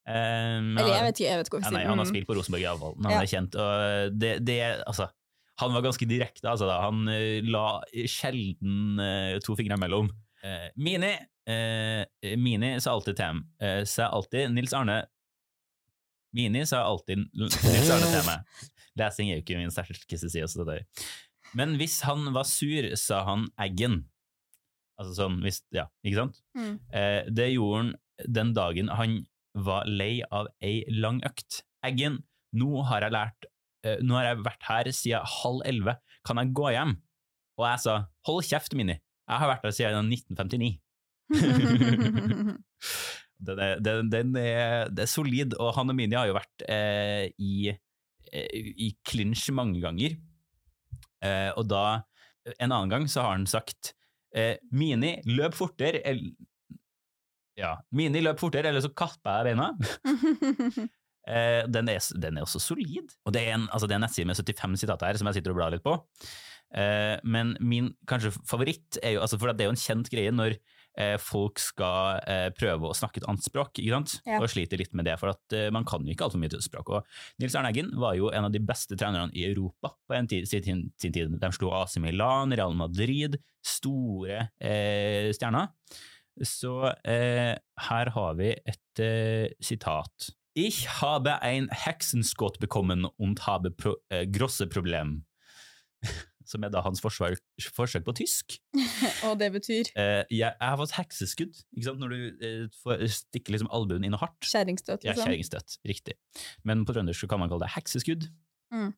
Eh, 0.04 0.58
Eller 0.76 0.90
jeg 0.92 1.04
vet 1.06 1.20
ikke, 1.20 1.28
jeg 1.30 1.38
vet 1.40 1.48
ikke 1.48 1.56
hva 1.58 1.64
ja, 1.64 1.70
nei, 1.78 1.84
han 1.88 1.96
har 1.98 2.04
Mm. 2.04 2.12
spilt 2.12 2.26
på 2.28 2.36
Rosenborg 2.36 2.96
men 3.00 3.10
Ja. 3.10 3.16
han 3.16 3.22
er 3.24 3.30
kjent. 3.32 3.54
Og 3.56 4.18
det, 4.18 4.44
det 4.44 4.58
altså 4.86 5.08
Han 5.56 5.72
var 5.72 5.82
ganske 5.82 6.06
direkte, 6.10 6.42
altså. 6.50 6.66
da. 6.66 6.80
Han 6.82 7.06
eh, 7.08 7.40
la 7.46 7.80
sjelden 8.10 8.98
uh, 8.98 9.38
to 9.38 9.54
fingre 9.54 9.76
imellom. 9.78 10.08
Uh, 10.42 10.66
Mini 10.76 11.12
uh, 11.48 12.04
Mini 12.36 12.80
sa 12.80 12.90
alltid 12.92 13.16
til 13.16 13.24
ham 13.24 13.38
eh, 13.62 13.84
Sa 13.88 14.08
alltid 14.12 14.50
Nils 14.52 14.74
Arne 14.74 15.06
Mini 16.34 16.66
sa 16.66 16.82
alltid 16.84 17.22
Nils 17.32 17.90
Arne 17.94 18.10
til 18.10 18.26
meg. 18.26 18.42
Lesing 18.98 19.30
er 19.30 19.38
jo 19.38 19.42
ikke 19.44 19.56
min 19.60 19.70
sterkeste 19.70 20.28
side. 20.28 20.84
Men 21.58 21.76
hvis 21.78 22.00
han 22.06 22.26
var 22.34 22.46
sur, 22.48 22.90
sa 22.98 23.22
han 23.28 23.48
Eggen. 23.62 24.02
Altså 25.00 25.14
sånn, 25.18 25.40
hvis, 25.42 25.62
ja, 25.74 25.88
ikke 26.06 26.20
sant? 26.20 26.42
Mm. 26.58 26.74
Eh, 26.94 27.22
det 27.34 27.48
gjorde 27.54 27.80
han 27.80 27.94
den 28.30 28.52
dagen 28.54 28.90
han 28.94 29.16
var 29.54 29.88
lei 29.90 30.22
av 30.34 30.46
ei 30.62 30.84
lang 30.90 31.20
økt. 31.26 31.62
Eggen, 31.86 32.20
nå 32.54 32.84
har 32.88 33.04
jeg 33.04 33.14
lært 33.14 33.48
eh, 33.84 33.98
Nå 34.02 34.16
har 34.16 34.30
jeg 34.30 34.44
vært 34.46 34.68
her 34.68 34.90
siden 34.94 35.26
halv 35.42 35.64
elleve, 35.68 35.96
kan 36.26 36.38
jeg 36.40 36.54
gå 36.56 36.70
hjem? 36.74 36.94
Og 37.58 37.66
jeg 37.68 37.82
sa 37.84 37.96
hold 38.26 38.46
kjeft, 38.46 38.74
Mini, 38.78 38.96
jeg 38.98 39.42
har 39.42 39.50
vært 39.50 39.66
her 39.68 39.74
siden 39.74 40.10
1959. 40.14 40.78
Den 43.44 43.58
er, 43.60 43.80
den, 43.82 44.10
den 44.12 44.36
er, 44.38 44.88
det 44.94 45.04
er 45.04 45.10
solid, 45.10 45.56
og 45.60 45.74
han 45.76 45.90
og 45.90 45.96
Mini 45.98 46.16
har 46.16 46.28
jo 46.30 46.36
vært 46.36 46.64
eh, 46.70 47.26
i, 47.42 47.72
eh, 48.30 48.70
i 48.86 48.92
clinch 49.06 49.48
mange 49.52 49.82
ganger. 49.82 50.14
Eh, 51.24 51.50
og 51.58 51.68
da, 51.70 51.84
en 52.58 52.70
annen 52.70 52.92
gang, 52.92 53.06
så 53.10 53.24
har 53.24 53.38
han 53.38 53.46
sagt 53.50 53.94
eh, 54.36 54.56
Mini, 54.74 55.16
løp 55.30 55.56
fortere, 55.58 56.02
eller 56.04 56.34
Ja, 57.58 57.76
Mini, 57.94 58.20
løp 58.24 58.40
fortere, 58.42 58.68
eller 58.72 58.82
så 58.84 58.92
kapper 58.94 59.48
jeg 59.48 59.54
beina. 59.54 59.72
Eh, 61.24 61.62
den, 61.72 61.88
er, 61.88 62.04
den 62.20 62.36
er 62.36 62.44
også 62.44 62.60
solid. 62.60 63.14
Og 63.24 63.32
det 63.32 63.46
er 63.46 63.54
en, 63.54 63.62
altså 63.72 63.86
det 63.88 63.94
er 63.94 64.00
en 64.02 64.02
nettside 64.04 64.28
med 64.28 64.36
75 64.36 64.82
sitater 64.82 65.08
her 65.08 65.16
som 65.16 65.30
jeg 65.30 65.38
sitter 65.38 65.54
og 65.54 65.56
blar 65.56 65.72
litt 65.72 65.80
på. 65.80 65.94
Eh, 66.76 67.14
men 67.24 67.54
min 67.64 67.92
kanskje 68.10 68.34
favoritt 68.44 68.98
er 69.00 69.14
jo 69.14 69.22
altså 69.24 69.38
For 69.40 69.52
det 69.54 69.64
er 69.64 69.70
jo 69.70 69.74
en 69.76 69.80
kjent 69.80 70.10
greie 70.12 70.34
når 70.34 70.58
folk 71.20 71.58
skal 71.62 72.20
eh, 72.30 72.48
prøve 72.54 72.90
å 72.90 72.96
snakke 72.96 73.20
et 73.20 73.26
annet 73.30 73.44
språk, 73.46 73.80
ikke 73.80 73.96
sant? 73.96 74.16
Ja. 74.28 74.38
og 74.40 74.48
sliter 74.52 74.78
litt 74.80 74.94
med 74.94 75.08
det, 75.08 75.16
for 75.20 75.32
at 75.34 75.56
eh, 75.56 75.70
man 75.74 75.86
kan 75.88 76.04
jo 76.06 76.14
ikke 76.14 76.28
altfor 76.28 76.42
mye 76.42 76.52
tysk 76.52 76.70
språk. 76.70 76.92
Og 76.94 77.42
Nils 77.42 77.56
Arne 77.58 77.72
Eggen 77.72 77.90
var 78.00 78.16
jo 78.18 78.30
en 78.30 78.48
av 78.48 78.54
de 78.54 78.62
beste 78.62 78.98
trenerne 78.98 79.34
i 79.34 79.46
Europa 79.48 79.94
på 80.06 80.16
en 80.16 80.30
tid, 80.30 80.46
sin, 80.50 80.88
sin 81.00 81.14
tid. 81.14 81.34
De 81.40 81.52
slo 81.56 81.72
AC 81.74 81.98
Milan, 82.02 82.54
Real 82.54 82.76
Madrid, 82.78 83.38
store 83.64 84.48
eh, 84.60 85.30
stjerner. 85.34 85.72
Så 86.42 86.76
eh, 87.06 87.54
her 87.88 88.14
har 88.16 88.40
vi 88.40 88.54
et 88.54 89.02
eh, 89.02 89.52
sitat. 89.62 90.32
Ich 90.54 90.86
habe 91.00 91.42
ein 91.42 91.68
Hexenskott 91.70 92.60
bekommen 92.60 93.04
und 93.04 93.46
habe 93.46 93.70
pro, 93.70 93.96
eh, 94.08 94.26
grosse 94.26 94.68
problem. 94.68 95.24
Som 96.44 96.64
er 96.66 96.72
da 96.74 96.82
hans 96.84 97.00
forsvar, 97.00 97.36
forsøk 97.76 98.04
på 98.04 98.14
tysk. 98.20 98.58
Og 99.28 99.38
det 99.40 99.50
betyr 99.54 99.90
Eh, 99.96 100.24
jeg, 100.30 100.50
jeg 100.50 100.54
har 100.60 100.76
fått 100.80 100.94
hekseskudd, 100.98 101.60
ikke 101.74 101.86
sant? 101.86 102.02
når 102.02 102.12
du 102.12 102.44
eh, 102.46 102.64
får 102.82 103.04
stikker 103.14 103.54
liksom 103.54 103.70
albuen 103.74 104.04
inn 104.06 104.16
og 104.16 104.22
hardt. 104.24 104.44
kjerringstøt, 104.48 105.06
Ja, 105.06 105.14
kjerringstøt, 105.18 105.78
riktig. 105.88 106.18
Men 106.68 106.84
på 106.84 106.96
trøndersk 106.96 107.28
kan 107.30 107.40
man 107.40 107.52
kalle 107.52 107.66
det 107.66 107.74
hekseskudd. 107.76 108.28
Mm. 108.74 108.92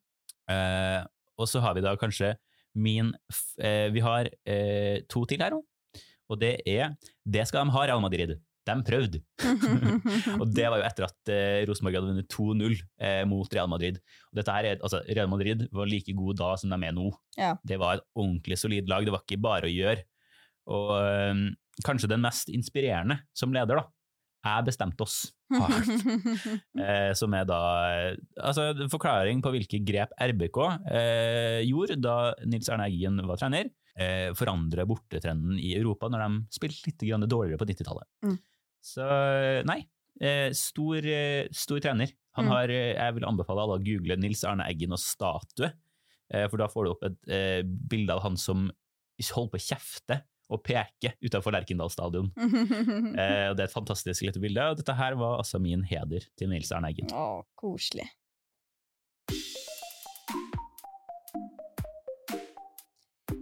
Eh, 0.51 1.01
og 1.37 1.49
så 1.49 1.61
har 1.63 1.75
vi 1.77 1.83
da 1.85 1.93
kanskje 1.99 2.33
min 2.77 3.11
eh, 3.57 3.87
Vi 3.93 4.03
har 4.05 4.29
eh, 4.47 5.03
to 5.09 5.23
til 5.29 5.41
her 5.41 5.53
nå, 5.55 5.61
og 6.29 6.39
det 6.41 6.61
er 6.67 6.95
Det 7.25 7.47
skal 7.47 7.65
de 7.65 7.73
ha, 7.75 7.85
Real 7.87 8.03
Madrid. 8.03 8.37
De 8.67 8.75
prøvde. 8.87 9.21
og 10.41 10.45
det 10.51 10.67
var 10.67 10.81
jo 10.81 10.87
etter 10.87 11.07
at 11.07 11.31
eh, 11.33 11.61
Rosenborg 11.69 11.99
hadde 11.99 12.11
vunnet 12.11 12.33
2-0 12.33 12.75
eh, 12.75 13.23
mot 13.29 13.53
Real 13.55 13.69
Madrid. 13.71 14.01
Og 14.31 14.41
dette 14.41 14.55
her 14.55 14.71
er, 14.71 14.81
altså, 14.81 15.01
Real 15.07 15.31
Madrid 15.31 15.67
var 15.71 15.89
like 15.89 16.15
god 16.17 16.41
da 16.41 16.51
som 16.59 16.73
de 16.73 16.79
er 16.89 16.95
nå. 16.95 17.07
Ja. 17.39 17.53
Det 17.63 17.79
var 17.81 17.97
et 17.97 18.07
ordentlig 18.17 18.59
solid 18.59 18.91
lag, 18.91 19.07
det 19.07 19.15
var 19.15 19.23
ikke 19.23 19.41
bare 19.47 19.69
å 19.69 19.73
gjøre. 19.73 20.03
Og 20.75 20.91
eh, 20.99 21.45
kanskje 21.87 22.11
den 22.11 22.25
mest 22.25 22.51
inspirerende 22.53 23.21
som 23.37 23.55
leder, 23.55 23.81
da. 23.81 23.87
Jeg 24.47 24.69
bestemte 24.69 25.07
oss. 25.07 25.25
Eh, 26.77 27.13
som 27.17 27.33
er 27.33 27.45
da 27.47 27.57
eh, 27.87 28.17
altså, 28.43 28.67
forklaring 28.91 29.39
på 29.41 29.51
hvilke 29.53 29.79
grep 29.87 30.11
RBK 30.19 30.57
eh, 30.91 31.61
gjorde 31.65 31.95
da 32.03 32.17
Nils 32.45 32.67
Erne 32.69 32.85
Eggen 32.91 33.17
var 33.25 33.39
trener. 33.39 33.71
Eh, 33.97 34.29
forandre 34.37 34.85
bortetrenden 34.85 35.55
i 35.57 35.71
Europa 35.73 36.09
når 36.11 36.21
de 36.21 36.41
spilte 36.53 36.91
litt 36.91 37.05
dårligere 37.31 37.57
på 37.57 37.65
90-tallet. 37.65 38.05
Mm. 38.27 38.35
Så 38.83 39.05
nei, 39.67 39.81
eh, 40.21 40.49
stor, 40.55 40.97
eh, 41.05 41.47
stor 41.51 41.79
trener. 41.83 42.11
Han 42.37 42.45
Mm. 42.45 42.51
har, 42.51 42.69
eh, 42.69 42.93
jeg 42.95 43.13
vil 43.15 43.23
anbefale 43.25 43.61
alle 43.63 43.79
å 43.79 43.83
google 43.83 44.15
Nils 44.17 44.43
Arne 44.43 44.63
Eggen 44.69 44.91
og 44.93 44.99
statue, 44.99 45.71
for 46.49 46.57
da 46.57 46.67
får 46.67 46.83
du 46.85 46.91
opp 46.91 47.03
et 47.07 47.65
bilde 47.87 48.11
av 48.11 48.21
han 48.21 48.35
som 48.37 48.69
holder 49.17 49.49
på 49.49 49.57
å 49.57 49.63
kjefte 49.63 50.21
og 50.49 50.61
peke 50.63 51.13
utenfor 51.23 51.51
Lerkendal 51.55 51.89
stadion. 51.89 52.31
Eh, 53.17 53.53
det 53.55 53.59
er 53.59 53.67
et 53.67 53.73
fantastisk 53.73 54.21
lite 54.23 54.39
bilde, 54.39 54.59
og 54.61 54.77
dette 54.77 54.93
her 54.95 55.15
var 55.15 55.39
altså 55.39 55.59
min 55.59 55.83
heder 55.83 56.19
til 56.37 56.49
Nils 56.49 56.71
Arne 56.71 56.91
Eggen. 56.91 57.07
Å, 57.11 57.43
koselig. 57.57 58.05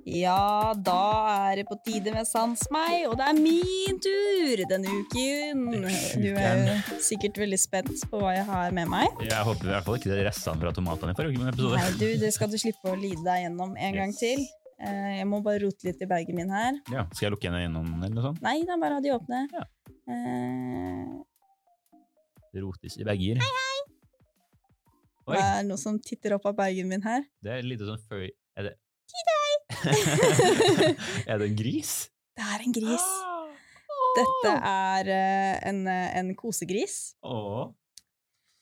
Ja, 0.05 0.73
da 0.85 0.95
er 1.49 1.55
det 1.57 1.63
på 1.65 1.75
tide 1.81 2.11
med 2.13 2.27
Sans 2.29 2.61
meg, 2.73 3.07
og 3.09 3.15
det 3.17 3.25
er 3.25 3.37
min 3.39 3.97
tur 4.03 4.61
denne 4.69 4.91
uken. 5.01 5.63
Du 6.21 6.27
er 6.37 6.59
jo 6.61 6.99
sikkert 7.01 7.39
veldig 7.41 7.57
spent 7.57 8.03
på 8.11 8.19
hva 8.21 8.35
jeg 8.35 8.45
har 8.45 8.75
med 8.77 8.91
meg. 8.91 9.23
Jeg 9.25 9.47
håper 9.47 9.65
i 9.65 9.73
hvert 9.73 9.87
fall 9.87 9.97
ikke 9.97 10.11
det 10.13 10.19
restene 10.27 10.61
fra 10.61 10.73
tomatene 10.77 11.15
i 11.15 11.17
forrige 11.17 11.49
episode. 11.49 11.79
Nei, 11.81 11.89
du, 11.97 12.05
det 12.21 12.29
skal 12.37 12.53
du 12.53 12.57
slippe 12.61 12.93
å 12.93 12.99
lide 13.01 13.23
deg 13.25 13.47
gjennom 13.47 13.73
en 13.73 13.97
gang 13.97 14.13
til. 14.19 14.45
Eh, 14.77 15.09
Jeg 15.23 15.25
må 15.31 15.41
bare 15.41 15.63
rote 15.65 15.89
litt 15.89 16.05
i 16.05 16.09
bagen 16.13 16.37
min 16.37 16.53
her. 16.53 16.77
Ja, 16.93 17.07
skal 17.09 17.25
jeg 17.31 17.33
lukke 17.39 17.49
igjen 17.49 17.57
øynene 17.63 17.97
eller 18.05 18.15
noe 18.19 18.27
sånt? 18.29 18.45
Nei, 18.45 18.59
da 18.69 18.77
bare 18.85 18.99
ha 18.99 19.05
de 19.07 19.15
åpne. 19.17 19.41
Ja. 19.57 19.65
Uh... 20.05 21.25
Det 22.53 22.61
rotes 22.61 23.01
i 23.01 23.09
bager. 23.09 23.41
Oi, 25.25 25.33
Det 25.33 25.41
er 25.41 25.63
noe 25.65 25.81
som 25.81 25.97
titter 25.97 26.37
opp 26.37 26.45
av 26.45 26.53
bagen 26.61 26.93
min 26.93 27.01
her. 27.01 27.25
det 27.41 27.57
er 27.57 27.65
litt 27.65 27.81
sånn 27.81 27.97
furry 28.05 28.29
Er 28.53 28.69
det 28.69 28.75
Er 31.29 31.39
det 31.39 31.47
en 31.49 31.57
gris? 31.57 31.93
Det 32.35 32.43
er 32.43 32.63
en 32.65 32.75
gris. 32.75 33.07
Dette 34.15 34.51
er 34.69 35.09
eh, 35.11 35.55
en, 35.69 35.81
eh, 35.91 36.13
en 36.21 36.31
kosegris, 36.39 37.15
Åh. 37.27 37.67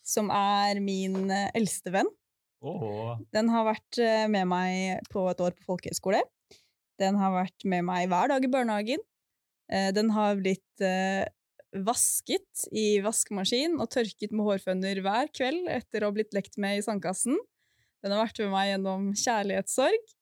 som 0.06 0.32
er 0.34 0.80
min 0.82 1.30
eh, 1.30 1.50
eldste 1.58 1.94
venn. 1.94 2.10
Åh. 2.64 3.20
Den 3.36 3.52
har 3.52 3.68
vært 3.68 4.00
med 4.32 4.48
meg 4.50 5.04
på 5.12 5.26
et 5.30 5.42
år 5.44 5.54
på 5.58 5.68
folkehøyskole. 5.68 6.22
Den 7.02 7.18
har 7.20 7.34
vært 7.36 7.66
med 7.68 7.84
meg 7.90 8.08
hver 8.12 8.32
dag 8.32 8.46
i 8.46 8.52
barnehagen. 8.52 9.04
Eh, 9.70 9.92
Den 9.96 10.14
har 10.16 10.38
blitt 10.40 10.62
vasket 11.74 12.68
i 12.78 13.00
vaskemaskin 13.02 13.80
og 13.82 13.90
tørket 13.94 14.34
med 14.34 14.46
hårføner 14.46 15.00
hver 15.02 15.30
kveld 15.34 15.66
etter 15.74 16.04
å 16.04 16.12
ha 16.12 16.16
blitt 16.16 16.34
lekt 16.38 16.60
med 16.62 16.78
i 16.78 16.84
sandkassen. 16.86 17.38
Den 18.04 18.14
har 18.14 18.28
vært 18.28 18.42
med 18.44 18.52
meg 18.54 18.68
gjennom 18.70 19.08
kjærlighetssorg. 19.18 20.14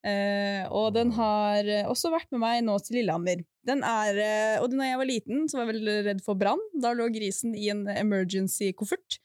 Eh, 0.00 0.64
og 0.72 0.94
den 0.96 1.10
har 1.12 1.66
eh, 1.68 1.86
også 1.88 2.12
vært 2.14 2.30
med 2.32 2.40
meg 2.40 2.62
nå 2.64 2.78
til 2.84 3.00
Lillehammer. 3.00 3.42
Den 3.68 3.82
er, 3.84 4.16
uh, 4.16 4.62
og 4.62 4.72
da 4.72 4.86
jeg 4.88 4.96
var 4.96 5.04
liten, 5.04 5.42
så 5.44 5.58
var 5.58 5.66
jeg 5.68 5.74
vel 5.74 5.90
redd 6.06 6.22
for 6.24 6.38
brann. 6.40 6.62
Da 6.80 6.94
lå 6.96 7.10
grisen 7.12 7.52
i 7.52 7.66
en 7.68 7.82
emergency-koffert, 7.92 9.18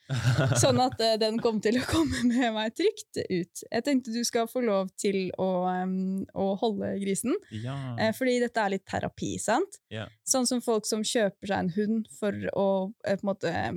sånn 0.60 0.82
at 0.84 1.00
uh, 1.00 1.14
den 1.22 1.40
kom 1.40 1.62
til 1.64 1.80
å 1.80 1.86
komme 1.94 2.26
med 2.28 2.52
meg 2.58 2.76
trygt 2.76 3.22
ut. 3.22 3.64
Jeg 3.64 3.86
tenkte 3.88 4.12
du 4.12 4.20
skal 4.28 4.50
få 4.52 4.66
lov 4.68 4.92
til 5.00 5.30
å, 5.40 5.50
um, 5.72 6.26
å 6.36 6.50
holde 6.60 6.98
grisen, 7.00 7.40
Ja. 7.56 7.78
fordi 8.18 8.42
dette 8.44 8.60
er 8.60 8.76
litt 8.76 8.84
terapi, 8.92 9.38
sant? 9.40 9.80
Yeah. 9.94 10.12
Sånn 10.28 10.48
som 10.52 10.60
folk 10.60 10.84
som 10.90 11.08
kjøper 11.08 11.54
seg 11.54 11.62
en 11.64 11.74
hund 11.80 12.12
for 12.20 12.36
å 12.60 12.68
på 12.92 13.16
en 13.16 13.28
måte 13.32 13.52
eh, 13.52 13.72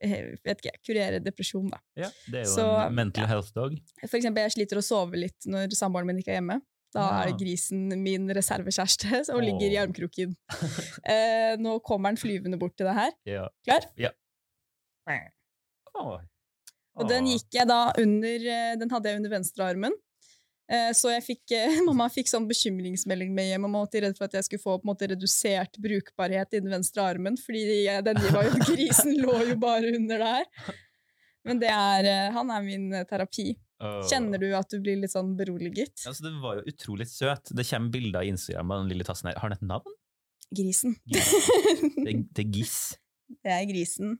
vet 0.00 0.60
ikke, 0.62 0.72
kurere 0.86 1.18
depresjon, 1.22 1.68
da. 1.70 1.78
ja. 1.96 2.08
Det 2.30 2.40
er 2.42 2.44
jo 2.46 2.54
Så- 2.54 2.86
en 2.86 2.94
mental 2.94 3.26
health 3.26 3.52
dog. 3.54 3.74
For 4.06 4.16
eksempel, 4.18 4.42
jeg 4.46 4.52
sliter 4.56 4.78
å 4.78 4.84
sove 4.84 5.16
litt 5.16 5.46
når 5.46 5.74
samboeren 5.74 6.06
min 6.06 6.18
ikke 6.18 6.28
er 6.34 6.40
hjemme. 6.40 6.60
Da 6.94 7.02
er 7.24 7.28
Ja. 7.28 7.36
grisen 7.36 7.88
min 8.02 8.28
reservekjæreste 8.32 9.24
som 9.26 9.40
ligger 9.40 9.68
i 9.70 9.76
armkroken. 9.76 10.34
Eh, 11.08 11.56
nå 11.60 11.78
kommer 11.82 12.10
den 12.10 12.16
flyvende 12.20 12.58
bort 12.58 12.76
til 12.76 12.86
deg 12.86 12.94
her. 12.96 13.12
Ja. 13.26 13.48
Klar? 13.64 13.84
Åh. 15.98 16.20
Og 16.98 17.08
den 17.08 17.26
gikk 17.30 17.46
jeg 17.54 17.68
da 17.70 17.92
under 17.98 18.44
eh, 18.50 18.74
Den 18.78 18.90
hadde 18.90 19.08
jeg 19.10 19.20
under 19.20 19.30
venstrearmen. 19.30 19.94
Eh, 20.68 20.90
Så 20.92 21.12
jeg 21.14 21.24
fikk, 21.24 21.54
eh, 21.56 21.78
mamma 21.88 22.08
fikk 22.12 22.28
sånn 22.30 22.48
bekymringsmelding 22.50 23.32
med 23.36 23.52
hjem. 23.52 23.64
Mamma 23.64 23.84
var 23.86 24.02
redd 24.04 24.18
for 24.18 24.28
at 24.28 24.36
jeg 24.38 24.48
skulle 24.48 24.64
få 24.64 24.76
på 24.78 24.84
en 24.86 24.90
måte 24.92 25.08
redusert 25.10 25.78
brukbarhet 25.80 26.52
i 26.58 26.60
den 26.60 26.74
venstre 26.74 27.06
armen, 27.06 27.38
fordi 27.40 27.86
den 28.04 28.20
var 28.34 28.50
jo, 28.50 28.58
grisen 28.72 29.16
lå 29.22 29.38
jo 29.48 29.56
bare 29.62 29.94
under 29.96 30.24
der. 30.26 30.76
Men 31.48 31.62
det 31.62 31.70
er, 31.72 32.10
eh, 32.10 32.28
han 32.36 32.52
er 32.52 32.66
min 32.66 32.90
terapi. 33.08 33.54
Kjenner 33.78 34.40
du 34.42 34.48
at 34.58 34.72
du 34.72 34.80
blir 34.82 34.96
litt 34.98 35.12
sånn 35.12 35.36
beroliget? 35.38 35.94
Altså, 36.02 36.24
det 36.26 36.32
var 36.42 36.58
jo 36.58 36.64
utrolig 36.72 37.06
søt. 37.06 37.52
Det 37.54 37.62
kommer 37.68 37.92
bilder 37.94 38.26
i 38.26 38.32
Instagram 38.32 38.72
av 38.74 38.80
den 38.82 38.90
lille 38.90 39.06
tassen 39.06 39.30
her. 39.30 39.38
Har 39.38 39.52
den 39.52 39.60
et 39.60 39.68
navn? 39.70 39.94
Grisen. 40.50 40.96
Ja. 41.06 41.22
Det, 41.94 42.14
det 42.34 42.42
er 42.42 42.56
Giss. 42.58 42.78
Det 43.44 43.52
er 43.52 43.66
grisen. 43.68 44.14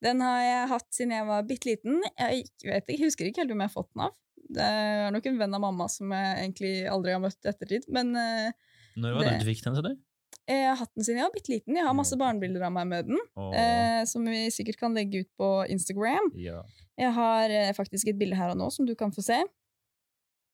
Den 0.00 0.20
har 0.22 0.36
jeg 0.38 0.68
hatt 0.70 0.86
siden 0.94 1.12
jeg 1.16 1.26
var 1.26 1.42
bitte 1.48 1.66
liten. 1.66 1.96
Jeg, 2.14 2.44
jeg 2.62 2.98
husker 3.00 3.26
ikke 3.26 3.42
helt 3.42 3.50
hvem 3.50 3.64
jeg 3.64 3.72
har 3.72 3.74
fått 3.74 3.88
den 3.90 4.04
av. 4.06 4.14
Det 4.48 4.66
er 4.66 5.14
nok 5.14 5.26
en 5.30 5.38
venn 5.40 5.56
av 5.58 5.62
mamma 5.62 5.88
som 5.92 6.12
jeg 6.14 6.34
egentlig 6.42 6.74
aldri 6.90 7.14
har 7.16 7.22
møtt 7.22 7.38
i 7.42 7.50
ettertid. 7.52 7.88
Men 7.92 8.14
eh, 8.20 8.50
Når 8.96 9.16
var 9.18 9.30
det 9.30 9.40
du 9.42 9.48
fikk 9.50 9.64
den, 9.66 9.78
til 9.78 9.88
deg? 9.90 10.02
jeg 10.46 10.62
har 10.62 10.76
hatt 10.78 10.92
den 10.94 11.02
siden 11.02 11.18
jeg 11.18 11.26
var 11.26 11.34
bitte 11.34 11.50
liten. 11.50 11.76
Jeg 11.78 11.86
har 11.86 11.94
masse 11.96 12.16
barnebilder 12.18 12.66
av 12.68 12.74
meg 12.74 12.86
med 12.90 13.08
den, 13.10 13.20
eh, 13.58 14.02
som 14.06 14.26
vi 14.30 14.46
sikkert 14.54 14.78
kan 14.78 14.94
legge 14.94 15.24
ut 15.24 15.30
på 15.38 15.48
Instagram. 15.74 16.30
Ja. 16.38 16.60
Jeg 16.96 17.12
har 17.16 17.52
eh, 17.52 17.72
faktisk 17.76 18.12
et 18.12 18.18
bilde 18.18 18.38
her 18.38 18.54
og 18.54 18.60
nå 18.60 18.70
som 18.74 18.86
du 18.86 18.94
kan 18.98 19.14
få 19.14 19.24
se. 19.26 19.40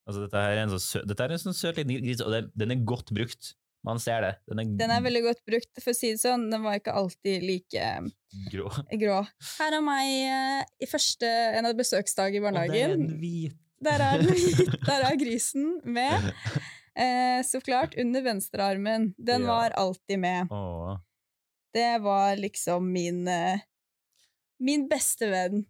Altså, 0.09 0.24
dette, 0.24 0.38
er 0.38 0.62
en 0.64 0.72
sånn 0.72 0.82
sø 0.82 1.03
dette 1.07 1.26
en 1.28 1.43
sånn 1.45 1.55
søt 1.55 1.76
liten 1.78 2.01
gris, 2.03 2.22
og 2.24 2.32
det, 2.34 2.47
den 2.59 2.74
er 2.74 2.86
godt 2.88 3.12
brukt. 3.14 3.53
Man 3.86 3.99
ser 3.99 4.22
det. 4.22 4.32
Den 4.47 4.61
er, 4.62 4.74
Den 4.78 4.93
er 4.95 5.03
veldig 5.03 5.22
godt 5.24 5.40
brukt, 5.47 5.70
for 5.82 5.90
å 5.90 5.97
si 5.97 6.12
det 6.14 6.22
sånn. 6.22 6.47
Den 6.53 6.62
var 6.62 6.78
ikke 6.78 6.95
alltid 6.95 7.43
like 7.43 7.82
eh, 7.82 8.11
grå. 8.53 8.70
grå. 9.03 9.16
Her 9.59 9.78
er 9.78 9.82
meg 9.84 10.12
eh, 10.22 10.61
i 10.86 10.88
første 10.90 11.28
en 11.59 11.66
av 11.66 11.74
besøksdag 11.78 12.38
i 12.38 12.43
Og 12.43 12.61
det 12.70 12.78
er 12.78 12.95
en 12.95 13.09
hvit. 13.18 13.59
Der 13.83 13.99
er, 14.07 14.22
den 14.22 14.37
der 14.89 15.07
er 15.11 15.16
grisen 15.18 15.80
med. 15.85 16.30
Eh, 16.95 17.41
så 17.45 17.61
klart, 17.64 17.95
under 17.99 18.22
venstrearmen. 18.22 19.14
Den 19.18 19.43
Ja. 19.43 19.49
var 19.49 19.70
alltid 19.70 20.18
med. 20.22 20.51
Åh. 20.53 20.99
Det 21.74 21.99
var 22.05 22.37
liksom 22.37 22.91
min 22.93 23.26
eh, 23.28 23.61
Min 24.62 24.85
beste 24.89 25.26
venn. 25.33 25.64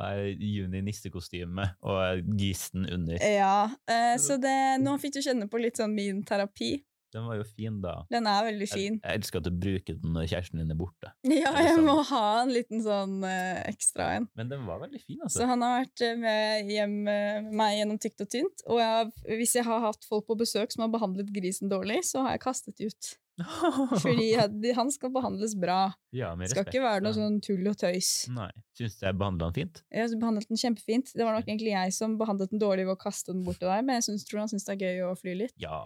Er 0.00 0.18
Juni 0.36 0.82
nissekostyme 0.84 1.64
og 1.82 2.26
gisten 2.38 2.84
under. 2.92 3.16
Ja, 3.24 3.70
eh, 3.88 4.16
så 4.20 4.36
det, 4.36 4.52
nå 4.84 4.98
fikk 5.00 5.14
du 5.16 5.22
kjenne 5.24 5.48
på 5.48 5.58
litt 5.62 5.80
sånn 5.80 5.94
min 5.96 6.20
terapi. 6.28 6.74
Den 7.12 7.24
var 7.26 7.36
jo 7.40 7.44
fin, 7.48 7.80
da. 7.82 7.94
Den 8.10 8.26
er 8.30 8.44
veldig 8.46 8.68
fin. 8.70 8.98
jeg 9.02 9.18
elsker 9.20 9.40
at 9.40 9.46
du 9.48 9.50
bruker 9.64 9.96
den 9.98 10.12
når 10.14 10.28
kjæresten 10.30 10.60
din 10.62 10.70
er 10.70 10.78
borte. 10.78 11.10
Ja, 11.40 11.50
jeg 11.58 11.74
sant? 11.74 11.86
må 11.88 11.96
ha 12.10 12.24
en 12.42 12.52
liten 12.54 12.82
sånn 12.84 13.16
uh, 13.24 13.62
ekstra 13.70 14.12
en. 14.18 14.28
Men 14.38 14.48
den 14.52 14.66
var 14.68 14.78
veldig 14.84 15.00
fin, 15.02 15.18
altså. 15.22 15.40
Så 15.40 15.48
han 15.50 15.64
har 15.66 15.80
vært 15.82 16.04
eh, 16.06 16.14
med 16.22 16.70
hjem 16.70 16.94
med 17.08 17.50
meg 17.62 17.78
gjennom 17.80 17.98
tykt 18.02 18.22
og 18.22 18.30
tynt. 18.30 18.62
Og 18.70 18.78
jeg, 18.82 19.10
hvis 19.40 19.56
jeg 19.58 19.66
har 19.66 19.82
hatt 19.88 20.06
folk 20.06 20.28
på 20.30 20.38
besøk 20.38 20.70
som 20.74 20.86
har 20.86 20.92
behandlet 20.94 21.32
grisen 21.34 21.70
dårlig, 21.72 22.02
så 22.06 22.22
har 22.26 22.36
jeg 22.38 22.44
kastet 22.46 22.76
de 22.78 22.90
ut. 22.92 23.16
Fordi 24.04 24.26
jeg- 24.34 24.74
han 24.76 24.90
skal 24.92 25.10
behandles 25.14 25.54
bra. 25.56 25.92
ja, 26.12 26.34
med 26.36 26.46
Det 26.48 26.50
skal 26.54 26.66
ikke 26.68 26.82
være 26.84 27.00
noe 27.06 27.16
sånn 27.16 27.38
tull 27.40 27.66
og 27.70 27.78
tøys. 27.80 28.28
Nei. 28.36 28.50
Syns 28.76 28.98
du 29.00 29.06
jeg 29.06 29.16
behandla 29.16 29.48
den 29.48 29.56
fint? 29.56 29.80
Jeg 29.90 30.18
behandlet 30.20 30.48
den 30.50 30.60
kjempefint. 30.60 31.12
Det 31.16 31.24
var 31.24 31.38
nok 31.38 31.48
egentlig 31.48 31.72
jeg 31.72 31.94
som 31.96 32.18
behandlet 32.20 32.52
den 32.52 32.60
dårlig 32.62 32.84
ved 32.86 32.94
å 32.98 33.00
kaste 33.00 33.32
den 33.32 33.42
bort 33.46 33.58
til 33.62 33.70
deg, 33.72 33.82
men 33.88 33.96
jeg 33.98 34.06
synes, 34.10 34.26
tror 34.28 34.42
han 34.44 34.52
syns 34.52 34.68
det 34.68 34.76
er 34.76 34.84
gøy 34.84 35.02
å 35.08 35.14
fly 35.18 35.34
litt. 35.44 35.56
Ja. 35.60 35.80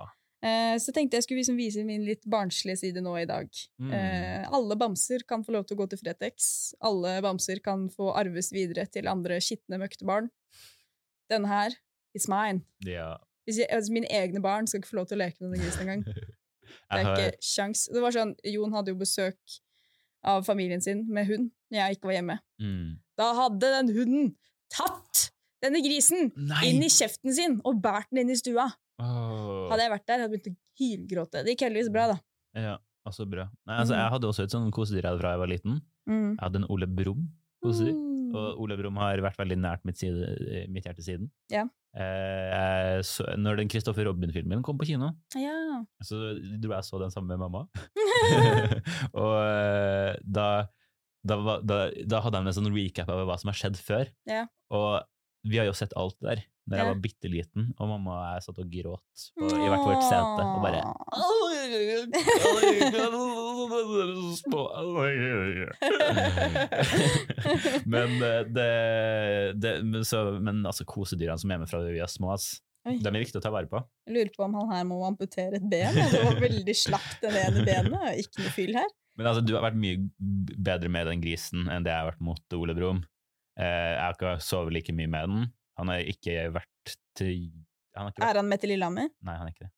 Eh, 0.45 0.77
så 0.83 0.93
tenkte 0.93 1.17
jeg 1.17 1.25
skulle 1.25 1.41
liksom 1.41 1.57
vise 1.57 1.85
min 1.89 2.05
litt 2.05 2.27
barnslige 2.29 2.83
side 2.83 3.01
nå 3.05 3.15
i 3.23 3.29
dag. 3.29 3.49
Mm. 3.81 3.93
Eh, 3.97 4.47
alle 4.53 4.77
bamser 4.77 5.25
kan 5.29 5.45
få 5.47 5.55
lov 5.57 5.65
til 5.65 5.79
å 5.79 5.83
gå 5.83 5.87
til 5.93 6.03
Fretex. 6.03 6.49
Alle 6.85 7.17
bamser 7.25 7.63
kan 7.65 7.87
få 7.93 8.11
arves 8.13 8.53
videre 8.53 8.85
til 8.93 9.09
andre 9.09 9.41
skitne 9.45 9.81
møktebarn. 9.81 10.29
Denne 11.33 11.49
her, 11.49 11.79
it's 12.17 12.29
mine. 12.31 12.65
ja. 12.85 13.15
Hvis 13.45 13.59
jeg, 13.61 13.69
altså, 13.77 13.93
mine 13.93 14.09
egne 14.09 14.41
barn 14.41 14.65
skal 14.65 14.81
ikke 14.81 14.89
få 14.89 14.97
lov 14.97 15.07
til 15.11 15.19
å 15.19 15.21
leke 15.21 15.37
med 15.43 15.51
denne 15.51 15.65
grisen 15.67 15.83
engang. 15.85 16.05
Det 16.95 17.01
er 17.01 17.11
ikke 17.11 17.45
sjans. 17.45 17.83
Det 17.93 18.01
var 18.01 18.15
sånn, 18.15 18.31
Jon 18.49 18.73
hadde 18.73 18.95
jo 18.95 18.97
besøk 19.03 19.59
av 20.25 20.47
familien 20.47 20.81
sin 20.81 21.03
med 21.13 21.29
hund 21.29 21.51
når 21.69 21.79
jeg 21.79 21.99
ikke 21.99 22.09
var 22.09 22.17
hjemme. 22.17 22.39
mm. 22.63 22.95
Da 23.21 23.27
hadde 23.37 23.69
den 23.77 23.91
hunden 23.95 24.31
tatt 24.73 25.27
denne 25.63 25.83
grisen 25.85 26.33
Nei! 26.35 26.63
inn 26.71 26.81
i 26.83 26.89
kjeften 26.91 27.37
sin 27.37 27.59
og 27.69 27.83
båret 27.85 28.09
den 28.11 28.25
inn 28.25 28.33
i 28.33 28.39
stua. 28.41 28.71
Åh. 29.03 29.69
Hadde 29.73 29.83
jeg 29.87 29.93
vært 29.95 30.07
der, 30.07 30.19
hadde 30.23 30.29
jeg 30.29 30.33
begynt 30.35 30.51
å 30.51 30.57
hylgråte. 30.81 31.45
Det 31.45 31.55
gikk 31.55 31.65
heldigvis 31.69 31.93
bra, 31.95 32.07
da. 32.15 32.19
Ja, 32.55 32.75
altså 33.07 33.27
bra. 33.29 33.49
Nei, 33.67 33.79
altså, 33.81 33.95
Mm. 33.95 34.01
jeg 34.03 34.11
hadde 34.15 34.29
også 34.31 34.43
et 34.45 34.51
sånn 34.55 34.71
kosedyr 34.75 35.09
fra 35.19 35.33
jeg 35.35 35.39
var 35.43 35.51
liten. 35.51 35.81
Mm. 36.09 36.29
Jeg 36.37 36.43
hadde 36.45 36.61
en 36.63 36.69
Ole 36.71 36.87
Brumm 36.87 37.25
kosedyr. 37.65 37.95
Mm. 37.95 38.35
Og 38.35 38.61
Ole 38.65 38.77
Brumm 38.77 38.97
har 38.99 39.19
vært 39.23 39.39
veldig 39.39 39.57
nært 39.59 39.85
mitt, 39.87 39.97
side, 39.99 40.67
mitt 40.71 40.85
hjerte 40.87 41.03
siden. 41.03 41.31
Ja. 41.51 41.65
Eh, 41.95 42.99
så, 43.07 43.23
når 43.39 43.57
den 43.61 43.69
Christopher 43.71 44.05
Robin-filmen 44.09 44.63
kom 44.67 44.77
på 44.79 44.87
kino, 44.87 45.13
Ja. 45.39 45.85
så 46.03 46.35
dro 46.61 46.73
jeg 46.75 46.83
så 46.85 46.99
den 47.01 47.11
sammen 47.11 47.29
med 47.29 47.39
mamma. 47.39 47.69
og 49.15 49.35
eh, 49.39 50.17
da, 50.25 50.67
da, 51.25 51.59
da, 51.63 51.79
da 52.07 52.21
hadde 52.25 52.41
de 52.43 52.51
en 52.51 52.57
sånn 52.59 52.73
recap 52.75 53.09
av 53.09 53.27
hva 53.29 53.39
som 53.39 53.49
har 53.53 53.59
skjedd 53.59 53.79
før. 53.79 54.11
Ja. 54.27 54.47
Og 54.75 55.03
vi 55.47 55.59
har 55.61 55.67
jo 55.67 55.73
sett 55.77 55.95
alt 55.97 56.17
der 56.25 56.43
da 56.65 56.79
jeg 56.81 56.89
var 56.89 57.01
bitte 57.05 57.29
liten, 57.29 57.67
og 57.77 57.89
mamma 57.91 58.11
og 58.15 58.23
jeg 58.35 58.45
satt 58.47 58.61
og 58.63 58.69
gråt 58.73 59.25
på, 59.37 59.49
i 59.53 59.69
hvert 59.69 59.85
vårt 59.85 60.05
sete. 60.07 60.43
Og 60.49 60.61
bare 60.65 60.81
men 67.95 68.09
eh, 68.25 68.43
det, 68.49 68.71
det 69.61 69.73
men 69.85 70.05
så, 70.09 70.25
Men 70.41 70.65
altså, 70.65 70.85
kosedyrene 70.89 71.41
som 71.41 71.53
er 71.53 71.61
med 71.61 71.69
fra 71.71 71.83
vi 71.85 72.01
er 72.01 72.11
små, 72.11 72.33
ass, 72.35 72.47
de 72.85 73.09
er 73.09 73.17
viktige 73.17 73.41
å 73.41 73.45
ta 73.45 73.53
vare 73.53 73.69
på. 73.69 73.81
Jeg 74.09 74.17
lurer 74.17 74.33
på 74.35 74.45
om 74.45 74.57
han 74.61 74.73
her 74.75 74.85
må 74.89 74.99
amputere 75.07 75.57
et 75.61 75.69
ben. 75.69 75.97
Det 75.97 76.21
var 76.21 76.37
veldig 76.43 76.77
slapt 76.77 77.25
det 77.25 77.33
ene 77.41 77.65
benet. 77.65 78.21
Ikke 78.21 78.45
noe 78.45 78.53
fyll 78.57 78.75
her. 78.77 78.91
Men 79.19 79.31
altså, 79.31 79.45
du 79.47 79.55
har 79.55 79.65
vært 79.65 79.79
mye 79.79 79.97
bedre 80.19 80.91
med 80.93 81.09
den 81.09 81.23
grisen 81.23 81.69
enn 81.71 81.85
det 81.87 81.93
jeg 81.95 82.03
har 82.03 82.11
vært 82.11 82.25
mot 82.25 82.57
Ole 82.59 82.75
Brumm. 82.77 83.05
Eh, 83.61 83.91
jeg 83.95 84.03
har 84.03 84.17
ikke 84.17 84.35
sovet 84.43 84.75
like 84.77 84.97
mye 84.97 85.11
med 85.11 85.31
den. 85.31 85.47
Han 85.81 85.91
har 85.93 86.05
ikke 86.11 86.49
vært 86.55 86.95
til 87.19 87.49
han 87.95 88.11
er, 88.11 88.23
Er 88.27 88.39
han 88.41 88.49
med 88.51 88.63
til 88.63 88.73
Lillehammer? 88.75 89.11
Nei, 89.23 89.35
han 89.39 89.49
er 89.49 89.55
ikke 89.55 89.69
det. 89.69 89.73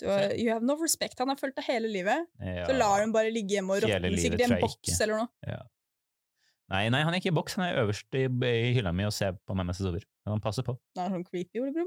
Du 0.00 0.08
har, 0.10 0.32
you 0.34 0.50
have 0.50 0.66
no 0.66 0.74
respect. 0.80 1.18
Han 1.22 1.30
har 1.30 1.38
fulgt 1.38 1.60
deg 1.60 1.66
hele 1.68 1.90
livet. 1.90 2.24
Ja. 2.42 2.64
Så 2.66 2.74
lar 2.74 3.04
hun 3.04 3.12
bare 3.14 3.30
ligge 3.30 3.54
hjemme 3.54 3.76
og 3.76 3.84
råtne 3.84 4.10
sikkert 4.18 4.42
i 4.42 4.48
en 4.48 4.56
boks 4.64 4.96
eller 5.04 5.20
noe. 5.22 5.60
Nei, 6.70 6.84
nei, 6.94 7.00
han 7.02 7.10
er 7.14 7.18
ikke 7.18 7.32
i 7.32 7.34
boks, 7.34 7.56
han 7.58 7.66
er 7.66 7.80
øverst 7.82 8.14
i, 8.14 8.24
i 8.30 8.72
hylla 8.76 8.92
mi 8.94 9.02
og 9.02 9.14
ser 9.14 9.34
på 9.46 9.56
meg 9.58 9.66
mens 9.66 9.80
jeg 9.82 9.88
sover. 9.88 10.04
Han 10.30 10.42
passer 10.42 10.62
på. 10.66 10.76
Det 10.94 11.02
er 11.02 11.14
sånn 11.16 11.24
creepy, 11.26 11.62
Ole. 11.64 11.86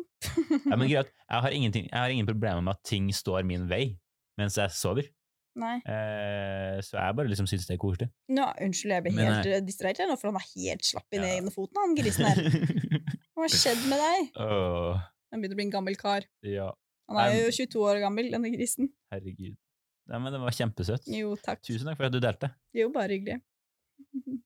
Ja, 0.68 0.76
men 0.76 0.88
greit, 0.92 1.12
jeg 1.14 1.46
har, 1.46 1.56
jeg 1.56 1.92
har 1.96 2.12
ingen 2.16 2.28
problemer 2.28 2.64
med 2.66 2.76
at 2.76 2.84
ting 2.88 3.08
står 3.16 3.46
min 3.48 3.70
vei 3.70 3.86
mens 4.40 4.58
jeg 4.60 4.74
sover. 4.76 5.08
Nei. 5.60 5.76
Eh, 5.86 6.80
så 6.84 6.98
jeg 6.98 7.16
bare 7.20 7.30
liksom 7.30 7.48
syns 7.48 7.68
det 7.70 7.76
er 7.78 7.82
koselig. 7.84 8.10
Nå, 8.34 8.48
unnskyld, 8.66 8.96
jeg 8.98 9.06
ble 9.06 9.28
helt 9.28 9.68
distrahert 9.68 10.02
her 10.02 10.10
nå, 10.10 10.18
for 10.20 10.32
han 10.34 10.40
er 10.42 10.48
helt 10.52 10.88
slapp 10.88 11.08
i 11.14 11.20
den 11.22 11.30
Ja. 11.30 11.40
ene 11.44 11.54
foten, 11.54 11.80
han 11.80 11.96
grisen 12.00 12.28
her. 12.28 12.42
Hva 13.34 13.46
har 13.48 13.54
skjedd 13.54 13.82
med 13.90 14.00
deg? 14.02 14.32
Åh, 14.44 15.00
Han 15.34 15.42
begynner 15.42 15.56
å 15.58 15.60
bli 15.62 15.66
en 15.68 15.74
gammel 15.74 15.96
kar. 16.00 16.26
ja, 16.46 16.70
Han 17.10 17.20
er 17.24 17.36
jo 17.40 17.52
22 17.58 17.82
år 17.90 18.00
gammel, 18.04 18.30
denne 18.32 18.52
grisen. 18.54 18.92
herregud. 19.14 19.56
Ja, 20.12 20.20
men 20.20 20.34
det 20.36 20.40
var 20.44 20.52
kjempesøtt. 20.52 21.06
Jo, 21.08 21.34
takk. 21.40 21.62
Tusen 21.64 21.88
takk 21.88 21.98
for 21.98 22.10
at 22.10 22.14
du 22.14 22.20
delte. 22.24 22.50
Jo, 22.76 22.90
bare 22.94 23.16
hyggelig. 23.16 23.40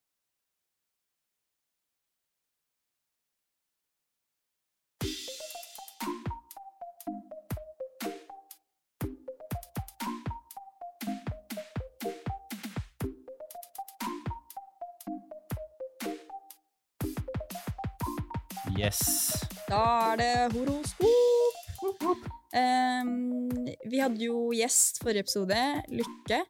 Yes. 18.77 18.99
Da 19.65 19.81
er 20.13 20.19
det 20.21 20.33
horoskop. 20.53 22.27
Um, 22.53 23.65
vi 23.89 23.99
hadde 23.99 24.21
jo 24.21 24.51
gjest 24.55 25.01
forrige 25.01 25.25
episode, 25.25 25.57
Lykke. 25.89 26.43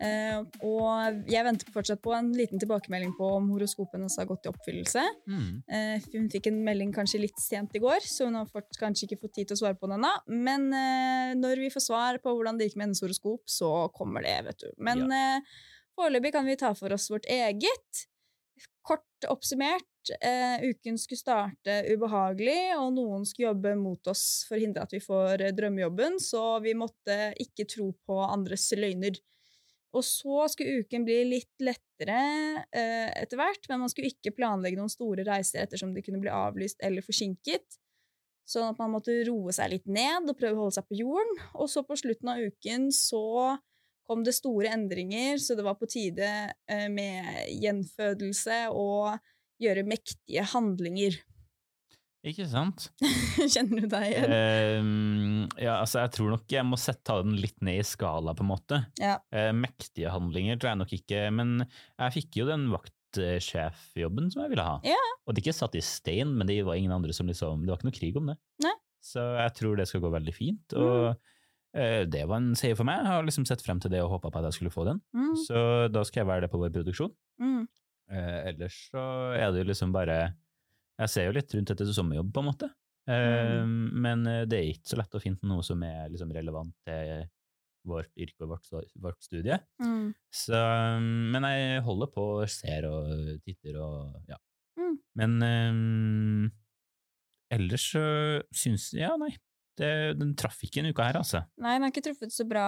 Uh, 0.00 0.44
og 0.64 1.24
jeg 1.28 1.44
venter 1.44 1.72
fortsatt 1.72 2.00
på 2.00 2.12
en 2.16 2.30
liten 2.32 2.60
tilbakemelding 2.60 3.10
på 3.18 3.26
om 3.36 3.50
horoskopene 3.52 4.08
har 4.12 4.28
gått 4.28 4.46
i 4.46 4.52
oppfyllelse. 4.52 5.02
Mm. 5.28 5.48
Uh, 5.72 6.06
hun 6.14 6.28
fikk 6.32 6.50
en 6.50 6.60
melding 6.68 6.92
kanskje 6.96 7.22
litt 7.24 7.40
sent 7.40 7.76
i 7.76 7.82
går, 7.82 8.04
så 8.04 8.28
hun 8.28 8.38
har 8.40 8.48
fått, 8.48 8.76
kanskje 8.80 9.08
ikke 9.08 9.22
fått 9.24 9.38
tid 9.40 9.50
til 9.50 9.56
å 9.58 9.62
svare 9.62 9.80
på 9.80 9.88
den 9.88 9.98
ennå. 9.98 10.12
Men 10.48 10.68
uh, 10.72 11.32
når 11.40 11.64
vi 11.64 11.72
får 11.72 11.86
svar 11.88 12.20
på 12.20 12.36
hvordan 12.36 12.60
det 12.60 12.68
gikk 12.68 12.78
med 12.80 12.90
hennes 12.90 13.04
horoskop, 13.04 13.44
så 13.48 13.72
kommer 13.96 14.24
det, 14.28 14.36
vet 14.50 14.66
du. 14.66 14.70
Men 14.84 15.06
eh, 15.16 15.58
foreløpig 15.96 16.36
kan 16.36 16.48
vi 16.48 16.60
ta 16.60 16.74
for 16.76 16.92
oss 16.96 17.08
vårt 17.12 17.28
eget. 17.28 18.04
Kort 18.86 19.28
oppsummert, 19.28 19.89
eh, 20.16 20.62
uken 20.70 20.96
skulle 20.98 21.20
starte 21.20 21.74
ubehagelig, 21.90 22.72
og 22.78 22.94
noen 22.96 23.26
skulle 23.28 23.50
jobbe 23.50 23.74
mot 23.78 24.10
oss 24.12 24.44
for 24.48 24.56
å 24.56 24.62
hindre 24.62 24.86
at 24.86 24.94
vi 24.94 25.02
får 25.04 25.44
eh, 25.44 25.52
drømmejobben, 25.56 26.16
så 26.22 26.44
vi 26.64 26.76
måtte 26.78 27.32
ikke 27.42 27.68
tro 27.68 27.90
på 28.06 28.20
andres 28.24 28.70
løgner. 28.78 29.20
Og 29.90 30.04
så 30.06 30.44
skulle 30.52 30.84
uken 30.84 31.04
bli 31.06 31.18
litt 31.26 31.64
lettere 31.66 32.20
eh, 32.70 33.10
etter 33.20 33.40
hvert, 33.40 33.66
men 33.68 33.82
man 33.84 33.92
skulle 33.92 34.12
ikke 34.12 34.34
planlegge 34.36 34.78
noen 34.78 34.92
store 34.92 35.26
reiser 35.26 35.64
ettersom 35.64 35.94
de 35.94 36.04
kunne 36.06 36.22
bli 36.22 36.30
avlyst 36.30 36.82
eller 36.86 37.04
forsinket. 37.04 37.80
Sånn 38.46 38.70
at 38.70 38.78
man 38.80 38.94
måtte 38.94 39.14
roe 39.26 39.52
seg 39.54 39.74
litt 39.74 39.90
ned 39.90 40.30
og 40.30 40.38
prøve 40.38 40.56
å 40.56 40.64
holde 40.64 40.78
seg 40.78 40.86
på 40.90 41.00
jorden. 41.02 41.42
Og 41.58 41.68
så 41.70 41.82
på 41.86 41.98
slutten 41.98 42.30
av 42.32 42.40
uken 42.42 42.88
så 42.94 43.24
kom 44.10 44.24
det 44.26 44.34
store 44.34 44.72
endringer, 44.74 45.38
så 45.38 45.54
det 45.54 45.66
var 45.66 45.76
på 45.78 45.86
tide 45.90 46.30
eh, 46.70 46.88
med 46.90 47.50
gjenfødelse 47.62 48.64
og 48.74 49.20
gjøre 49.62 49.84
mektige 49.88 50.44
handlinger. 50.54 51.18
Ikke 52.26 52.44
sant? 52.50 52.90
Kjenner 53.54 53.80
du 53.80 53.88
deg 53.88 54.10
igjen? 54.10 54.32
Uh, 54.34 55.60
ja, 55.62 55.78
altså, 55.80 56.02
jeg 56.02 56.12
tror 56.18 56.34
nok 56.34 56.52
jeg 56.52 56.66
må 56.68 56.76
sette 56.80 57.00
ta 57.08 57.16
den 57.24 57.38
litt 57.40 57.56
ned 57.64 57.80
i 57.80 57.86
skala, 57.86 58.34
på 58.36 58.44
en 58.44 58.50
måte. 58.50 58.82
Ja. 59.00 59.14
Uh, 59.32 59.48
mektige 59.56 60.12
handlinger 60.12 60.60
tror 60.60 60.74
jeg 60.74 60.80
nok 60.82 60.92
ikke, 60.98 61.22
men 61.32 61.54
jeg 61.64 62.16
fikk 62.18 62.40
jo 62.42 62.48
den 62.50 62.66
vaktsjefjobben 62.74 64.28
som 64.34 64.44
jeg 64.44 64.52
ville 64.52 64.66
ha. 64.68 64.76
Ja. 64.84 65.00
Og 65.24 65.32
det 65.36 65.44
ikke 65.44 65.56
satt 65.56 65.76
i 65.80 65.84
stein, 65.84 66.36
men 66.36 66.48
det 66.50 66.60
var 66.68 66.76
ingen 66.76 66.92
andre 66.92 67.16
som 67.16 67.28
liksom 67.30 67.64
Det 67.64 67.72
var 67.72 67.80
ikke 67.80 67.88
noe 67.88 67.98
krig 68.02 68.20
om 68.20 68.30
det. 68.32 68.36
Nei. 68.66 68.76
Så 69.00 69.24
jeg 69.40 69.56
tror 69.56 69.80
det 69.80 69.88
skal 69.88 70.02
gå 70.04 70.10
veldig 70.12 70.32
fint. 70.36 70.74
Og 70.76 71.14
eh, 71.72 72.02
det 72.04 72.26
var 72.28 72.36
en 72.42 72.52
seier 72.58 72.76
for 72.76 72.84
meg. 72.84 73.00
Jeg 73.00 73.08
har 73.14 73.24
liksom 73.24 73.46
sett 73.48 73.62
frem 73.64 73.80
til 73.80 73.92
det 73.94 74.02
og 74.04 74.10
håpa 74.18 74.28
på 74.28 74.42
at 74.42 74.50
jeg 74.50 74.58
skulle 74.58 74.74
få 74.74 74.84
den. 74.90 75.00
Mm, 75.16 75.32
Så 75.46 75.62
da 75.88 76.02
skal 76.04 76.20
jeg 76.20 76.28
være 76.28 76.44
det 76.44 76.50
på 76.52 76.60
vår 76.60 76.72
produksjon. 76.74 77.14
mm. 77.40 77.62
Eh, 78.10 78.38
ellers 78.50 78.76
så 78.90 79.02
er 79.38 79.52
det 79.52 79.62
jo 79.62 79.70
liksom 79.70 79.92
bare 79.94 80.20
Jeg 81.00 81.12
ser 81.12 81.28
jo 81.28 81.34
litt 81.36 81.52
rundt 81.54 81.70
etter 81.72 81.92
sommerjobb, 81.94 82.32
på 82.34 82.42
en 82.42 82.48
måte. 82.50 82.70
Eh, 83.08 83.60
Men 83.64 84.26
eh, 84.28 84.46
det 84.50 84.58
er 84.58 84.72
ikke 84.74 84.92
så 84.92 84.98
lett 85.00 85.16
å 85.16 85.22
finne 85.22 85.48
noe 85.48 85.64
som 85.66 85.82
er 85.86 86.10
liksom 86.12 86.32
relevant 86.36 86.74
til 86.86 87.28
vårt 87.88 88.10
yrke 88.20 88.44
og 88.44 88.50
vårt, 88.52 88.90
vårt 89.00 89.22
studie. 89.24 89.56
Mm. 89.80 90.10
Så, 90.28 90.58
men 91.32 91.46
jeg 91.48 91.84
holder 91.86 92.10
på 92.12 92.26
og 92.42 92.50
ser 92.52 92.84
og 92.90 93.38
titter 93.46 93.78
og 93.80 94.18
ja. 94.28 94.36
Mm. 94.76 94.98
Men 95.16 95.38
um, 95.40 96.50
ellers 97.56 97.86
så 97.94 98.04
syns 98.52 98.90
Ja, 98.96 99.14
nei. 99.20 99.32
Det, 99.80 99.90
den 100.20 100.34
traff 100.36 100.58
ikke 100.66 100.82
en 100.82 100.90
uke 100.92 101.04
her, 101.06 101.16
altså. 101.22 101.40
Nei, 101.56 101.74
den 101.78 101.86
har 101.86 101.92
ikke 101.94 102.04
truffet 102.04 102.34
så 102.34 102.44
bra 102.48 102.66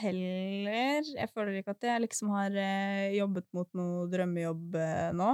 heller. 0.00 1.02
Jeg 1.16 1.30
føler 1.34 1.60
ikke 1.60 1.74
at 1.74 1.86
jeg 1.90 2.04
liksom 2.06 2.30
har 2.36 2.54
eh, 2.54 3.10
jobbet 3.18 3.48
mot 3.56 3.70
noe 3.78 4.04
drømmejobb 4.12 4.76
eh, 4.78 5.08
nå. 5.18 5.32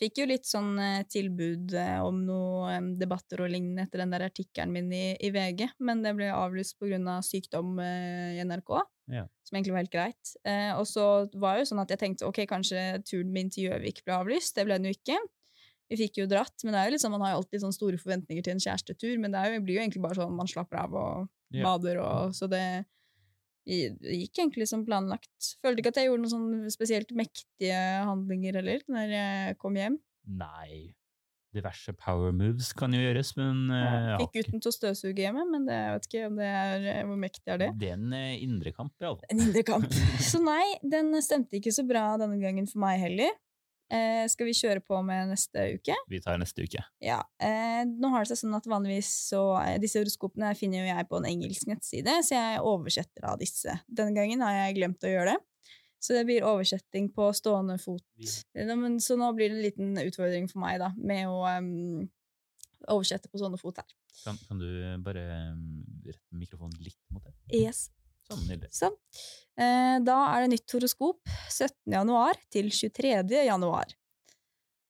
Fikk 0.00 0.22
jo 0.22 0.26
litt 0.30 0.46
sånn 0.48 0.78
eh, 0.80 1.02
tilbud 1.12 1.74
om 2.04 2.22
noen 2.24 2.92
debatter 3.00 3.42
og 3.44 3.50
lignende 3.52 3.84
etter 3.84 4.00
den 4.00 4.14
der 4.14 4.24
artikkelen 4.30 4.72
min 4.72 4.92
i, 4.96 5.02
i 5.20 5.28
VG, 5.34 5.66
men 5.84 6.00
det 6.04 6.14
ble 6.16 6.30
avlyst 6.32 6.78
på 6.80 6.88
grunn 6.88 7.08
av 7.12 7.24
sykdom 7.26 7.74
i 7.84 8.40
NRK, 8.44 8.72
Ja. 9.12 9.26
som 9.44 9.56
egentlig 9.58 9.74
var 9.74 9.82
helt 9.84 9.92
greit. 9.96 10.36
Eh, 10.48 10.70
og 10.76 10.86
så 10.88 11.04
var 11.34 11.56
det 11.58 11.64
jo 11.66 11.72
sånn 11.74 11.82
at 11.84 11.92
jeg 11.92 12.00
tenkte 12.04 12.28
ok, 12.28 12.44
kanskje 12.48 12.86
turen 13.08 13.32
min 13.34 13.52
til 13.52 13.68
Gjøvik 13.70 14.04
ble 14.06 14.16
avlyst. 14.22 14.56
Det 14.56 14.64
ble 14.68 14.78
den 14.80 14.88
jo 14.88 14.96
ikke. 14.96 15.18
Vi 15.90 15.98
fikk 15.98 16.20
jo 16.22 16.28
dratt, 16.30 16.54
men 16.62 16.74
det 16.74 16.80
er 16.80 16.88
jo 16.88 16.94
liksom, 16.94 17.12
man 17.16 17.24
har 17.26 17.34
jo 17.34 17.40
alltid 17.40 17.64
sånne 17.64 17.76
store 17.76 17.98
forventninger 17.98 18.46
til 18.46 18.54
en 18.54 18.62
kjærestetur, 18.62 19.16
men 19.18 19.34
det 19.34 19.42
jo, 19.56 19.62
blir 19.66 19.78
jo 19.78 19.82
egentlig 19.82 20.04
bare 20.04 20.20
sånn 20.20 20.36
man 20.38 20.50
slapper 20.50 20.84
av 20.84 20.94
og 20.94 21.28
yeah. 21.50 21.64
bader, 21.66 21.98
og, 22.04 22.36
så 22.36 22.46
det 22.50 22.62
det 23.70 24.14
gikk 24.16 24.40
egentlig 24.40 24.66
som 24.70 24.86
planlagt. 24.86 25.52
Følte 25.62 25.82
ikke 25.82 25.92
at 25.92 26.00
jeg 26.00 26.08
gjorde 26.08 26.22
noen 26.24 26.32
sånn 26.32 26.72
spesielt 26.72 27.12
mektige 27.16 27.76
handlinger 28.08 28.56
heller, 28.58 28.80
når 28.90 29.12
jeg 29.14 29.58
kom 29.60 29.76
hjem. 29.78 30.00
Nei. 30.40 30.96
Diverse 31.50 31.92
power 31.98 32.30
moves 32.34 32.68
kan 32.78 32.92
jo 32.94 33.00
gjøres, 33.02 33.32
men 33.34 33.72
uh, 33.74 34.14
Fikk 34.20 34.36
gutten 34.36 34.62
til 34.62 34.70
å 34.70 34.74
støvsuge 34.74 35.24
hjemme, 35.24 35.42
men 35.50 35.64
det, 35.66 35.74
jeg 35.74 35.94
vet 35.96 36.06
ikke 36.08 36.26
om 36.28 36.36
det 36.38 36.50
er, 36.50 36.84
hvor 37.08 37.18
mektig 37.18 37.54
er 37.54 37.62
det. 37.64 37.70
Det 37.80 37.88
er 37.90 37.96
en 37.96 38.12
eh, 38.14 38.36
indre 38.44 38.72
kamp, 38.76 38.94
iallfall. 39.02 39.26
En 39.34 39.42
indre 39.48 39.64
kamp. 39.66 39.96
Så 40.30 40.38
nei, 40.44 40.62
den 40.94 41.10
stemte 41.26 41.58
ikke 41.58 41.74
så 41.74 41.82
bra 41.88 42.04
denne 42.22 42.38
gangen 42.42 42.70
for 42.70 42.84
meg 42.84 43.02
heller. 43.02 43.34
Eh, 43.90 44.24
skal 44.30 44.46
vi 44.46 44.54
kjøre 44.54 44.82
på 44.86 45.00
med 45.02 45.32
neste 45.32 45.64
uke? 45.74 45.96
Vi 46.10 46.20
tar 46.22 46.38
neste 46.38 46.62
uke. 46.62 46.82
Ja. 47.02 47.18
Eh, 47.42 47.82
nå 47.88 48.12
har 48.12 48.22
det 48.22 48.30
seg 48.30 48.44
sånn 48.44 48.54
at 48.54 48.68
vanligvis 48.70 49.10
så 49.32 49.42
eh, 49.64 49.78
Disse 49.82 49.98
horoskopene 49.98 50.52
finner 50.58 50.84
jo 50.84 50.92
jeg 50.92 51.08
på 51.10 51.18
en 51.18 51.26
engelsk 51.26 51.66
nettside, 51.70 52.14
så 52.26 52.36
jeg 52.36 52.62
oversetter 52.70 53.26
av 53.32 53.40
disse. 53.40 53.74
Denne 53.90 54.14
gangen 54.14 54.44
har 54.46 54.54
jeg 54.54 54.78
glemt 54.78 55.06
å 55.06 55.10
gjøre 55.10 55.34
det. 55.34 55.40
Så 56.00 56.14
det 56.16 56.22
blir 56.28 56.46
oversetting 56.48 57.10
på 57.12 57.26
stående 57.36 57.76
fot. 57.82 58.06
Ja, 58.56 58.64
men, 58.72 58.96
så 59.04 59.18
nå 59.20 59.26
blir 59.36 59.50
det 59.50 59.58
en 59.58 59.66
liten 59.66 60.00
utfordring 60.00 60.46
for 60.48 60.62
meg, 60.62 60.78
da, 60.80 60.94
med 60.96 61.28
å 61.28 61.42
um, 61.60 62.06
oversette 62.88 63.28
på 63.28 63.42
stående 63.42 63.60
fot 63.60 63.82
her. 63.82 63.90
Kan, 64.22 64.38
kan 64.48 64.62
du 64.62 64.70
bare 65.04 65.26
um, 65.52 65.82
rette 66.06 66.40
mikrofonen 66.40 66.80
litt 66.80 66.96
mot 67.12 67.26
det? 67.26 67.34
Yes. 67.52 67.90
Sånn, 68.30 68.46
nydelig. 68.46 68.70
Sånn. 68.74 68.98
Eh, 69.60 69.96
da 70.06 70.18
er 70.30 70.44
det 70.44 70.52
nytt 70.54 70.76
horoskop 70.76 71.32
17. 71.50 71.74
januar 71.96 72.38
til 72.52 72.70
23. 72.70 73.42
januar. 73.48 73.90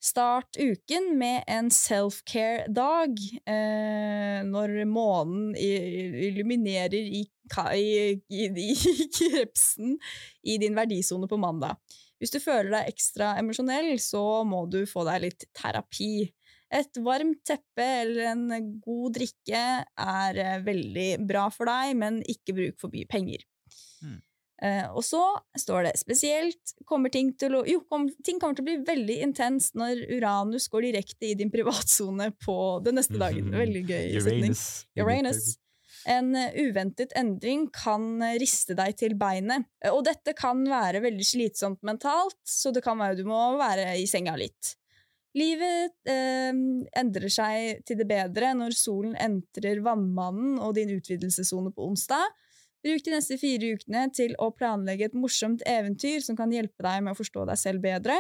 Start 0.01 0.57
uken 0.57 1.11
med 1.21 1.45
en 1.51 1.69
self-care-dag, 1.69 3.19
eh, 3.45 4.39
når 4.49 4.79
månen 4.89 5.51
illuminerer 5.61 6.97
i, 6.97 7.21
i, 7.77 7.91
i, 8.33 8.47
i 8.65 9.09
krepsen 9.19 9.99
i 10.41 10.57
din 10.63 10.79
verdisone 10.79 11.29
på 11.29 11.37
mandag. 11.41 11.77
Hvis 12.21 12.33
du 12.33 12.41
føler 12.41 12.73
deg 12.73 12.89
ekstra 12.95 13.35
emosjonell, 13.41 13.93
så 14.01 14.43
må 14.49 14.65
du 14.73 14.87
få 14.89 15.05
deg 15.09 15.27
litt 15.27 15.47
terapi. 15.57 16.31
Et 16.71 16.99
varmt 17.03 17.41
teppe 17.47 17.85
eller 18.05 18.31
en 18.31 18.73
god 18.79 19.17
drikke 19.19 19.63
er 19.83 20.39
eh, 20.39 20.59
veldig 20.63 21.09
bra 21.27 21.49
for 21.51 21.71
deg, 21.71 21.97
men 21.99 22.21
ikke 22.31 22.55
bruk 22.55 22.77
for 22.83 22.95
mye 22.95 23.09
penger. 23.11 23.43
Mm. 24.05 24.21
Eh, 24.61 24.87
og 24.93 25.01
så 25.05 25.23
står 25.57 25.87
det 25.89 25.95
spesielt 25.97 26.75
kommer 26.85 27.09
ting 27.09 27.31
til 27.41 27.55
å 27.57 27.63
Jo, 27.65 27.81
kom, 27.89 28.11
ting 28.21 28.37
kommer 28.37 28.59
til 28.59 28.67
å 28.67 28.69
bli 28.69 28.77
veldig 28.85 29.17
intenst 29.25 29.79
når 29.79 30.03
Uranus 30.19 30.69
går 30.69 30.91
direkte 30.91 31.31
i 31.31 31.37
din 31.39 31.53
privatsone 31.53 32.29
på 32.45 32.57
den 32.85 33.01
neste 33.01 33.17
dagen. 33.21 33.49
Veldig 33.63 33.85
gøy 33.89 34.21
setning. 34.21 34.53
Uranus. 34.53 34.67
Uranus. 35.01 35.49
En 36.11 36.35
eh, 36.37 36.61
uventet 36.69 37.17
endring 37.19 37.67
kan 37.73 38.23
riste 38.41 38.77
deg 38.77 38.95
til 39.01 39.17
beinet, 39.21 39.67
og 39.91 40.05
dette 40.07 40.37
kan 40.37 40.63
være 40.69 41.03
veldig 41.05 41.27
slitsomt 41.27 41.83
mentalt, 41.85 42.39
så 42.49 42.73
det 42.73 42.85
kan 42.85 43.01
være 43.01 43.19
du 43.19 43.27
må 43.29 43.41
være 43.61 43.95
i 44.01 44.07
senga 44.09 44.37
litt. 44.41 44.77
Livet 45.39 45.95
eh, 46.11 46.51
endrer 46.99 47.31
seg 47.31 47.85
til 47.87 48.01
det 48.01 48.09
bedre 48.11 48.51
når 48.59 48.75
solen 48.75 49.15
entrer 49.21 49.83
vannmannen 49.85 50.59
og 50.59 50.75
din 50.79 50.91
utvidelsessone 50.97 51.71
på 51.75 51.87
onsdag. 51.87 52.25
Bruk 52.81 53.05
de 53.05 53.13
neste 53.13 53.37
fire 53.39 53.75
ukene 53.77 54.07
til 54.17 54.35
å 54.41 54.49
planlegge 54.57 55.11
et 55.11 55.17
morsomt 55.19 55.63
eventyr 55.69 56.25
som 56.25 56.39
kan 56.39 56.53
hjelpe 56.55 56.83
deg 56.87 57.05
med 57.05 57.13
å 57.13 57.19
forstå 57.19 57.45
deg 57.51 57.61
selv 57.61 57.85
bedre. 57.85 58.17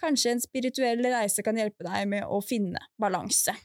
Kanskje 0.00 0.34
en 0.34 0.44
spirituell 0.44 1.02
reise 1.04 1.44
kan 1.44 1.58
hjelpe 1.58 1.84
deg 1.88 2.06
med 2.12 2.28
å 2.28 2.40
finne 2.44 2.82
balanse. 3.00 3.56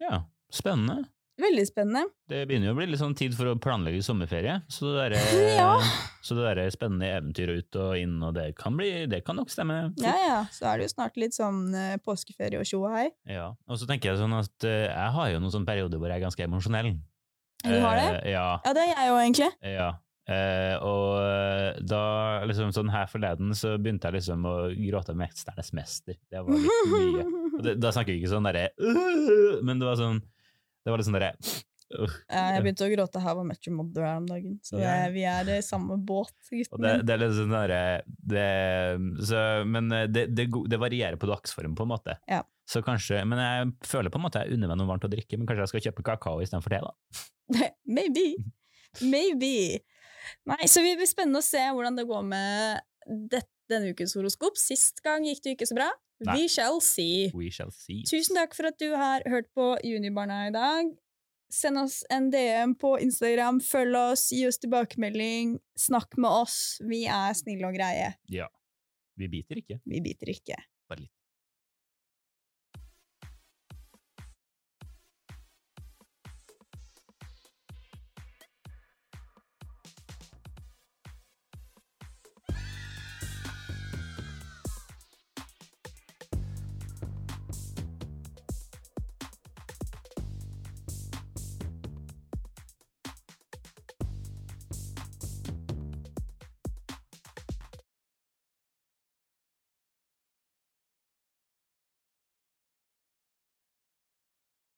Ja, 0.00 0.24
spennende. 0.52 1.08
Veldig 1.40 1.64
spennende. 1.66 2.04
Det 2.30 2.44
begynner 2.46 2.68
jo 2.68 2.74
å 2.76 2.78
bli 2.78 2.86
litt 2.92 3.00
sånn 3.00 3.16
tid 3.18 3.32
for 3.34 3.50
å 3.50 3.54
planlegge 3.58 4.04
sommerferie, 4.06 4.60
så 4.70 4.92
det 4.92 5.06
derre 5.16 5.22
Ja. 5.58 5.72
der 6.38 6.60
spennende 6.70 7.08
eventyret 7.10 7.64
ut 7.64 7.78
og 7.82 7.96
inn, 7.98 8.20
og 8.22 8.36
det 8.36 8.52
kan, 8.60 8.76
bli, 8.78 9.06
det 9.10 9.24
kan 9.26 9.40
nok 9.40 9.50
stemme. 9.50 9.80
Ja, 10.02 10.14
ja. 10.22 10.36
Så 10.54 10.68
er 10.70 10.78
det 10.78 10.86
jo 10.86 10.92
snart 10.94 11.18
litt 11.18 11.34
sånn 11.34 11.74
eh, 11.74 11.96
påskeferie 12.04 12.60
og 12.62 12.68
tjo 12.70 12.84
og 12.84 12.94
hei. 12.94 13.08
Ja. 13.26 13.50
Og 13.66 13.80
så 13.80 13.88
tenker 13.90 14.12
jeg 14.12 14.22
sånn 14.22 14.36
at 14.38 14.68
eh, 14.68 14.86
jeg 14.86 15.10
har 15.18 15.32
jo 15.34 15.42
noen 15.42 15.56
sånne 15.56 15.70
perioder 15.72 15.98
hvor 15.98 16.12
jeg 16.14 16.22
er 16.22 16.26
ganske 16.28 16.46
emosjonell. 16.46 16.94
Du 17.64 17.74
har 17.82 17.98
det? 17.98 18.08
Eh, 18.22 18.32
ja. 18.36 18.48
Ja, 18.62 18.74
det 18.76 18.86
er 18.86 18.94
jeg 18.94 19.10
jo 19.10 19.20
egentlig. 19.26 19.52
ja. 19.74 19.92
Eh, 20.24 20.78
og 20.80 21.18
eh, 21.20 21.82
da, 21.84 21.98
liksom 22.48 22.70
sånn 22.72 22.88
her 22.88 23.10
forleden, 23.12 23.50
så 23.58 23.74
begynte 23.76 24.08
jeg 24.08 24.22
liksom 24.22 24.46
å 24.48 24.54
gråte 24.72 25.12
med 25.12 25.28
'Mesternes 25.28 25.74
mester'. 25.76 26.16
Det 26.32 26.40
var 26.40 26.54
litt 26.56 26.94
mye. 26.94 27.26
Det, 27.64 27.74
da 27.78 27.90
snakker 27.92 28.14
vi 28.14 28.22
ikke 28.22 28.32
sånn 28.32 28.46
derre 28.48 28.70
«Øh», 28.80 29.60
Men 29.66 29.82
det 29.82 29.86
var 29.90 29.98
sånn 30.00 30.22
Det 30.84 30.92
var 30.92 31.00
litt 31.00 31.08
sånn 31.08 31.16
derre 31.16 31.34
øh. 31.94 32.16
Jeg 32.28 32.62
begynte 32.64 32.86
å 32.86 32.90
gråte 32.92 33.22
her 33.24 33.36
var 33.38 33.46
Metro 33.48 33.74
Mother 33.76 34.06
her 34.06 34.18
om 34.22 34.26
dagen, 34.28 34.56
så 34.64 34.80
det, 34.80 34.94
vi 35.14 35.22
er 35.28 35.52
i 35.56 35.60
samme 35.64 35.96
båt, 35.96 36.34
gutten 36.50 36.84
det, 36.84 36.94
det 37.06 37.14
er 37.14 37.22
litt 37.22 37.36
sånn 37.36 37.54
derre 37.54 37.82
det, 38.06 38.48
så, 39.28 39.44
Men 39.68 39.92
eh, 39.94 40.08
det, 40.10 40.26
det, 40.36 40.48
det 40.50 40.80
varierer 40.80 41.20
på 41.20 41.30
dagsform, 41.30 41.76
på 41.78 41.86
en 41.86 41.92
måte. 41.94 42.18
Ja. 42.30 42.42
Så 42.70 42.80
kanskje, 42.84 43.20
Men 43.28 43.40
jeg 43.42 43.72
føler 43.84 44.12
på 44.12 44.20
en 44.20 44.24
måte 44.24 44.44
jeg 44.44 44.56
unner 44.56 44.72
meg 44.72 44.80
noe 44.80 44.88
varmt 44.88 45.06
å 45.06 45.12
drikke, 45.12 45.38
men 45.38 45.48
kanskje 45.48 45.66
jeg 45.66 45.72
skal 45.72 45.86
kjøpe 45.88 46.06
kakao 46.08 46.44
istedenfor 46.44 46.76
te, 46.76 46.80
da. 46.84 47.68
Maybe. 47.96 48.28
Maybe. 49.04 49.82
Nei, 50.48 50.64
så 50.70 50.80
det 50.84 50.96
blir 50.98 51.08
spennende 51.08 51.42
å 51.42 51.44
se 51.44 51.60
hvordan 51.60 51.98
det 51.98 52.06
går 52.08 52.24
med 52.26 52.80
det, 53.32 53.44
denne 53.70 53.92
ukens 53.92 54.16
horoskop. 54.16 54.58
Sist 54.60 55.02
gang 55.04 55.26
gikk 55.28 55.44
det 55.44 55.56
ikke 55.56 55.68
så 55.68 55.76
bra. 55.76 55.90
Nei. 56.24 56.36
We 56.38 56.48
shall 56.48 56.80
see. 56.80 57.30
We 57.34 57.50
shall 57.50 57.72
see. 57.74 58.04
Tusen 58.08 58.38
takk 58.38 58.54
for 58.54 58.70
at 58.70 58.78
du 58.78 58.92
har 58.94 59.24
hørt 59.28 59.50
på 59.56 59.74
Junibarna 59.84 60.44
i 60.48 60.52
dag. 60.54 60.92
Send 61.54 61.78
oss 61.78 62.00
en 62.10 62.30
DM 62.32 62.74
på 62.80 62.96
Instagram, 63.02 63.60
følg 63.62 63.96
oss, 63.98 64.28
gi 64.34 64.42
oss 64.48 64.58
tilbakemelding, 64.62 65.58
snakk 65.78 66.16
med 66.18 66.30
oss. 66.30 66.78
Vi 66.82 67.04
er 67.06 67.34
snille 67.38 67.68
og 67.68 67.76
greie. 67.76 68.14
Ja. 68.32 68.48
Vi 69.18 69.28
biter 69.30 69.60
ikke. 69.60 69.78
Vi 69.86 70.00
biter 70.02 70.32
ikke. 70.32 70.58